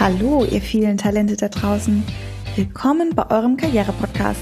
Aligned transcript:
Hallo, 0.00 0.46
ihr 0.50 0.62
vielen 0.62 0.96
Talente 0.96 1.36
da 1.36 1.50
draußen. 1.50 2.02
Willkommen 2.56 3.14
bei 3.14 3.30
eurem 3.30 3.58
Karriere-Podcast. 3.58 4.40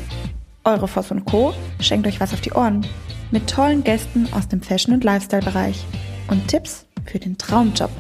Eure 0.63 0.87
Voss 0.87 1.11
und 1.11 1.25
Co. 1.25 1.53
schenkt 1.81 2.07
euch 2.07 2.21
was 2.21 2.33
auf 2.33 2.41
die 2.41 2.53
Ohren. 2.53 2.87
Mit 3.33 3.51
tollen 3.51 3.83
Gästen 3.83 4.29
aus 4.33 4.47
dem 4.47 4.63
Fashion- 4.63 4.95
und 4.95 5.03
Lifestyle-Bereich. 5.03 5.85
Und 6.29 6.47
Tipps 6.47 6.87
für 7.07 7.19
den 7.19 7.37
Traumjob. 7.39 7.91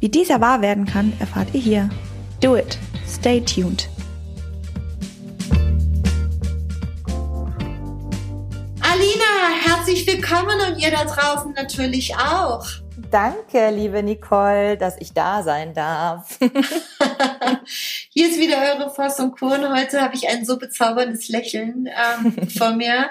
Wie 0.00 0.08
dieser 0.08 0.40
wahr 0.40 0.62
werden 0.62 0.84
kann, 0.84 1.12
erfahrt 1.20 1.54
ihr 1.54 1.60
hier. 1.60 1.90
Do 2.40 2.56
it. 2.56 2.76
Stay 3.06 3.40
tuned. 3.40 3.88
Alina, 8.80 9.30
herzlich 9.64 10.04
willkommen 10.08 10.58
und 10.68 10.82
ihr 10.82 10.90
da 10.90 11.04
draußen 11.04 11.52
natürlich 11.52 12.16
auch. 12.16 12.66
Danke, 13.10 13.70
liebe 13.70 14.02
Nicole, 14.04 14.76
dass 14.76 14.96
ich 15.00 15.12
da 15.12 15.42
sein 15.42 15.74
darf. 15.74 16.38
Hier 18.10 18.28
ist 18.28 18.38
wieder 18.38 18.58
eure 18.58 18.90
Voss 18.90 19.18
und 19.18 19.36
Kuhn. 19.36 19.68
Heute 19.74 20.00
habe 20.00 20.14
ich 20.14 20.28
ein 20.28 20.44
so 20.44 20.58
bezauberndes 20.58 21.28
Lächeln 21.28 21.88
ähm, 21.88 22.48
vor 22.56 22.72
mir. 22.72 23.10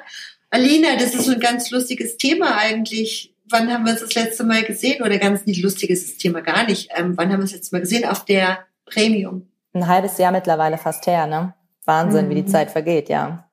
Alina, 0.52 0.96
das 0.96 1.14
ist 1.16 1.26
so 1.26 1.34
ein 1.34 1.40
ganz 1.40 1.70
lustiges 1.72 2.16
Thema 2.16 2.58
eigentlich. 2.58 3.36
Wann 3.50 3.72
haben 3.74 3.84
wir 3.84 3.92
uns 3.92 4.02
das 4.02 4.16
letzte 4.16 4.46
Mal 4.46 4.64
gesehen? 4.64 5.04
Oder 5.04 5.18
ganz 5.18 5.46
nicht 5.46 5.62
lustiges 5.62 6.18
Thema 6.18 6.42
gar 6.42 6.66
nicht. 6.66 6.90
Ähm, 6.96 7.18
wann 7.18 7.32
haben 7.32 7.40
wir 7.40 7.46
das 7.46 7.54
letzte 7.54 7.76
Mal 7.76 7.82
gesehen? 7.82 8.06
Auf 8.06 8.24
der 8.24 8.60
Premium. 8.86 9.48
Ein 9.74 9.88
halbes 9.88 10.18
Jahr 10.18 10.32
mittlerweile 10.32 10.78
fast 10.78 11.08
her, 11.08 11.28
ne? 11.28 11.54
Wahnsinn, 11.84 12.26
mhm. 12.26 12.30
wie 12.30 12.36
die 12.36 12.44
mhm. 12.44 12.48
Zeit 12.48 12.72
vergeht, 12.72 13.10
ja. 13.10 13.50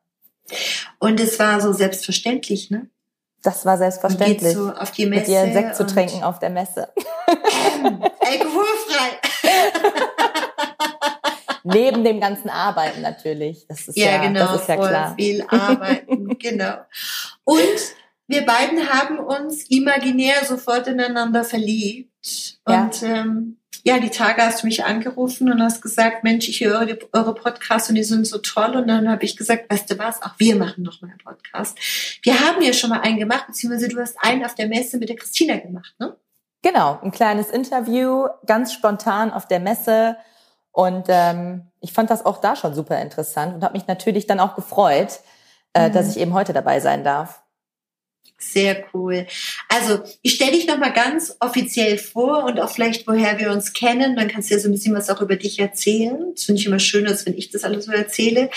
Und 1.01 1.19
es 1.19 1.39
war 1.41 1.61
so 1.61 1.73
selbstverständlich, 1.73 2.71
ne? 2.71 2.89
Das 3.47 3.65
war 3.65 3.79
selbstverständlich. 3.79 4.55
So 4.55 4.73
auf 4.73 4.91
die 4.91 5.07
Messe. 5.07 5.21
Mit 5.21 5.29
dir 5.29 5.53
Sekt 5.53 5.77
zu 5.77 5.87
trinken 5.87 6.25
auf 6.25 6.41
der 6.41 6.51
Messe. 6.51 6.89
Ähm, 7.29 8.03
alkoholfrei. 8.03 9.21
Neben 11.63 12.03
dem 12.03 12.19
ganzen 12.19 12.51
Arbeiten 12.51 13.03
natürlich. 13.03 13.65
Das 13.69 13.87
ist 13.87 13.97
ja, 13.97 14.11
ja 14.11 14.23
genau, 14.23 14.53
das 14.53 14.63
ist 14.63 14.69
ja 14.69 14.77
klar. 14.77 15.15
viel 15.17 15.45
Arbeiten, 15.47 16.37
genau. 16.41 16.75
Und 17.45 17.95
wir 18.27 18.45
beiden 18.45 18.89
haben 18.89 19.21
uns 19.21 19.71
imaginär 19.71 20.45
sofort 20.45 20.89
ineinander 20.89 21.45
verliebt. 21.45 22.59
Und 22.65 23.01
ja. 23.01 23.09
ähm, 23.09 23.59
ja, 23.87 24.01
die 24.01 24.11
Tage 24.11 24.43
hast 24.43 24.63
du 24.63 24.67
mich 24.67 24.85
angerufen 24.85 25.49
und 25.49 25.63
hast 25.63 25.81
gesagt, 25.81 26.25
Mensch, 26.25 26.49
ich 26.49 26.61
höre 26.61 26.89
eure 27.13 27.35
Podcasts 27.35 27.89
und 27.89 27.95
die 27.95 28.03
sind 28.03 28.27
so 28.27 28.39
toll. 28.39 28.75
Und 28.75 28.89
dann 28.89 29.09
habe 29.09 29.25
ich 29.25 29.37
gesagt, 29.37 29.71
weißt 29.71 29.89
du 29.89 29.97
was, 29.97 30.21
auch 30.23 30.33
wir 30.39 30.57
machen 30.57 30.83
noch 30.83 31.01
mal 31.01 31.09
einen 31.09 31.19
Podcast. 31.19 31.79
Wir 32.23 32.41
haben 32.41 32.61
ja 32.63 32.73
schon 32.73 32.91
mal 32.91 33.03
einen 33.03 33.17
gemacht, 33.17 33.47
beziehungsweise 33.47 33.87
du 33.89 34.01
hast 34.01 34.17
einen 34.21 34.45
auf 34.45 34.57
der 34.57 34.67
Messe 34.67 34.99
mit 34.99 35.09
der 35.09 35.15
Christina 35.15 35.59
gemacht, 35.59 35.95
ne? 36.01 36.17
Genau, 36.63 36.99
ein 37.01 37.13
kleines 37.13 37.51
Interview, 37.51 38.27
ganz 38.45 38.73
spontan 38.73 39.33
auf 39.33 39.47
der 39.47 39.61
Messe. 39.61 40.17
Und 40.73 41.05
ähm, 41.07 41.71
ich 41.79 41.93
fand 41.93 42.11
das 42.11 42.27
auch 42.27 42.39
da 42.39 42.57
schon 42.57 42.75
super 42.75 43.01
interessant 43.01 43.55
und 43.55 43.63
habe 43.63 43.79
mich 43.79 43.87
natürlich 43.87 44.27
dann 44.27 44.41
auch 44.41 44.57
gefreut, 44.57 45.21
äh, 45.75 45.89
mhm. 45.89 45.93
dass 45.93 46.09
ich 46.09 46.19
eben 46.21 46.35
heute 46.35 46.53
dabei 46.53 46.81
sein 46.81 47.05
darf. 47.05 47.41
Sehr 48.39 48.85
cool. 48.93 49.27
Also 49.69 50.03
ich 50.21 50.35
stelle 50.35 50.53
dich 50.53 50.67
nochmal 50.67 50.93
ganz 50.93 51.37
offiziell 51.41 51.97
vor 51.97 52.45
und 52.45 52.61
auch 52.61 52.71
vielleicht, 52.71 53.07
woher 53.07 53.39
wir 53.39 53.51
uns 53.51 53.73
kennen. 53.73 54.15
Dann 54.15 54.29
kannst 54.29 54.51
du 54.51 54.55
ja 54.55 54.61
so 54.61 54.69
ein 54.69 54.73
bisschen 54.73 54.95
was 54.95 55.09
auch 55.09 55.23
über 55.23 55.37
dich 55.37 55.59
erzählen. 55.59 56.33
Das 56.35 56.45
finde 56.45 56.61
ich 56.61 56.67
immer 56.67 56.79
schön, 56.79 57.07
als 57.07 57.25
wenn 57.25 57.37
ich 57.37 57.51
das 57.51 57.65
alles 57.65 57.87
so 57.87 57.93
erzähle. 57.93 58.51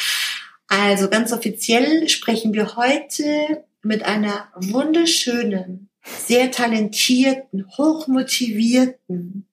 Also 0.68 1.10
ganz 1.10 1.32
offiziell 1.32 2.10
sprechen 2.10 2.54
wir 2.54 2.76
heute 2.76 3.64
mit 3.82 4.04
einer 4.04 4.50
wunderschönen, 4.56 5.90
sehr 6.04 6.52
talentierten, 6.52 7.66
hochmotivierten, 7.78 9.48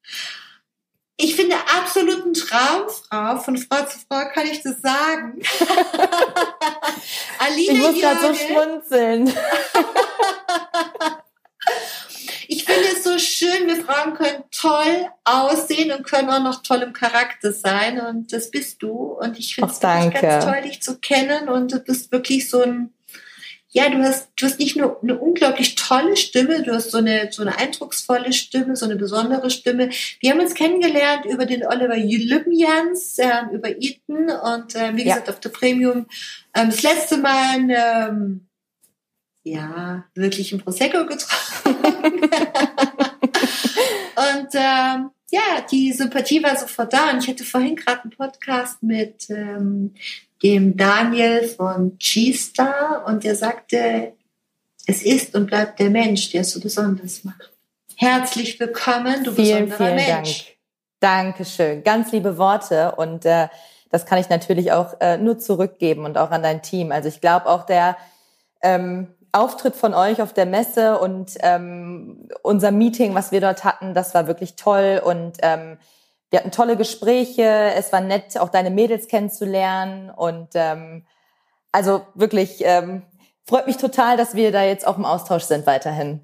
ich 1.18 1.34
finde 1.34 1.56
absoluten 1.56 2.34
Traumfrau, 2.34 3.38
von 3.38 3.56
Frau 3.56 3.84
zu 3.86 3.98
Frau 4.06 4.28
kann 4.32 4.46
ich 4.46 4.62
das 4.62 4.82
sagen. 4.82 5.40
Alina 7.38 7.72
ich 7.72 7.78
muss 7.78 7.98
gerade 8.00 8.20
so 8.20 8.34
schmunzeln. 8.34 9.28
ich 12.48 12.64
finde 12.64 12.88
es 12.94 13.02
so 13.02 13.18
schön, 13.18 13.66
wir 13.66 13.82
Frauen 13.82 14.12
können 14.12 14.44
toll 14.50 15.08
aussehen 15.24 15.90
und 15.92 16.04
können 16.04 16.28
auch 16.28 16.42
noch 16.42 16.62
toll 16.62 16.82
im 16.82 16.92
Charakter 16.92 17.50
sein. 17.50 17.98
Und 17.98 18.34
das 18.34 18.50
bist 18.50 18.82
du. 18.82 18.90
Und 18.92 19.38
ich 19.38 19.54
finde 19.54 19.72
es 19.72 19.80
ganz 19.80 20.44
toll, 20.44 20.60
dich 20.62 20.82
zu 20.82 20.98
kennen. 20.98 21.48
Und 21.48 21.72
du 21.72 21.80
bist 21.80 22.12
wirklich 22.12 22.50
so 22.50 22.60
ein 22.60 22.92
ja, 23.76 23.90
du 23.90 24.02
hast, 24.02 24.30
du 24.36 24.46
hast 24.46 24.58
nicht 24.58 24.74
nur 24.74 25.02
eine 25.02 25.18
unglaublich 25.18 25.74
tolle 25.74 26.16
Stimme, 26.16 26.62
du 26.62 26.72
hast 26.72 26.92
so 26.92 26.96
eine, 26.96 27.28
so 27.30 27.42
eine 27.42 27.58
eindrucksvolle 27.58 28.32
Stimme, 28.32 28.74
so 28.74 28.86
eine 28.86 28.96
besondere 28.96 29.50
Stimme. 29.50 29.90
Wir 30.20 30.30
haben 30.30 30.40
uns 30.40 30.54
kennengelernt 30.54 31.26
über 31.26 31.44
den 31.44 31.62
Oliver 31.62 31.98
Lübjans, 31.98 33.18
äh, 33.18 33.42
über 33.52 33.68
Eton 33.68 34.30
und 34.30 34.74
äh, 34.74 34.96
wie 34.96 35.04
ja. 35.04 35.16
gesagt 35.16 35.28
auf 35.28 35.40
der 35.40 35.50
Premium 35.50 36.06
ähm, 36.54 36.70
das 36.70 36.82
letzte 36.82 37.18
Mal 37.18 37.68
ähm, 37.68 38.46
ja, 39.42 40.06
wirklich 40.14 40.52
ein 40.52 40.60
Prosecco 40.60 41.04
getrunken. 41.04 42.22
und 44.16 44.48
ähm, 44.54 45.10
ja, 45.30 45.60
die 45.70 45.92
Sympathie 45.92 46.42
war 46.42 46.56
sofort 46.56 46.94
da. 46.94 47.10
Und 47.10 47.22
ich 47.22 47.28
hatte 47.28 47.44
vorhin 47.44 47.76
gerade 47.76 48.04
einen 48.04 48.12
Podcast 48.12 48.82
mit 48.82 49.28
ähm, 49.28 49.92
dem 50.42 50.76
Daniel 50.76 51.48
von 51.48 51.96
G-Star 51.98 53.04
und 53.06 53.24
der 53.24 53.36
sagte, 53.36 54.12
es 54.86 55.02
ist 55.02 55.34
und 55.34 55.46
bleibt 55.46 55.80
der 55.80 55.90
Mensch, 55.90 56.30
der 56.30 56.42
es 56.42 56.52
so 56.52 56.60
besonders 56.60 57.24
macht. 57.24 57.52
Herzlich 57.96 58.60
willkommen, 58.60 59.24
du 59.24 59.32
vielen, 59.32 59.68
besonderer 59.68 59.76
vielen 59.76 59.96
Mensch. 59.96 60.56
Dank. 61.00 61.34
Dankeschön. 61.36 61.82
Ganz 61.82 62.12
liebe 62.12 62.38
Worte 62.38 62.94
und 62.96 63.24
äh, 63.24 63.48
das 63.90 64.06
kann 64.06 64.18
ich 64.18 64.28
natürlich 64.28 64.72
auch 64.72 65.00
äh, 65.00 65.16
nur 65.16 65.38
zurückgeben 65.38 66.04
und 66.04 66.18
auch 66.18 66.30
an 66.30 66.42
dein 66.42 66.62
Team. 66.62 66.92
Also 66.92 67.08
ich 67.08 67.20
glaube 67.20 67.46
auch 67.46 67.64
der 67.64 67.96
ähm, 68.62 69.08
Auftritt 69.32 69.76
von 69.76 69.94
euch 69.94 70.22
auf 70.22 70.32
der 70.32 70.46
Messe 70.46 70.98
und 70.98 71.32
ähm, 71.40 72.28
unser 72.42 72.70
Meeting, 72.70 73.14
was 73.14 73.32
wir 73.32 73.40
dort 73.40 73.64
hatten, 73.64 73.94
das 73.94 74.14
war 74.14 74.26
wirklich 74.26 74.56
toll 74.56 75.00
und 75.04 75.36
ähm, 75.42 75.78
wir 76.30 76.40
hatten 76.40 76.50
tolle 76.50 76.76
Gespräche, 76.76 77.72
es 77.76 77.92
war 77.92 78.00
nett, 78.00 78.38
auch 78.38 78.48
deine 78.48 78.70
Mädels 78.70 79.08
kennenzulernen 79.08 80.10
und 80.10 80.50
ähm, 80.54 81.06
also 81.72 82.06
wirklich 82.14 82.62
ähm, 82.64 83.02
freut 83.46 83.66
mich 83.66 83.76
total, 83.76 84.16
dass 84.16 84.34
wir 84.34 84.50
da 84.50 84.64
jetzt 84.64 84.86
auch 84.86 84.98
im 84.98 85.04
Austausch 85.04 85.44
sind 85.44 85.66
weiterhin. 85.66 86.20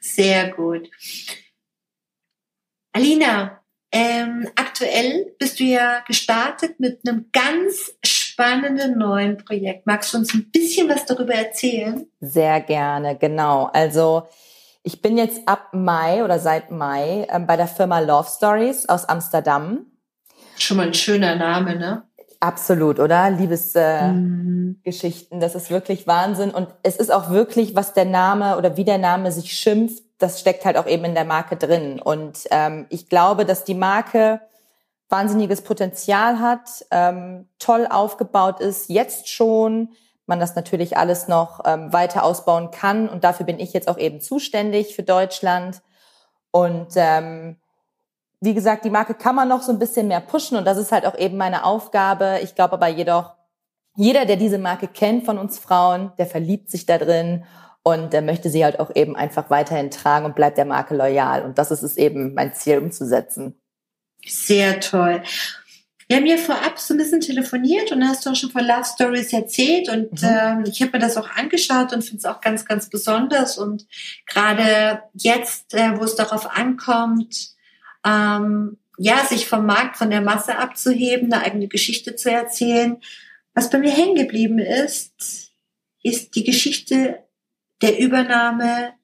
Sehr 0.00 0.50
gut. 0.52 0.88
Alina, 2.92 3.62
ähm, 3.92 4.48
aktuell 4.56 5.34
bist 5.38 5.60
du 5.60 5.64
ja 5.64 6.00
gestartet 6.06 6.78
mit 6.78 7.00
einem 7.06 7.30
ganz 7.32 7.94
spannenden 8.04 8.98
neuen 8.98 9.38
Projekt. 9.38 9.86
Magst 9.86 10.12
du 10.12 10.18
uns 10.18 10.34
ein 10.34 10.50
bisschen 10.50 10.88
was 10.88 11.06
darüber 11.06 11.34
erzählen? 11.34 12.06
Sehr 12.20 12.60
gerne, 12.60 13.16
genau. 13.16 13.70
Also 13.72 14.26
ich 14.88 15.02
bin 15.02 15.18
jetzt 15.18 15.46
ab 15.46 15.74
Mai 15.74 16.24
oder 16.24 16.38
seit 16.38 16.70
Mai 16.70 17.26
ähm, 17.28 17.46
bei 17.46 17.58
der 17.58 17.66
Firma 17.66 17.98
Love 17.98 18.26
Stories 18.26 18.88
aus 18.88 19.04
Amsterdam. 19.04 19.84
Schon 20.56 20.78
mal 20.78 20.86
ein 20.86 20.94
schöner 20.94 21.36
Name, 21.36 21.76
ne? 21.76 22.04
Absolut, 22.40 22.98
oder? 22.98 23.28
Liebesgeschichten, 23.28 25.32
äh, 25.32 25.36
mhm. 25.36 25.40
das 25.40 25.54
ist 25.54 25.70
wirklich 25.70 26.06
Wahnsinn. 26.06 26.52
Und 26.52 26.68
es 26.82 26.96
ist 26.96 27.12
auch 27.12 27.28
wirklich, 27.28 27.76
was 27.76 27.92
der 27.92 28.06
Name 28.06 28.56
oder 28.56 28.78
wie 28.78 28.86
der 28.86 28.96
Name 28.96 29.30
sich 29.30 29.52
schimpft, 29.52 30.02
das 30.16 30.40
steckt 30.40 30.64
halt 30.64 30.78
auch 30.78 30.86
eben 30.86 31.04
in 31.04 31.14
der 31.14 31.26
Marke 31.26 31.56
drin. 31.56 32.00
Und 32.00 32.48
ähm, 32.50 32.86
ich 32.88 33.10
glaube, 33.10 33.44
dass 33.44 33.64
die 33.64 33.74
Marke 33.74 34.40
wahnsinniges 35.10 35.60
Potenzial 35.60 36.40
hat, 36.40 36.86
ähm, 36.90 37.46
toll 37.58 37.86
aufgebaut 37.90 38.60
ist, 38.60 38.88
jetzt 38.88 39.28
schon, 39.28 39.90
man 40.28 40.40
das 40.40 40.54
natürlich 40.54 40.96
alles 40.96 41.28
noch 41.28 41.60
ähm, 41.64 41.92
weiter 41.92 42.22
ausbauen 42.22 42.70
kann. 42.70 43.08
Und 43.08 43.24
dafür 43.24 43.46
bin 43.46 43.58
ich 43.58 43.72
jetzt 43.72 43.88
auch 43.88 43.98
eben 43.98 44.20
zuständig 44.20 44.94
für 44.94 45.02
Deutschland. 45.02 45.82
Und 46.50 46.88
ähm, 46.96 47.56
wie 48.40 48.54
gesagt, 48.54 48.84
die 48.84 48.90
Marke 48.90 49.14
kann 49.14 49.34
man 49.34 49.48
noch 49.48 49.62
so 49.62 49.72
ein 49.72 49.78
bisschen 49.78 50.08
mehr 50.08 50.20
pushen 50.20 50.56
und 50.56 50.64
das 50.64 50.78
ist 50.78 50.92
halt 50.92 51.06
auch 51.06 51.18
eben 51.18 51.36
meine 51.36 51.64
Aufgabe. 51.64 52.38
Ich 52.42 52.54
glaube 52.54 52.74
aber 52.74 52.88
jedoch, 52.88 53.34
jeder, 53.96 54.26
der 54.26 54.36
diese 54.36 54.58
Marke 54.58 54.86
kennt 54.86 55.24
von 55.24 55.38
uns 55.38 55.58
Frauen, 55.58 56.12
der 56.18 56.26
verliebt 56.26 56.70
sich 56.70 56.86
da 56.86 56.98
drin 56.98 57.44
und 57.82 58.12
der 58.12 58.22
möchte 58.22 58.48
sie 58.48 58.64
halt 58.64 58.78
auch 58.78 58.94
eben 58.94 59.16
einfach 59.16 59.50
weiterhin 59.50 59.90
tragen 59.90 60.24
und 60.24 60.36
bleibt 60.36 60.56
der 60.56 60.66
Marke 60.66 60.94
loyal. 60.94 61.42
Und 61.42 61.58
das 61.58 61.70
ist 61.72 61.82
es 61.82 61.96
eben, 61.96 62.34
mein 62.34 62.54
Ziel 62.54 62.78
umzusetzen. 62.78 63.60
Sehr 64.24 64.78
toll. 64.78 65.22
Wir 66.08 66.16
haben 66.16 66.26
ja 66.26 66.38
vorab 66.38 66.78
so 66.78 66.94
ein 66.94 66.96
bisschen 66.96 67.20
telefoniert 67.20 67.92
und 67.92 68.02
hast 68.02 68.24
du 68.24 68.30
auch 68.30 68.34
schon 68.34 68.50
von 68.50 68.64
Love 68.64 68.84
Stories 68.84 69.30
erzählt 69.34 69.90
und 69.90 70.22
mhm. 70.22 70.28
ähm, 70.28 70.64
ich 70.66 70.80
habe 70.80 70.92
mir 70.92 71.00
das 71.00 71.18
auch 71.18 71.28
angeschaut 71.28 71.92
und 71.92 72.02
finde 72.02 72.16
es 72.16 72.24
auch 72.24 72.40
ganz, 72.40 72.64
ganz 72.64 72.88
besonders 72.88 73.58
und 73.58 73.86
gerade 74.26 75.02
jetzt, 75.12 75.74
äh, 75.74 75.98
wo 75.98 76.04
es 76.04 76.14
darauf 76.14 76.50
ankommt, 76.50 77.50
ähm, 78.06 78.78
ja, 78.96 79.24
sich 79.26 79.46
vom 79.46 79.66
Markt, 79.66 79.98
von 79.98 80.08
der 80.08 80.22
Masse 80.22 80.56
abzuheben, 80.56 81.30
eine 81.30 81.44
eigene 81.44 81.68
Geschichte 81.68 82.16
zu 82.16 82.30
erzählen. 82.30 82.96
Was 83.52 83.68
bei 83.68 83.78
mir 83.78 83.92
hängen 83.92 84.14
geblieben 84.14 84.58
ist, 84.58 85.52
ist 86.02 86.34
die 86.34 86.44
Geschichte 86.44 87.22
der 87.82 87.98
Übernahme 87.98 88.94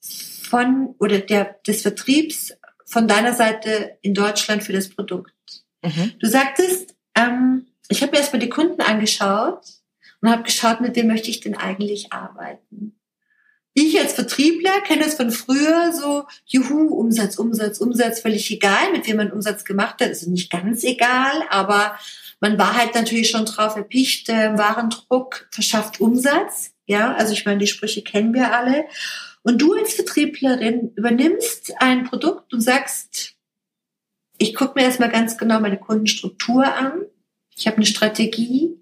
von 0.00 0.94
oder 0.98 1.18
der, 1.18 1.60
des 1.66 1.82
Vertriebs 1.82 2.54
von 2.86 3.06
deiner 3.06 3.34
Seite 3.34 3.98
in 4.00 4.14
Deutschland 4.14 4.62
für 4.62 4.72
das 4.72 4.88
Produkt. 4.88 5.32
Mhm. 5.82 6.12
Du 6.18 6.28
sagtest, 6.28 6.94
ähm, 7.14 7.66
ich 7.88 8.02
habe 8.02 8.12
mir 8.12 8.18
erstmal 8.18 8.40
die 8.40 8.48
Kunden 8.48 8.80
angeschaut 8.80 9.62
und 10.20 10.30
habe 10.30 10.44
geschaut, 10.44 10.80
mit 10.80 10.96
wem 10.96 11.08
möchte 11.08 11.30
ich 11.30 11.40
denn 11.40 11.56
eigentlich 11.56 12.12
arbeiten. 12.12 12.98
Ich 13.74 13.98
als 13.98 14.12
Vertriebler 14.12 14.82
kenne 14.82 15.06
es 15.06 15.14
von 15.14 15.30
früher 15.30 15.92
so, 15.92 16.26
juhu, 16.44 16.88
Umsatz, 16.88 17.38
Umsatz, 17.38 17.78
Umsatz, 17.78 18.20
völlig 18.20 18.50
egal, 18.50 18.92
mit 18.92 19.06
wem 19.06 19.16
man 19.16 19.32
Umsatz 19.32 19.64
gemacht 19.64 20.00
hat, 20.00 20.08
also 20.08 20.30
nicht 20.30 20.50
ganz 20.50 20.84
egal, 20.84 21.42
aber 21.48 21.96
man 22.40 22.58
war 22.58 22.76
halt 22.76 22.94
natürlich 22.94 23.30
schon 23.30 23.46
drauf 23.46 23.76
erpicht, 23.76 24.28
äh, 24.28 24.58
Warendruck 24.58 25.48
verschafft 25.50 26.00
Umsatz. 26.00 26.72
Ja, 26.86 27.14
also 27.14 27.32
ich 27.32 27.46
meine, 27.46 27.60
die 27.60 27.66
Sprüche 27.66 28.02
kennen 28.02 28.34
wir 28.34 28.54
alle. 28.54 28.84
Und 29.42 29.62
du 29.62 29.72
als 29.72 29.94
Vertrieblerin 29.94 30.92
übernimmst 30.94 31.72
ein 31.78 32.04
Produkt 32.04 32.52
und 32.52 32.60
sagst, 32.60 33.36
ich 34.42 34.56
gucke 34.56 34.72
mir 34.74 34.84
erstmal 34.84 35.10
ganz 35.10 35.38
genau 35.38 35.60
meine 35.60 35.78
Kundenstruktur 35.78 36.64
an. 36.64 37.04
Ich 37.56 37.68
habe 37.68 37.76
eine 37.76 37.86
Strategie 37.86 38.76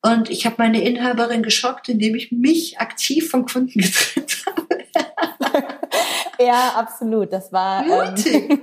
und 0.00 0.30
ich 0.30 0.46
habe 0.46 0.56
meine 0.58 0.80
Inhaberin 0.80 1.42
geschockt, 1.42 1.88
indem 1.88 2.14
ich 2.14 2.30
mich 2.30 2.78
aktiv 2.78 3.28
vom 3.30 3.46
Kunden 3.46 3.80
getrennt 3.80 4.44
habe. 4.46 5.78
ja, 6.38 6.74
absolut. 6.76 7.32
Das 7.32 7.52
war. 7.52 7.84
Ähm, 7.84 8.62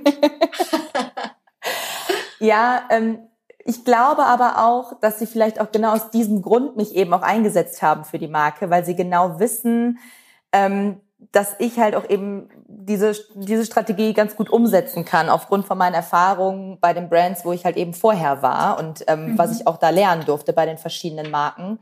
ja, 2.40 2.84
ähm, 2.88 3.18
ich 3.66 3.84
glaube 3.84 4.24
aber 4.24 4.64
auch, 4.64 4.98
dass 5.00 5.18
sie 5.18 5.26
vielleicht 5.26 5.60
auch 5.60 5.70
genau 5.70 5.92
aus 5.92 6.10
diesem 6.10 6.40
Grund 6.40 6.78
mich 6.78 6.94
eben 6.96 7.12
auch 7.12 7.20
eingesetzt 7.20 7.82
haben 7.82 8.06
für 8.06 8.18
die 8.18 8.28
Marke, 8.28 8.70
weil 8.70 8.86
sie 8.86 8.96
genau 8.96 9.38
wissen, 9.40 9.98
ähm, 10.52 11.02
dass 11.32 11.56
ich 11.58 11.78
halt 11.78 11.94
auch 11.94 12.08
eben 12.08 12.48
diese, 12.66 13.12
diese 13.34 13.66
Strategie 13.66 14.14
ganz 14.14 14.36
gut 14.36 14.50
umsetzen 14.50 15.04
kann, 15.04 15.28
aufgrund 15.28 15.66
von 15.66 15.76
meinen 15.76 15.94
Erfahrungen 15.94 16.78
bei 16.80 16.94
den 16.94 17.08
Brands, 17.08 17.44
wo 17.44 17.52
ich 17.52 17.64
halt 17.64 17.76
eben 17.76 17.92
vorher 17.92 18.42
war 18.42 18.78
und 18.78 19.04
ähm, 19.08 19.32
mhm. 19.32 19.38
was 19.38 19.58
ich 19.58 19.66
auch 19.66 19.76
da 19.76 19.90
lernen 19.90 20.24
durfte 20.24 20.52
bei 20.52 20.64
den 20.64 20.78
verschiedenen 20.78 21.30
Marken. 21.30 21.78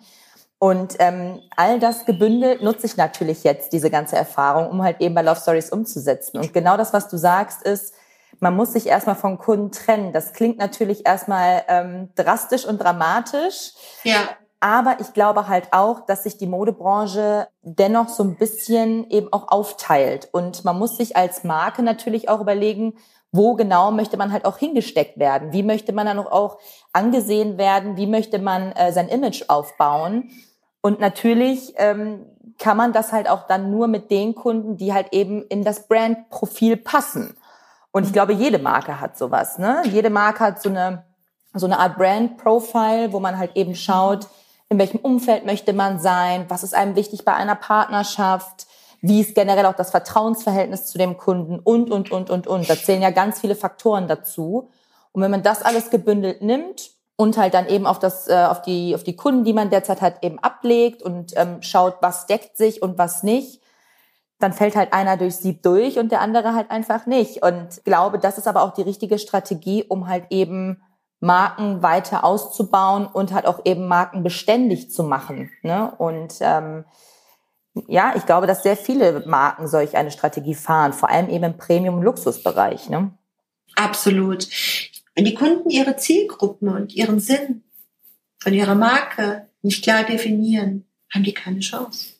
Und 0.59 0.97
ähm, 1.00 1.43
all 1.55 1.79
das 1.79 2.06
gebündelt 2.06 2.62
nutze 2.62 2.87
ich 2.87 2.97
natürlich 2.97 3.44
jetzt, 3.44 3.75
diese 3.75 3.91
ganze 3.91 4.17
Erfahrung, 4.17 4.71
um 4.71 4.83
halt 4.83 5.00
eben 5.00 5.15
bei 5.15 5.21
Love 5.21 5.38
Stories 5.38 5.71
umzusetzen. 5.71 6.38
Und 6.38 6.55
genau 6.55 6.79
das, 6.79 6.94
was 6.94 7.09
du 7.09 7.19
sagst, 7.19 7.62
ist, 7.62 7.94
man 8.41 8.56
muss 8.56 8.73
sich 8.73 8.87
erstmal 8.87 9.17
vom 9.17 9.38
Kunden 9.38 9.71
trennen. 9.71 10.12
Das 10.12 10.33
klingt 10.33 10.59
natürlich 10.59 11.06
erstmal 11.06 11.62
ähm, 11.69 12.09
drastisch 12.15 12.65
und 12.65 12.79
dramatisch. 12.79 13.73
Ja. 14.03 14.31
Aber 14.61 14.97
ich 15.00 15.12
glaube 15.12 15.49
halt 15.49 15.73
auch, 15.73 16.06
dass 16.06 16.23
sich 16.23 16.38
die 16.38 16.47
Modebranche 16.47 17.49
dennoch 17.62 18.08
so 18.08 18.23
ein 18.23 18.37
bisschen 18.37 19.08
eben 19.11 19.32
auch 19.32 19.49
aufteilt. 19.49 20.29
Und 20.32 20.64
man 20.64 20.79
muss 20.79 20.97
sich 20.97 21.17
als 21.17 21.44
Marke 21.44 21.82
natürlich 21.82 22.29
auch 22.29 22.41
überlegen, 22.41 22.94
wo 23.32 23.55
genau 23.55 23.91
möchte 23.91 24.17
man 24.17 24.32
halt 24.32 24.44
auch 24.44 24.56
hingesteckt 24.56 25.19
werden? 25.19 25.53
Wie 25.53 25.62
möchte 25.62 25.93
man 25.93 26.06
dann 26.06 26.19
auch 26.19 26.58
angesehen 26.93 27.58
werden? 27.58 27.97
Wie 27.97 28.06
möchte 28.06 28.38
man 28.38 28.73
äh, 28.73 28.93
sein 28.93 29.08
Image 29.08 29.44
aufbauen? 29.49 30.31
Und 30.81 31.00
natürlich 31.00 31.75
ähm, 31.76 32.26
kann 32.59 32.76
man 32.76 32.93
das 32.93 33.12
halt 33.12 33.29
auch 33.29 33.47
dann 33.47 33.70
nur 33.70 33.88
mit 33.88 34.11
den 34.11 34.35
Kunden, 34.35 34.76
die 34.76 34.94
halt 34.94 35.12
eben 35.12 35.43
in 35.49 35.64
das 35.64 35.88
Brandprofil 35.88 36.76
passen. 36.76 37.37
Und 37.93 38.06
ich 38.06 38.12
glaube, 38.12 38.32
jede 38.32 38.59
Marke 38.59 39.00
hat 39.00 39.19
sowas. 39.19 39.59
Ne? 39.59 39.82
Jede 39.87 40.11
Marke 40.11 40.41
hat 40.41 40.62
so 40.62 40.69
eine, 40.69 41.05
so 41.55 41.67
eine 41.67 41.79
Art 41.79 41.97
Brand-Profile, 41.97 43.12
wo 43.12 43.20
man 43.20 43.38
halt 43.38 43.56
eben 43.56 43.75
schaut, 43.75 44.29
in 44.69 44.79
welchem 44.79 44.99
Umfeld 44.99 45.47
möchte 45.47 45.73
man 45.73 46.01
sein, 46.01 46.47
was 46.49 46.63
ist 46.63 46.75
einem 46.75 46.97
wichtig 46.97 47.25
bei 47.25 47.35
einer 47.35 47.55
Partnerschaft, 47.55 48.67
wie 49.01 49.21
ist 49.21 49.35
generell 49.35 49.67
auch 49.67 49.77
das 49.77 49.91
Vertrauensverhältnis 49.91 50.87
zu 50.87 50.99
dem 50.99 51.17
Kunden 51.17 51.59
und, 51.61 51.91
und, 51.91 52.11
und, 52.11 52.31
und, 52.31 52.47
und. 52.47 52.69
Da 52.69 52.77
zählen 52.77 53.03
ja 53.03 53.11
ganz 53.11 53.41
viele 53.41 53.55
Faktoren 53.55 54.09
dazu. 54.09 54.71
Und 55.13 55.23
wenn 55.23 55.31
man 55.31 55.43
das 55.43 55.63
alles 55.63 55.91
gebündelt 55.91 56.43
nimmt 56.43 56.91
und 57.17 57.37
halt 57.37 57.55
dann 57.55 57.69
eben 57.69 57.87
auf 57.87 57.99
das, 57.99 58.29
äh, 58.29 58.35
auf 58.35 58.63
die, 58.63 58.95
auf 58.95 59.05
die 59.05 59.17
Kunden, 59.17 59.45
die 59.45 59.53
man 59.53 59.71
derzeit 59.71 60.01
hat, 60.03 60.25
eben 60.25 60.39
ablegt 60.41 61.03
und 61.03 61.33
ähm, 61.37 61.62
schaut, 61.62 61.97
was 62.01 62.27
deckt 62.27 62.57
sich 62.57 62.83
und 62.83 62.99
was 62.99 63.23
nicht, 63.23 63.62
dann 64.39 64.53
fällt 64.53 64.77
halt 64.77 64.93
einer 64.93 65.17
durchs 65.17 65.39
Sieb 65.39 65.62
durch 65.62 65.99
und 65.99 66.12
der 66.12 66.21
andere 66.21 66.55
halt 66.55 66.71
einfach 66.71 67.07
nicht. 67.07 67.43
Und 67.43 67.83
glaube, 67.85 68.19
das 68.19 68.37
ist 68.37 68.49
aber 68.49 68.62
auch 68.62 68.75
die 68.75 68.83
richtige 68.83 69.19
Strategie, 69.19 69.85
um 69.85 70.09
halt 70.09 70.27
eben 70.31 70.83
Marken 71.21 71.83
weiter 71.83 72.25
auszubauen 72.25 73.07
und 73.07 73.33
halt 73.33 73.47
auch 73.47 73.61
eben 73.65 73.89
Marken 73.89 74.23
beständig 74.23 74.91
zu 74.91 75.03
machen. 75.03 75.51
Ne? 75.63 75.91
Und 75.99 76.35
ähm, 76.41 76.85
ja, 77.89 78.15
ich 78.17 78.27
glaube, 78.27 78.47
dass 78.47 78.63
sehr 78.63 78.77
viele 78.77 79.25
Marken 79.27 79.69
solch 79.69 79.97
eine 79.97 80.11
Strategie 80.11 80.55
fahren, 80.55 80.93
vor 80.93 81.11
allem 81.11 81.29
eben 81.29 81.45
im 81.45 81.57
Premium-Luxusbereich. 81.57 82.89
Ne? 82.89 83.13
Absolut. 83.75 84.49
Wenn 85.15 85.25
die 85.25 85.35
Kunden 85.35 85.71
ihre 85.71 85.97
Zielgruppen 85.97 86.69
und 86.69 86.95
ihren 86.95 87.21
Sinn 87.21 87.65
von 88.39 88.53
ihrer 88.53 88.75
Marke 88.75 89.49
nicht 89.62 89.83
klar 89.83 90.05
definieren, 90.05 90.87
haben 91.12 91.25
die 91.25 91.35
keine 91.35 91.61
Chance. 91.61 92.17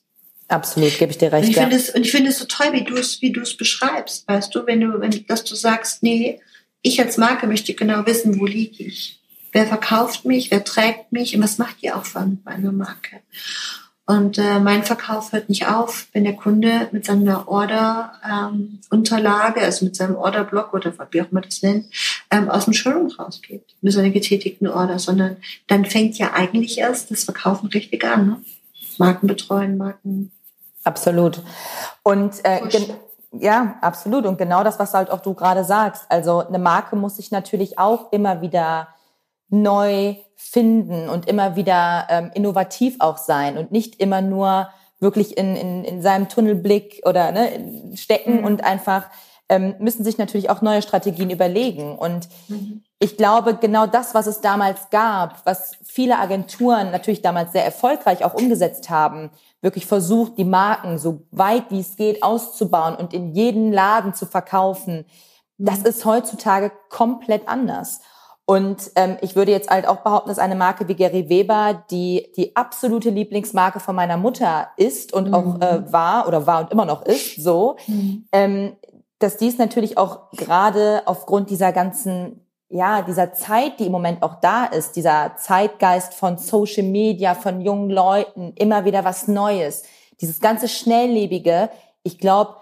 Absolut, 0.49 0.96
gebe 0.99 1.10
ich 1.10 1.19
dir 1.19 1.32
recht. 1.32 1.44
Und 1.44 1.50
ich 1.50 1.56
finde 1.56 1.76
es, 1.76 1.90
und 1.90 2.02
ich 2.02 2.12
finde 2.12 2.31
es 2.31 2.38
so 2.38 2.44
toll, 2.46 2.72
wie 2.72 2.84
du 2.84 2.94
es, 2.94 3.20
wie 3.20 3.32
du 3.32 3.40
es 3.40 3.56
beschreibst, 3.56 4.28
weißt 4.28 4.54
du, 4.54 4.66
wenn 4.66 4.81
du, 4.81 5.00
wenn, 5.00 5.26
dass 5.26 5.44
du 5.44 5.56
sagst, 5.56 6.02
nee, 6.02 6.40
ich 6.86 7.00
als 7.00 7.16
Marke 7.16 7.46
möchte 7.46 7.74
genau 7.74 8.06
wissen, 8.06 8.38
wo 8.38 8.46
liege 8.46 8.84
ich? 8.84 9.20
Wer 9.52 9.66
verkauft 9.66 10.24
mich? 10.24 10.50
Wer 10.50 10.64
trägt 10.64 11.12
mich? 11.12 11.34
Und 11.34 11.42
was 11.42 11.58
macht 11.58 11.82
die 11.82 11.90
Aufwand 11.90 12.30
mit 12.30 12.44
meiner 12.44 12.72
Marke? 12.72 13.20
Und 14.08 14.38
äh, 14.38 14.60
mein 14.60 14.84
Verkauf 14.84 15.32
hört 15.32 15.48
nicht 15.48 15.66
auf, 15.66 16.06
wenn 16.12 16.22
der 16.22 16.36
Kunde 16.36 16.88
mit 16.92 17.04
seiner 17.04 17.48
Order-Unterlage, 17.48 19.60
ähm, 19.60 19.64
also 19.64 19.84
mit 19.84 19.96
seinem 19.96 20.14
Orderblock 20.14 20.72
oder 20.74 20.92
wie 21.10 21.22
auch 21.22 21.32
man 21.32 21.42
das 21.42 21.62
nennt, 21.62 21.86
ähm, 22.30 22.48
aus 22.48 22.66
dem 22.66 22.74
Showroom 22.74 23.10
rausgeht, 23.10 23.64
mit 23.80 23.92
seiner 23.92 24.10
getätigten 24.10 24.68
Order, 24.68 25.00
sondern 25.00 25.38
dann 25.66 25.84
fängt 25.84 26.18
ja 26.18 26.34
eigentlich 26.34 26.78
erst 26.78 27.10
das 27.10 27.24
Verkaufen 27.24 27.66
richtig 27.70 28.04
an. 28.04 28.26
Ne? 28.28 28.36
Marken 28.98 29.26
betreuen, 29.26 29.76
Marken 29.76 30.30
Absolut. 30.84 31.42
Und 32.04 32.44
äh, 32.44 32.60
ja, 33.40 33.76
absolut. 33.80 34.26
Und 34.26 34.38
genau 34.38 34.64
das, 34.64 34.78
was 34.78 34.94
halt 34.94 35.10
auch 35.10 35.20
du 35.20 35.34
gerade 35.34 35.64
sagst. 35.64 36.06
Also 36.08 36.46
eine 36.46 36.58
Marke 36.58 36.96
muss 36.96 37.16
sich 37.16 37.30
natürlich 37.30 37.78
auch 37.78 38.12
immer 38.12 38.40
wieder 38.40 38.88
neu 39.48 40.16
finden 40.34 41.08
und 41.08 41.28
immer 41.28 41.56
wieder 41.56 42.06
ähm, 42.10 42.30
innovativ 42.34 42.96
auch 42.98 43.16
sein 43.16 43.56
und 43.56 43.72
nicht 43.72 44.00
immer 44.00 44.20
nur 44.20 44.68
wirklich 44.98 45.36
in, 45.36 45.56
in, 45.56 45.84
in 45.84 46.02
seinem 46.02 46.28
Tunnelblick 46.28 47.02
oder 47.04 47.32
ne, 47.32 47.92
stecken 47.94 48.38
mhm. 48.38 48.44
und 48.44 48.64
einfach 48.64 49.08
ähm, 49.48 49.76
müssen 49.78 50.04
sich 50.04 50.18
natürlich 50.18 50.50
auch 50.50 50.62
neue 50.62 50.82
Strategien 50.82 51.30
überlegen. 51.30 51.96
Und 51.96 52.28
mhm. 52.48 52.82
ich 52.98 53.16
glaube, 53.16 53.54
genau 53.54 53.87
das, 53.87 54.14
was 54.14 54.26
es 54.26 54.40
damals 54.40 54.90
gab, 54.90 55.44
was 55.46 55.76
viele 55.84 56.18
Agenturen 56.18 56.90
natürlich 56.90 57.22
damals 57.22 57.52
sehr 57.52 57.64
erfolgreich 57.64 58.25
auch 58.25 58.34
umgesetzt 58.34 58.90
haben, 58.90 59.30
wirklich 59.62 59.86
versucht, 59.86 60.38
die 60.38 60.44
Marken 60.44 60.98
so 60.98 61.26
weit 61.30 61.70
wie 61.70 61.80
es 61.80 61.96
geht 61.96 62.22
auszubauen 62.22 62.94
und 62.96 63.12
in 63.12 63.34
jeden 63.34 63.72
Laden 63.72 64.14
zu 64.14 64.26
verkaufen, 64.26 65.06
das 65.58 65.80
ist 65.80 66.04
heutzutage 66.04 66.72
komplett 66.90 67.48
anders. 67.48 68.00
Und 68.48 68.92
ähm, 68.94 69.16
ich 69.22 69.34
würde 69.34 69.50
jetzt 69.50 69.70
halt 69.70 69.88
auch 69.88 70.02
behaupten, 70.02 70.28
dass 70.28 70.38
eine 70.38 70.54
Marke 70.54 70.86
wie 70.86 70.94
Gary 70.94 71.28
Weber 71.28 71.82
die 71.90 72.32
die 72.36 72.54
absolute 72.54 73.10
Lieblingsmarke 73.10 73.80
von 73.80 73.96
meiner 73.96 74.16
Mutter 74.16 74.68
ist 74.76 75.12
und 75.12 75.28
mhm. 75.28 75.34
auch 75.34 75.60
äh, 75.60 75.92
war 75.92 76.28
oder 76.28 76.46
war 76.46 76.60
und 76.60 76.70
immer 76.70 76.84
noch 76.84 77.04
ist 77.04 77.42
so, 77.42 77.76
mhm. 77.88 78.28
ähm, 78.30 78.76
dass 79.18 79.36
dies 79.36 79.58
natürlich 79.58 79.98
auch 79.98 80.30
gerade 80.30 81.02
aufgrund 81.06 81.50
dieser 81.50 81.72
ganzen 81.72 82.45
ja, 82.68 83.02
dieser 83.02 83.32
Zeit, 83.32 83.78
die 83.78 83.87
im 83.87 83.92
Moment 83.92 84.23
auch 84.23 84.40
da 84.40 84.64
ist, 84.64 84.96
dieser 84.96 85.37
Zeitgeist 85.37 86.14
von 86.14 86.37
Social 86.37 86.82
Media, 86.82 87.35
von 87.35 87.61
jungen 87.61 87.90
Leuten, 87.90 88.52
immer 88.56 88.85
wieder 88.85 89.04
was 89.04 89.28
Neues, 89.28 89.85
dieses 90.20 90.40
ganze 90.40 90.68
Schnelllebige, 90.68 91.70
ich 92.02 92.18
glaube, 92.18 92.56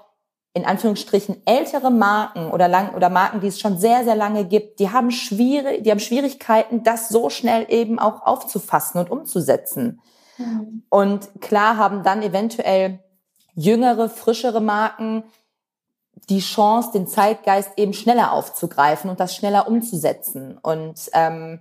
in 0.53 0.65
Anführungsstrichen 0.65 1.43
ältere 1.47 1.91
Marken 1.91 2.51
oder 2.51 2.69
lang 2.69 2.95
oder 2.95 3.09
Marken, 3.09 3.41
die 3.41 3.49
es 3.49 3.59
schon 3.59 3.77
sehr 3.77 4.05
sehr 4.05 4.15
lange 4.15 4.45
gibt, 4.45 4.79
die 4.79 4.91
haben 4.91 5.11
schwierig, 5.11 5.83
die 5.83 5.91
haben 5.91 6.01
Schwierigkeiten, 6.01 6.85
das 6.85 7.09
so 7.09 7.29
schnell 7.29 7.67
eben 7.69 7.99
auch 7.99 8.25
aufzufassen 8.25 9.01
und 9.01 9.11
umzusetzen. 9.11 10.01
Mhm. 10.39 10.85
Und 10.91 11.41
klar 11.41 11.77
haben 11.77 12.05
dann 12.05 12.23
eventuell 12.23 13.01
jüngere, 13.57 14.09
frischere 14.09 14.61
Marken 14.61 15.25
die 16.29 16.41
Chance, 16.41 16.91
den 16.93 17.07
Zeitgeist 17.07 17.73
eben 17.77 17.93
schneller 17.93 18.33
aufzugreifen 18.33 19.11
und 19.11 19.21
das 19.21 19.35
schneller 19.35 19.69
umzusetzen. 19.69 20.59
Und 20.63 21.11
ähm, 21.13 21.61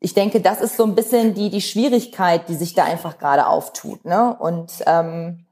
ich 0.00 0.14
denke, 0.14 0.40
das 0.40 0.60
ist 0.60 0.76
so 0.76 0.84
ein 0.84 0.94
bisschen 0.94 1.34
die, 1.34 1.50
die 1.50 1.60
Schwierigkeit, 1.60 2.48
die 2.48 2.54
sich 2.54 2.74
da 2.74 2.84
einfach 2.84 3.18
gerade 3.18 3.46
auftut. 3.46 4.04
Ne? 4.04 4.34
Und 4.36 4.72
ähm, 4.86 5.46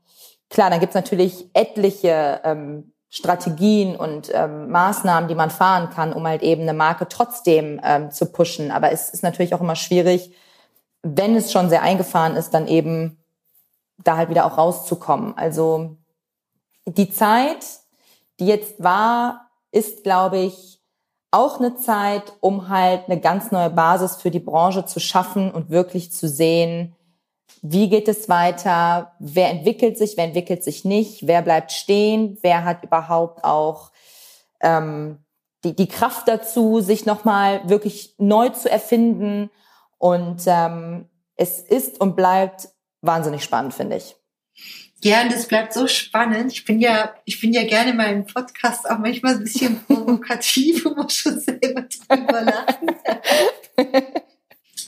klar, 0.48 0.70
dann 0.70 0.80
gibt's 0.80 0.94
natürlich 0.94 1.48
etliche 1.52 2.40
ähm, 2.44 2.92
Strategien 3.10 3.96
und 3.96 4.30
ähm, 4.32 4.70
Maßnahmen, 4.70 5.28
die 5.28 5.34
man 5.34 5.50
fahren 5.50 5.90
kann, 5.90 6.12
um 6.12 6.26
halt 6.26 6.42
eben 6.42 6.62
eine 6.62 6.74
Marke 6.74 7.08
trotzdem 7.08 7.80
ähm, 7.84 8.10
zu 8.10 8.26
pushen. 8.26 8.70
Aber 8.70 8.92
es 8.92 9.10
ist 9.10 9.22
natürlich 9.22 9.54
auch 9.54 9.60
immer 9.60 9.76
schwierig, 9.76 10.32
wenn 11.02 11.34
es 11.36 11.52
schon 11.52 11.68
sehr 11.68 11.82
eingefahren 11.82 12.36
ist, 12.36 12.50
dann 12.50 12.66
eben 12.66 13.18
da 13.98 14.16
halt 14.16 14.30
wieder 14.30 14.46
auch 14.46 14.58
rauszukommen. 14.58 15.36
Also 15.36 15.96
die 16.86 17.10
Zeit, 17.10 17.64
die 18.40 18.46
jetzt 18.46 18.82
war, 18.82 19.50
ist, 19.70 20.02
glaube 20.02 20.38
ich, 20.38 20.80
auch 21.30 21.60
eine 21.60 21.76
Zeit, 21.76 22.32
um 22.40 22.68
halt 22.68 23.04
eine 23.06 23.20
ganz 23.20 23.52
neue 23.52 23.70
Basis 23.70 24.16
für 24.16 24.30
die 24.30 24.40
Branche 24.40 24.84
zu 24.84 24.98
schaffen 24.98 25.52
und 25.52 25.70
wirklich 25.70 26.12
zu 26.12 26.28
sehen, 26.28 26.96
wie 27.62 27.88
geht 27.88 28.08
es 28.08 28.28
weiter, 28.28 29.12
wer 29.18 29.50
entwickelt 29.50 29.98
sich, 29.98 30.16
wer 30.16 30.24
entwickelt 30.24 30.64
sich 30.64 30.84
nicht, 30.84 31.26
wer 31.26 31.42
bleibt 31.42 31.72
stehen, 31.72 32.38
wer 32.42 32.64
hat 32.64 32.82
überhaupt 32.82 33.44
auch 33.44 33.90
ähm, 34.60 35.18
die, 35.64 35.76
die 35.76 35.88
Kraft 35.88 36.26
dazu, 36.26 36.80
sich 36.80 37.06
nochmal 37.06 37.68
wirklich 37.68 38.14
neu 38.18 38.48
zu 38.48 38.70
erfinden. 38.70 39.50
Und 39.98 40.42
ähm, 40.46 41.08
es 41.36 41.60
ist 41.60 42.00
und 42.00 42.16
bleibt 42.16 42.68
wahnsinnig 43.02 43.44
spannend, 43.44 43.74
finde 43.74 43.96
ich. 43.96 44.16
Ja, 45.02 45.22
und 45.22 45.32
es 45.32 45.46
bleibt 45.46 45.72
so 45.72 45.86
spannend. 45.86 46.52
Ich 46.52 46.64
bin 46.64 46.78
ja, 46.78 47.14
ich 47.24 47.40
bin 47.40 47.52
ja 47.52 47.64
gerne 47.64 47.94
mal 47.94 48.12
im 48.12 48.26
Podcast 48.26 48.88
auch 48.88 48.98
manchmal 48.98 49.34
ein 49.34 49.44
bisschen 49.44 49.82
provokativ 49.86 50.84
und 50.86 50.96
muss 50.96 51.14
schon 51.14 51.40
selber 51.40 51.82
drüber 51.82 52.42
lachen. 52.42 52.96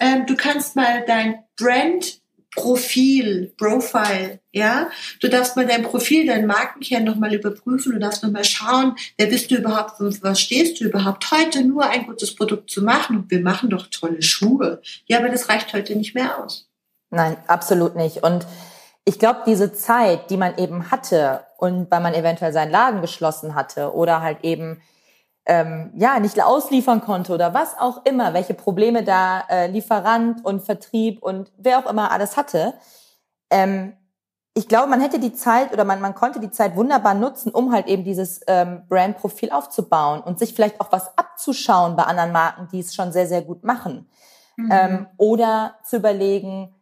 ähm, 0.01 0.27
du 0.27 0.37
kannst 0.37 0.77
mal 0.77 1.05
dein 1.07 1.43
Brand 1.57 2.23
Profil, 2.55 3.55
Profile, 3.57 4.41
ja. 4.53 4.91
Du 5.21 5.29
darfst 5.29 5.57
mal 5.57 5.67
dein 5.67 5.83
Profil, 5.83 6.27
deinen 6.27 6.47
Markenkern 6.47 7.05
nochmal 7.05 7.33
überprüfen. 7.33 7.93
Du 7.93 7.99
darfst 7.99 8.23
nochmal 8.23 8.45
schauen, 8.45 8.95
wer 9.17 9.27
bist 9.27 9.51
du 9.51 9.57
überhaupt, 9.57 9.95
was 9.99 10.41
stehst 10.41 10.79
du 10.79 10.85
überhaupt 10.85 11.31
heute 11.31 11.65
nur 11.65 11.89
ein 11.89 12.05
gutes 12.05 12.35
Produkt 12.35 12.69
zu 12.69 12.83
machen. 12.83 13.17
Und 13.17 13.31
wir 13.31 13.41
machen 13.41 13.71
doch 13.71 13.87
tolle 13.87 14.21
Schuhe. 14.21 14.83
Ja, 15.07 15.19
aber 15.19 15.31
das 15.31 15.49
reicht 15.49 15.73
heute 15.73 15.97
nicht 15.97 16.15
mehr 16.15 16.45
aus. 16.45 16.69
Nein, 17.09 17.39
absolut 17.47 17.97
nicht. 17.97 18.23
Und 18.23 18.47
ich 19.05 19.19
glaube, 19.19 19.41
diese 19.47 19.73
Zeit, 19.73 20.31
die 20.31 20.37
man 20.37 20.57
eben 20.59 20.91
hatte 20.91 21.45
und 21.59 21.91
weil 21.91 22.01
man 22.01 22.15
eventuell 22.15 22.53
seinen 22.53 22.71
Laden 22.71 23.01
geschlossen 23.01 23.55
hatte 23.55 23.95
oder 23.95 24.21
halt 24.21 24.45
eben 24.45 24.81
ähm, 25.45 25.93
ja 25.97 26.21
nicht 26.21 26.41
ausliefern 26.43 27.01
konnte 27.01 27.33
oder 27.33 27.53
was 27.53 27.77
auch 27.79 28.05
immer, 28.05 28.33
welche 28.33 28.55
Probleme 28.55 29.03
da 29.03 29.41
äh, 29.49 29.67
Lieferant 29.67 30.45
und 30.45 30.63
Vertrieb 30.63 31.21
und 31.21 31.51
wer 31.57 31.79
auch 31.79 31.91
immer 31.91 32.13
alles 32.13 32.37
hatte. 32.37 32.75
Ähm, 33.51 33.97
ich 34.55 34.69
glaube, 34.69 34.89
man 34.89 35.01
hätte 35.01 35.19
die 35.19 35.33
Zeit 35.33 35.73
oder 35.73 35.85
man, 35.85 36.01
man 36.01 36.15
konnte 36.15 36.39
die 36.39 36.51
Zeit 36.51 36.77
wunderbar 36.77 37.15
nutzen, 37.15 37.51
um 37.51 37.73
halt 37.73 37.87
eben 37.87 38.05
dieses 38.05 38.41
ähm, 38.47 38.83
Brandprofil 38.89 39.51
aufzubauen 39.51 40.21
und 40.21 40.39
sich 40.39 40.55
vielleicht 40.55 40.81
auch 40.81 40.93
was 40.93 41.17
abzuschauen 41.17 41.97
bei 41.97 42.05
anderen 42.05 42.33
Marken, 42.33 42.69
die 42.71 42.81
es 42.81 42.95
schon 42.95 43.13
sehr, 43.13 43.27
sehr 43.27 43.43
gut 43.43 43.65
machen. 43.65 44.09
Mhm. 44.57 44.71
Ähm, 44.71 45.07
oder 45.17 45.77
zu 45.85 45.97
überlegen, 45.97 46.75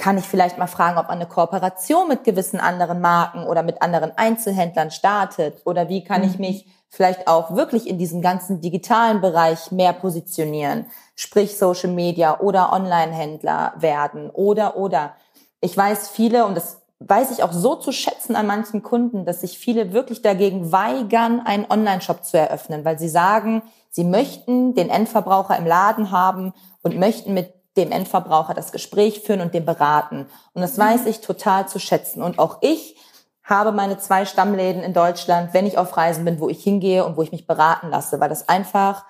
kann 0.00 0.16
ich 0.16 0.24
vielleicht 0.24 0.56
mal 0.56 0.66
fragen, 0.66 0.98
ob 0.98 1.08
man 1.08 1.16
eine 1.16 1.26
Kooperation 1.26 2.08
mit 2.08 2.24
gewissen 2.24 2.58
anderen 2.58 3.02
Marken 3.02 3.44
oder 3.44 3.62
mit 3.62 3.82
anderen 3.82 4.16
Einzelhändlern 4.16 4.90
startet? 4.90 5.60
Oder 5.66 5.90
wie 5.90 6.02
kann 6.02 6.22
mhm. 6.22 6.28
ich 6.28 6.38
mich 6.38 6.66
vielleicht 6.88 7.28
auch 7.28 7.54
wirklich 7.54 7.86
in 7.86 7.98
diesem 7.98 8.22
ganzen 8.22 8.62
digitalen 8.62 9.20
Bereich 9.20 9.70
mehr 9.70 9.92
positionieren? 9.92 10.86
Sprich 11.16 11.58
Social 11.58 11.90
Media 11.90 12.40
oder 12.40 12.72
Online-Händler 12.72 13.74
werden 13.76 14.30
oder, 14.30 14.78
oder. 14.78 15.16
Ich 15.60 15.76
weiß 15.76 16.08
viele, 16.08 16.46
und 16.46 16.56
das 16.56 16.80
weiß 17.00 17.30
ich 17.30 17.42
auch 17.42 17.52
so 17.52 17.74
zu 17.74 17.92
schätzen 17.92 18.36
an 18.36 18.46
manchen 18.46 18.82
Kunden, 18.82 19.26
dass 19.26 19.42
sich 19.42 19.58
viele 19.58 19.92
wirklich 19.92 20.22
dagegen 20.22 20.72
weigern, 20.72 21.42
einen 21.44 21.66
Online-Shop 21.68 22.24
zu 22.24 22.38
eröffnen, 22.38 22.86
weil 22.86 22.98
sie 22.98 23.10
sagen, 23.10 23.62
sie 23.90 24.04
möchten 24.04 24.74
den 24.74 24.88
Endverbraucher 24.88 25.58
im 25.58 25.66
Laden 25.66 26.10
haben 26.10 26.54
und 26.82 26.98
möchten 26.98 27.34
mit 27.34 27.59
dem 27.76 27.92
Endverbraucher 27.92 28.54
das 28.54 28.72
Gespräch 28.72 29.20
führen 29.20 29.40
und 29.40 29.54
den 29.54 29.64
beraten. 29.64 30.26
Und 30.52 30.62
das 30.62 30.76
weiß 30.76 31.06
ich 31.06 31.20
total 31.20 31.68
zu 31.68 31.78
schätzen. 31.78 32.22
Und 32.22 32.38
auch 32.38 32.58
ich 32.62 32.96
habe 33.44 33.72
meine 33.72 33.98
zwei 33.98 34.24
Stammläden 34.24 34.82
in 34.82 34.92
Deutschland, 34.92 35.54
wenn 35.54 35.66
ich 35.66 35.78
auf 35.78 35.96
Reisen 35.96 36.24
bin, 36.24 36.40
wo 36.40 36.48
ich 36.48 36.62
hingehe 36.62 37.04
und 37.04 37.16
wo 37.16 37.22
ich 37.22 37.32
mich 37.32 37.46
beraten 37.46 37.90
lasse, 37.90 38.20
weil 38.20 38.28
das 38.28 38.48
einfach 38.48 39.04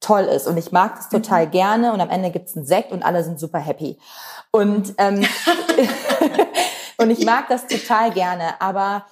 toll 0.00 0.24
ist. 0.24 0.46
Und 0.46 0.56
ich 0.56 0.72
mag 0.72 0.96
das 0.96 1.08
total 1.08 1.46
mhm. 1.46 1.50
gerne. 1.50 1.92
Und 1.92 2.00
am 2.00 2.10
Ende 2.10 2.30
gibt's 2.30 2.56
einen 2.56 2.66
Sekt 2.66 2.92
und 2.92 3.02
alle 3.02 3.24
sind 3.24 3.40
super 3.40 3.58
happy. 3.58 3.98
Und, 4.50 4.94
ähm, 4.98 5.24
und 6.98 7.10
ich 7.10 7.24
mag 7.24 7.48
das 7.48 7.66
total 7.66 8.12
gerne. 8.12 8.60
Aber 8.60 9.06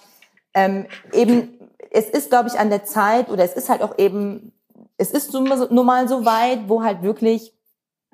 ähm, 0.55 0.87
eben, 1.13 1.59
es 1.91 2.09
ist, 2.09 2.31
glaube 2.31 2.49
ich, 2.49 2.59
an 2.59 2.71
der 2.71 2.85
Zeit 2.85 3.29
oder 3.29 3.45
es 3.45 3.55
ist 3.55 3.69
halt 3.69 3.83
auch 3.83 3.99
eben, 3.99 4.53
es 4.97 5.11
ist 5.11 5.33
nun 5.33 5.87
mal 5.87 6.09
so 6.09 6.25
weit, 6.25 6.69
wo 6.69 6.83
halt 6.83 7.03
wirklich 7.03 7.53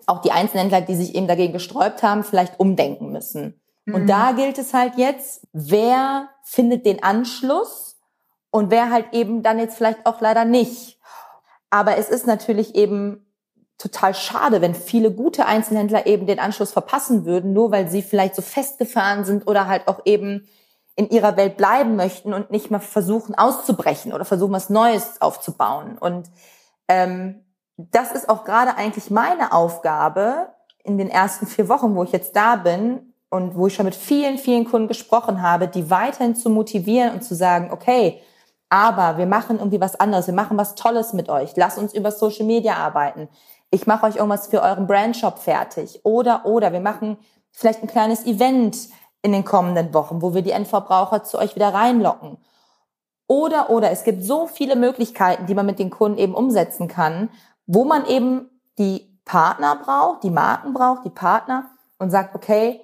auch 0.08 0.20
die 0.20 0.32
Einzelhändler, 0.32 0.80
die 0.80 0.94
sich 0.94 1.14
eben 1.14 1.26
dagegen 1.26 1.52
gesträubt 1.52 2.02
haben, 2.02 2.24
vielleicht 2.24 2.58
umdenken 2.58 3.12
müssen. 3.12 3.60
Mhm. 3.84 3.94
Und 3.94 4.06
da 4.06 4.32
gilt 4.32 4.58
es 4.58 4.74
halt 4.74 4.94
jetzt, 4.96 5.46
wer 5.52 6.28
findet 6.42 6.86
den 6.86 7.02
Anschluss 7.02 7.96
und 8.50 8.70
wer 8.70 8.90
halt 8.90 9.12
eben 9.12 9.42
dann 9.42 9.58
jetzt 9.58 9.76
vielleicht 9.76 10.06
auch 10.06 10.20
leider 10.20 10.44
nicht. 10.44 10.98
Aber 11.70 11.96
es 11.96 12.08
ist 12.08 12.26
natürlich 12.26 12.74
eben 12.74 13.26
total 13.76 14.14
schade, 14.14 14.60
wenn 14.60 14.74
viele 14.74 15.12
gute 15.12 15.46
Einzelhändler 15.46 16.06
eben 16.06 16.26
den 16.26 16.40
Anschluss 16.40 16.72
verpassen 16.72 17.24
würden, 17.24 17.52
nur 17.52 17.70
weil 17.70 17.88
sie 17.88 18.02
vielleicht 18.02 18.34
so 18.34 18.42
festgefahren 18.42 19.24
sind 19.24 19.46
oder 19.46 19.66
halt 19.68 19.86
auch 19.86 20.00
eben 20.04 20.48
in 20.96 21.10
ihrer 21.10 21.36
Welt 21.36 21.56
bleiben 21.56 21.94
möchten 21.94 22.34
und 22.34 22.50
nicht 22.50 22.72
mal 22.72 22.80
versuchen 22.80 23.36
auszubrechen 23.36 24.12
oder 24.12 24.24
versuchen 24.24 24.52
was 24.52 24.68
Neues 24.68 25.20
aufzubauen. 25.20 25.96
Und 25.96 26.28
ähm, 26.88 27.44
das 27.78 28.11
ist 28.11 28.28
auch 28.28 28.44
gerade 28.44 28.76
eigentlich 28.76 29.08
meine 29.11 29.52
Aufgabe 29.52 30.49
in 30.82 30.99
den 30.99 31.08
ersten 31.08 31.47
vier 31.47 31.68
Wochen, 31.68 31.94
wo 31.94 32.02
ich 32.02 32.11
jetzt 32.11 32.35
da 32.35 32.56
bin 32.56 33.14
und 33.30 33.54
wo 33.54 33.68
ich 33.68 33.75
schon 33.75 33.85
mit 33.85 33.94
vielen, 33.94 34.37
vielen 34.37 34.64
Kunden 34.64 34.88
gesprochen 34.88 35.42
habe, 35.42 35.68
die 35.68 35.88
weiterhin 35.88 36.35
zu 36.35 36.50
motivieren 36.50 37.14
und 37.14 37.23
zu 37.23 37.37
sagen, 37.37 37.70
okay, 37.70 38.20
aber 38.68 39.16
wir 39.16 39.26
machen 39.26 39.58
irgendwie 39.58 39.80
was 39.80 39.99
anderes, 39.99 40.26
wir 40.26 40.35
machen 40.35 40.58
was 40.58 40.75
Tolles 40.75 41.12
mit 41.12 41.28
euch, 41.28 41.56
lasst 41.56 41.78
uns 41.78 41.94
über 41.94 42.11
Social 42.11 42.47
Media 42.47 42.75
arbeiten. 42.75 43.28
Ich 43.70 43.87
mache 43.87 44.06
euch 44.06 44.16
irgendwas 44.16 44.49
für 44.49 44.62
euren 44.62 44.87
Brandshop 44.87 45.38
fertig. 45.38 46.00
Oder, 46.02 46.47
oder, 46.47 46.73
wir 46.73 46.80
machen 46.80 47.16
vielleicht 47.52 47.82
ein 47.82 47.88
kleines 47.88 48.26
Event 48.26 48.88
in 49.23 49.32
den 49.32 49.44
kommenden 49.44 49.94
Wochen, 49.94 50.20
wo 50.20 50.35
wir 50.35 50.42
die 50.42 50.50
Endverbraucher 50.50 51.23
zu 51.23 51.38
euch 51.38 51.54
wieder 51.54 51.73
reinlocken. 51.73 52.38
Oder, 53.26 53.70
oder, 53.70 53.90
es 53.90 54.04
gibt 54.04 54.25
so 54.25 54.47
viele 54.47 54.75
Möglichkeiten, 54.75 55.47
die 55.47 55.54
man 55.54 55.66
mit 55.66 55.78
den 55.78 55.90
Kunden 55.90 56.18
eben 56.18 56.35
umsetzen 56.35 56.88
kann 56.88 57.28
wo 57.68 57.84
man 57.84 58.06
eben 58.06 58.50
die 58.78 59.06
Partner 59.25 59.76
braucht, 59.76 60.25
die 60.25 60.30
Marken 60.30 60.72
braucht, 60.72 61.04
die 61.04 61.10
Partner 61.10 61.70
und 61.98 62.10
sagt, 62.10 62.34
okay, 62.34 62.80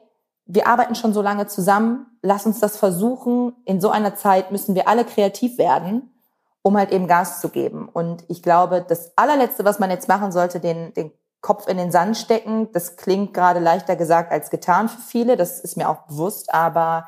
wir 0.47 0.69
arbeiten 0.69 0.95
schon 0.95 1.15
so 1.15 1.23
lange 1.23 1.47
zusammen, 1.47 2.07
lass 2.21 2.45
uns 2.45 2.61
das 2.61 2.77
versuchen. 2.77 3.57
In 3.65 3.81
so 3.81 3.91
einer 3.91 4.15
Zeit 4.15 4.53
müssen 4.53 4.75
wir 4.75 4.87
alle 4.87 5.07
kreativ 5.07 5.57
werden, 5.57 6.15
um 6.61 6.77
halt 6.77 6.93
eben 6.93 7.09
Gas 7.09 7.41
zu 7.41 7.49
geben. 7.49 7.89
Und 7.91 8.25
ich 8.29 8.43
glaube, 8.43 8.85
das 8.87 9.17
allerletzte, 9.17 9.65
was 9.65 9.79
man 9.79 9.91
jetzt 9.91 10.07
machen 10.07 10.33
sollte, 10.33 10.61
den, 10.61 10.93
den 10.93 11.13
Kopf 11.41 11.67
in 11.67 11.79
den 11.79 11.91
Sand 11.91 12.19
stecken, 12.19 12.71
das 12.73 12.97
klingt 12.97 13.33
gerade 13.33 13.61
leichter 13.61 13.97
gesagt 13.97 14.33
als 14.33 14.51
getan 14.51 14.91
für 14.91 15.01
viele, 15.01 15.37
das 15.37 15.61
ist 15.61 15.79
mir 15.79 15.89
auch 15.89 16.03
bewusst, 16.07 16.53
aber 16.53 17.07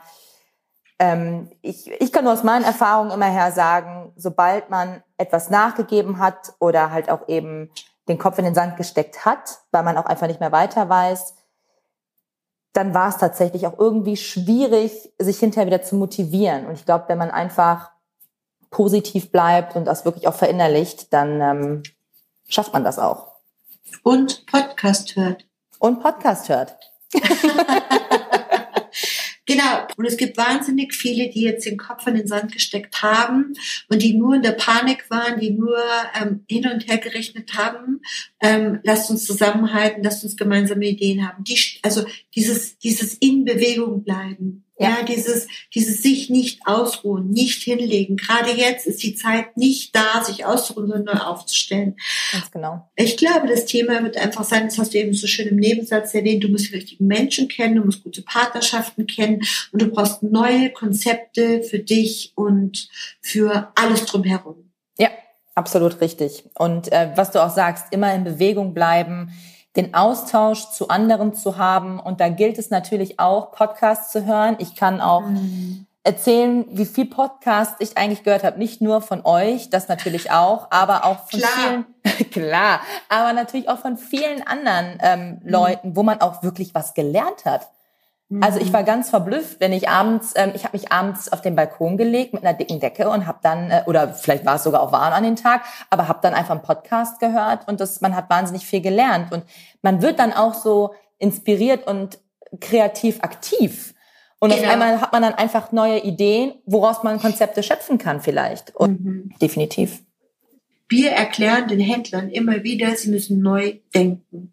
ähm, 0.99 1.50
ich, 1.62 1.91
ich 1.91 2.12
kann 2.12 2.25
nur 2.25 2.33
aus 2.33 2.45
meinen 2.45 2.65
Erfahrungen 2.65 3.11
immer 3.11 3.26
her 3.26 3.53
sagen, 3.53 4.12
sobald 4.17 4.71
man 4.71 5.03
etwas 5.19 5.50
nachgegeben 5.50 6.19
hat 6.19 6.55
oder 6.59 6.91
halt 6.91 7.11
auch 7.11 7.29
eben 7.29 7.71
den 8.09 8.19
Kopf 8.19 8.38
in 8.38 8.45
den 8.45 8.55
Sand 8.55 8.76
gesteckt 8.76 9.25
hat, 9.25 9.61
weil 9.73 9.83
man 9.83 9.97
auch 9.99 10.07
einfach 10.07 10.26
nicht 10.26 10.41
mehr 10.41 10.53
weiter 10.53 10.88
weiß, 10.88 11.35
dann 12.73 12.95
war 12.95 13.09
es 13.09 13.17
tatsächlich 13.17 13.67
auch 13.67 13.79
irgendwie 13.79 14.17
schwierig, 14.17 15.12
sich 15.19 15.38
hinterher 15.38 15.67
wieder 15.67 15.83
zu 15.83 15.97
motivieren. 15.97 16.67
Und 16.67 16.75
ich 16.75 16.85
glaube, 16.85 17.05
wenn 17.09 17.19
man 17.19 17.31
einfach 17.31 17.91
positiv 18.71 19.33
bleibt 19.33 19.76
und 19.76 19.87
das 19.87 20.05
wirklich 20.05 20.29
auch 20.29 20.35
verinnerlicht, 20.35 21.12
dann 21.12 21.41
ähm, 21.41 21.83
schafft 22.49 22.73
man 22.73 22.85
das 22.85 22.99
auch. 22.99 23.33
Und 24.03 24.47
Podcast 24.47 25.17
hört. 25.17 25.47
Und 25.79 26.00
Podcast 26.00 26.49
hört. 26.49 26.76
Genau. 29.47 29.87
Und 29.97 30.05
es 30.05 30.17
gibt 30.17 30.37
wahnsinnig 30.37 30.93
viele, 30.93 31.31
die 31.31 31.43
jetzt 31.43 31.65
den 31.67 31.76
Kopf 31.76 32.07
in 32.07 32.17
den 32.17 32.26
Sand 32.26 32.53
gesteckt 32.53 33.00
haben 33.03 33.55
und 33.88 34.03
die 34.03 34.15
nur 34.15 34.35
in 34.35 34.43
der 34.43 34.53
Panik 34.53 35.09
waren, 35.09 35.38
die 35.41 35.50
nur 35.50 35.79
ähm, 36.21 36.45
hin 36.49 36.67
und 36.69 36.88
her 36.88 36.99
gerechnet 36.99 37.55
haben. 37.55 38.00
Ähm, 38.41 38.81
lasst 38.83 39.09
uns 39.09 39.25
zusammenhalten, 39.25 40.03
lasst 40.03 40.25
uns 40.25 40.37
gemeinsame 40.37 40.87
Ideen 40.87 41.26
haben. 41.26 41.45
Die, 41.45 41.59
also 41.83 42.05
dieses, 42.35 42.79
dieses 42.79 43.15
in 43.15 43.45
Bewegung 43.45 44.03
bleiben. 44.03 44.65
Ja. 44.78 44.90
ja, 44.90 45.02
dieses, 45.04 45.49
dieses 45.75 46.02
sich 46.02 46.28
nicht 46.28 46.61
ausruhen, 46.66 47.30
nicht 47.30 47.62
hinlegen. 47.62 48.16
Gerade 48.16 48.50
jetzt 48.50 48.87
ist 48.87 49.02
die 49.02 49.14
Zeit 49.14 49.56
nicht 49.56 49.97
da, 49.97 50.23
sich 50.23 50.45
auszuruhen, 50.45 50.88
sondern 50.88 51.16
neu 51.16 51.23
aufzustellen. 51.23 51.97
Ganz 52.33 52.50
genau. 52.50 52.90
Ich 52.95 53.16
glaube, 53.16 53.49
das 53.49 53.64
Thema 53.64 54.02
wird 54.02 54.18
einfach 54.18 54.45
sein, 54.45 54.66
das 54.66 54.78
hast 54.78 54.92
du 54.92 54.99
eben 54.99 55.14
so 55.14 55.26
schön 55.26 55.49
im 55.49 55.56
Nebensatz 55.56 56.12
erwähnt, 56.12 56.45
du 56.45 56.49
musst 56.49 56.68
die 56.71 56.75
richtigen 56.75 57.06
Menschen 57.06 57.49
kennen, 57.49 57.76
du 57.76 57.85
musst 57.85 58.04
gute 58.04 58.21
Partnerschaften 58.21 59.06
kennen 59.06 59.42
und 59.73 59.80
du 59.80 59.87
brauchst 59.87 60.23
neue 60.23 60.71
Konzepte 60.71 61.62
für 61.62 61.78
dich 61.78 62.33
und 62.35 62.88
für 63.23 63.73
alles 63.76 64.04
drumherum. 64.04 64.71
Ja, 64.99 65.09
absolut 65.54 66.02
richtig. 66.02 66.45
Und 66.54 66.92
äh, 66.92 67.12
was 67.14 67.30
du 67.30 67.42
auch 67.42 67.54
sagst, 67.54 67.87
immer 67.92 68.14
in 68.14 68.25
Bewegung 68.25 68.75
bleiben, 68.75 69.33
den 69.76 69.95
Austausch 69.95 70.71
zu 70.71 70.88
anderen 70.88 71.35
zu 71.35 71.59
haben. 71.59 72.00
Und 72.00 72.21
da 72.21 72.28
gilt 72.28 72.59
es 72.59 72.71
natürlich 72.71 73.21
auch, 73.21 73.52
Podcasts 73.52 74.11
zu 74.11 74.25
hören. 74.25 74.56
Ich 74.59 74.75
kann 74.75 75.00
auch 75.00 75.23
mhm. 75.23 75.87
erzählen, 76.02 76.64
wie 76.71 76.87
viel 76.87 77.06
Podcasts 77.06 77.76
ich 77.80 77.99
eigentlich 77.99 78.23
gehört 78.23 78.42
habe. 78.42 78.59
Nicht 78.59 78.80
nur 78.80 79.02
von 79.02 79.25
euch, 79.25 79.71
das 79.71 79.88
natürlich 79.88 80.30
auch, 80.30 80.68
aber 80.71 81.04
auch 81.04 81.28
von 81.28 81.40
klar. 81.40 81.50
vielen, 82.02 82.30
klar, 82.30 82.80
aber 83.09 83.33
natürlich 83.33 83.68
auch 83.68 83.78
von 83.78 83.99
vielen 83.99 84.47
anderen 84.47 84.99
ähm, 85.00 85.40
mhm. 85.42 85.50
Leuten, 85.50 85.97
wo 85.97 86.02
man 86.02 86.21
auch 86.21 86.42
wirklich 86.42 86.75
was 86.75 86.95
gelernt 86.95 87.45
hat. 87.45 87.68
Also 88.40 88.59
ich 88.59 88.73
war 88.73 88.83
mhm. 88.83 88.87
ganz 88.87 89.11
verblüfft, 89.11 89.61
wenn 89.61 89.73
ich 89.73 89.88
abends, 89.88 90.33
ähm, 90.35 90.50
ich 90.54 90.64
habe 90.64 90.76
mich 90.76 90.90
abends 90.90 91.33
auf 91.33 91.42
den 91.42 91.54
Balkon 91.54 91.97
gelegt 91.97 92.35
mit 92.35 92.42
einer 92.42 92.59
dicken 92.59 92.80
Decke 92.80 93.09
und 93.09 93.25
habe 93.25 93.38
dann, 93.40 93.71
äh, 93.71 93.83
oder 93.87 94.14
vielleicht 94.14 94.45
war 94.45 94.56
es 94.56 94.64
sogar 94.64 94.83
auch 94.83 94.90
warm 94.90 95.12
an 95.12 95.23
den 95.23 95.37
Tag, 95.37 95.62
aber 95.90 96.09
habe 96.09 96.18
dann 96.23 96.35
einfach 96.35 96.56
einen 96.56 96.62
Podcast 96.62 97.21
gehört 97.21 97.68
und 97.68 97.78
das, 97.80 98.00
man 98.00 98.16
hat 98.16 98.28
wahnsinnig 98.28 98.66
viel 98.66 98.80
gelernt 98.80 99.33
und 99.33 99.45
man 99.83 100.02
wird 100.02 100.18
dann 100.18 100.33
auch 100.33 100.54
so 100.54 100.92
inspiriert 101.18 101.87
und 101.87 102.18
kreativ 102.61 103.21
aktiv. 103.21 103.95
Und 104.40 104.50
genau. 104.50 104.64
auf 104.64 104.71
einmal 104.71 105.00
hat 105.00 105.12
man 105.12 105.23
dann 105.23 105.35
einfach 105.35 105.71
neue 105.71 106.00
Ideen, 106.00 106.54
woraus 106.66 107.04
man 107.04 107.21
Konzepte 107.21 107.62
schöpfen 107.62 107.97
kann 107.99 108.21
vielleicht. 108.21 108.75
Und 108.75 109.04
mhm. 109.04 109.35
definitiv. 109.40 110.02
Wir 110.88 111.12
erklären 111.12 111.68
den 111.68 111.80
Händlern 111.80 112.28
immer 112.28 112.64
wieder, 112.64 112.97
sie 112.97 113.11
müssen 113.11 113.40
neu 113.40 113.78
denken. 113.95 114.52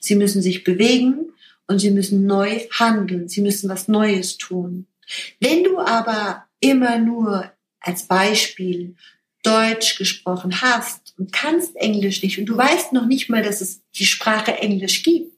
Sie 0.00 0.14
müssen 0.14 0.42
sich 0.42 0.64
bewegen 0.64 1.32
und 1.66 1.78
sie 1.78 1.90
müssen 1.90 2.26
neu 2.26 2.60
handeln. 2.70 3.28
Sie 3.28 3.40
müssen 3.40 3.68
was 3.68 3.88
Neues 3.88 4.36
tun. 4.36 4.86
Wenn 5.40 5.64
du 5.64 5.78
aber 5.78 6.44
immer 6.60 6.98
nur 6.98 7.50
als 7.80 8.04
Beispiel 8.04 8.96
Deutsch 9.42 9.96
gesprochen 9.96 10.60
hast 10.60 11.14
und 11.18 11.32
kannst 11.32 11.76
Englisch 11.76 12.22
nicht 12.22 12.38
und 12.38 12.46
du 12.46 12.56
weißt 12.56 12.92
noch 12.92 13.06
nicht 13.06 13.28
mal, 13.28 13.42
dass 13.42 13.60
es 13.60 13.80
die 13.94 14.06
Sprache 14.06 14.54
Englisch 14.58 15.04
gibt, 15.04 15.32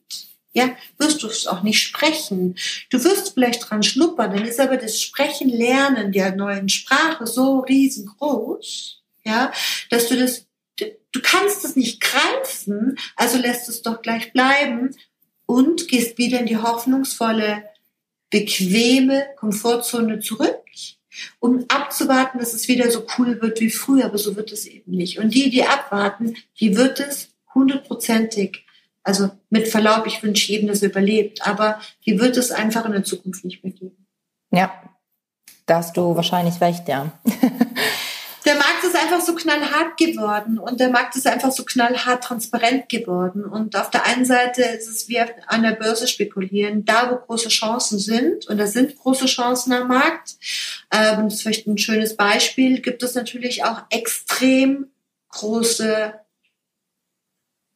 ja, 0.51 0.75
wirst 0.97 1.21
du 1.21 1.27
es 1.27 1.45
auch 1.45 1.61
nicht 1.61 1.79
sprechen. 1.79 2.55
Du 2.89 3.03
wirst 3.03 3.35
vielleicht 3.35 3.69
dran 3.69 3.83
schnuppern, 3.83 4.31
dann 4.33 4.45
ist 4.45 4.59
aber 4.59 4.77
das 4.77 4.99
Sprechen, 4.99 5.49
Lernen 5.49 6.11
der 6.11 6.35
neuen 6.35 6.69
Sprache 6.69 7.27
so 7.27 7.59
riesengroß, 7.59 9.03
ja, 9.25 9.51
dass 9.91 10.07
du 10.07 10.17
das, 10.17 10.47
du 10.77 11.21
kannst 11.21 11.63
es 11.63 11.75
nicht 11.75 12.01
greifen, 12.01 12.97
also 13.15 13.37
lässt 13.37 13.69
es 13.69 13.83
doch 13.83 14.01
gleich 14.01 14.33
bleiben 14.33 14.95
und 15.49 15.87
gehst 15.87 16.19
wieder 16.19 16.39
in 16.39 16.45
die 16.45 16.57
hoffnungsvolle, 16.57 17.63
bequeme 18.29 19.25
Komfortzone 19.35 20.19
zurück, 20.19 20.61
um 21.39 21.65
abzuwarten, 21.69 22.37
dass 22.37 22.53
es 22.53 22.67
wieder 22.67 22.91
so 22.91 23.03
cool 23.17 23.41
wird 23.41 23.59
wie 23.59 23.71
früher, 23.71 24.05
aber 24.05 24.19
so 24.19 24.35
wird 24.35 24.51
es 24.51 24.67
eben 24.67 24.91
nicht. 24.91 25.17
Und 25.17 25.33
die, 25.33 25.49
die 25.49 25.63
abwarten, 25.63 26.35
die 26.59 26.77
wird 26.77 26.99
es 26.99 27.29
hundertprozentig 27.55 28.63
also 29.01 29.31
mit 29.49 29.67
Verlaub, 29.67 30.05
ich 30.05 30.21
wünsche 30.21 30.51
jedem, 30.51 30.67
dass 30.67 30.83
er 30.83 30.89
überlebt, 30.89 31.47
aber 31.47 31.79
die 32.05 32.19
wird 32.19 32.37
es 32.37 32.51
einfach 32.51 32.85
in 32.85 32.91
der 32.91 33.03
Zukunft 33.03 33.43
nicht 33.43 33.63
mehr 33.63 33.73
geben. 33.73 34.05
Ja, 34.51 34.71
da 35.65 35.77
hast 35.77 35.97
du 35.97 36.15
wahrscheinlich 36.15 36.61
recht, 36.61 36.87
ja. 36.87 37.11
der 38.49 38.57
Markt 38.57 38.83
ist 38.83 38.95
einfach 38.95 39.21
so 39.21 39.35
knallhart 39.35 39.95
geworden 39.97 40.57
und 40.57 40.79
der 40.79 40.89
Markt 40.89 41.15
ist 41.15 41.27
einfach 41.27 41.51
so 41.51 41.63
knallhart 41.63 42.23
transparent 42.23 42.89
geworden. 42.89 43.45
Und 43.45 43.75
auf 43.75 43.91
der 43.91 44.07
einen 44.07 44.25
Seite 44.25 44.63
ist 44.63 44.89
es 44.89 45.07
wie 45.07 45.19
an 45.19 45.61
der 45.61 45.73
Börse 45.73 46.07
spekulieren, 46.07 46.83
da 46.83 47.11
wo 47.11 47.17
große 47.17 47.49
Chancen 47.49 47.99
sind, 47.99 48.47
und 48.47 48.57
da 48.57 48.65
sind 48.65 48.97
große 48.97 49.27
Chancen 49.27 49.71
am 49.73 49.87
Markt, 49.87 50.37
ähm, 50.91 51.25
das 51.25 51.35
ist 51.35 51.41
vielleicht 51.43 51.67
ein 51.67 51.77
schönes 51.77 52.15
Beispiel, 52.15 52.81
gibt 52.81 53.03
es 53.03 53.13
natürlich 53.13 53.63
auch 53.63 53.83
extrem 53.91 54.87
große 55.29 56.15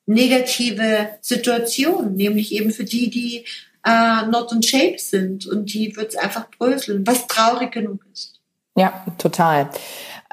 negative 0.08 1.10
Situation, 1.22 2.16
nämlich 2.16 2.52
eben 2.52 2.72
für 2.72 2.84
die, 2.84 3.12
die 3.12 3.46
äh, 3.86 4.26
not 4.26 4.52
in 4.52 4.64
shape 4.64 4.98
sind 4.98 5.46
und 5.46 5.72
die 5.72 5.96
wird 5.96 6.10
es 6.10 6.16
einfach 6.16 6.50
bröseln, 6.50 7.06
was 7.06 7.28
traurig 7.28 7.72
genug 7.72 8.00
ist. 8.12 8.40
Ja, 8.76 9.06
total. 9.20 9.70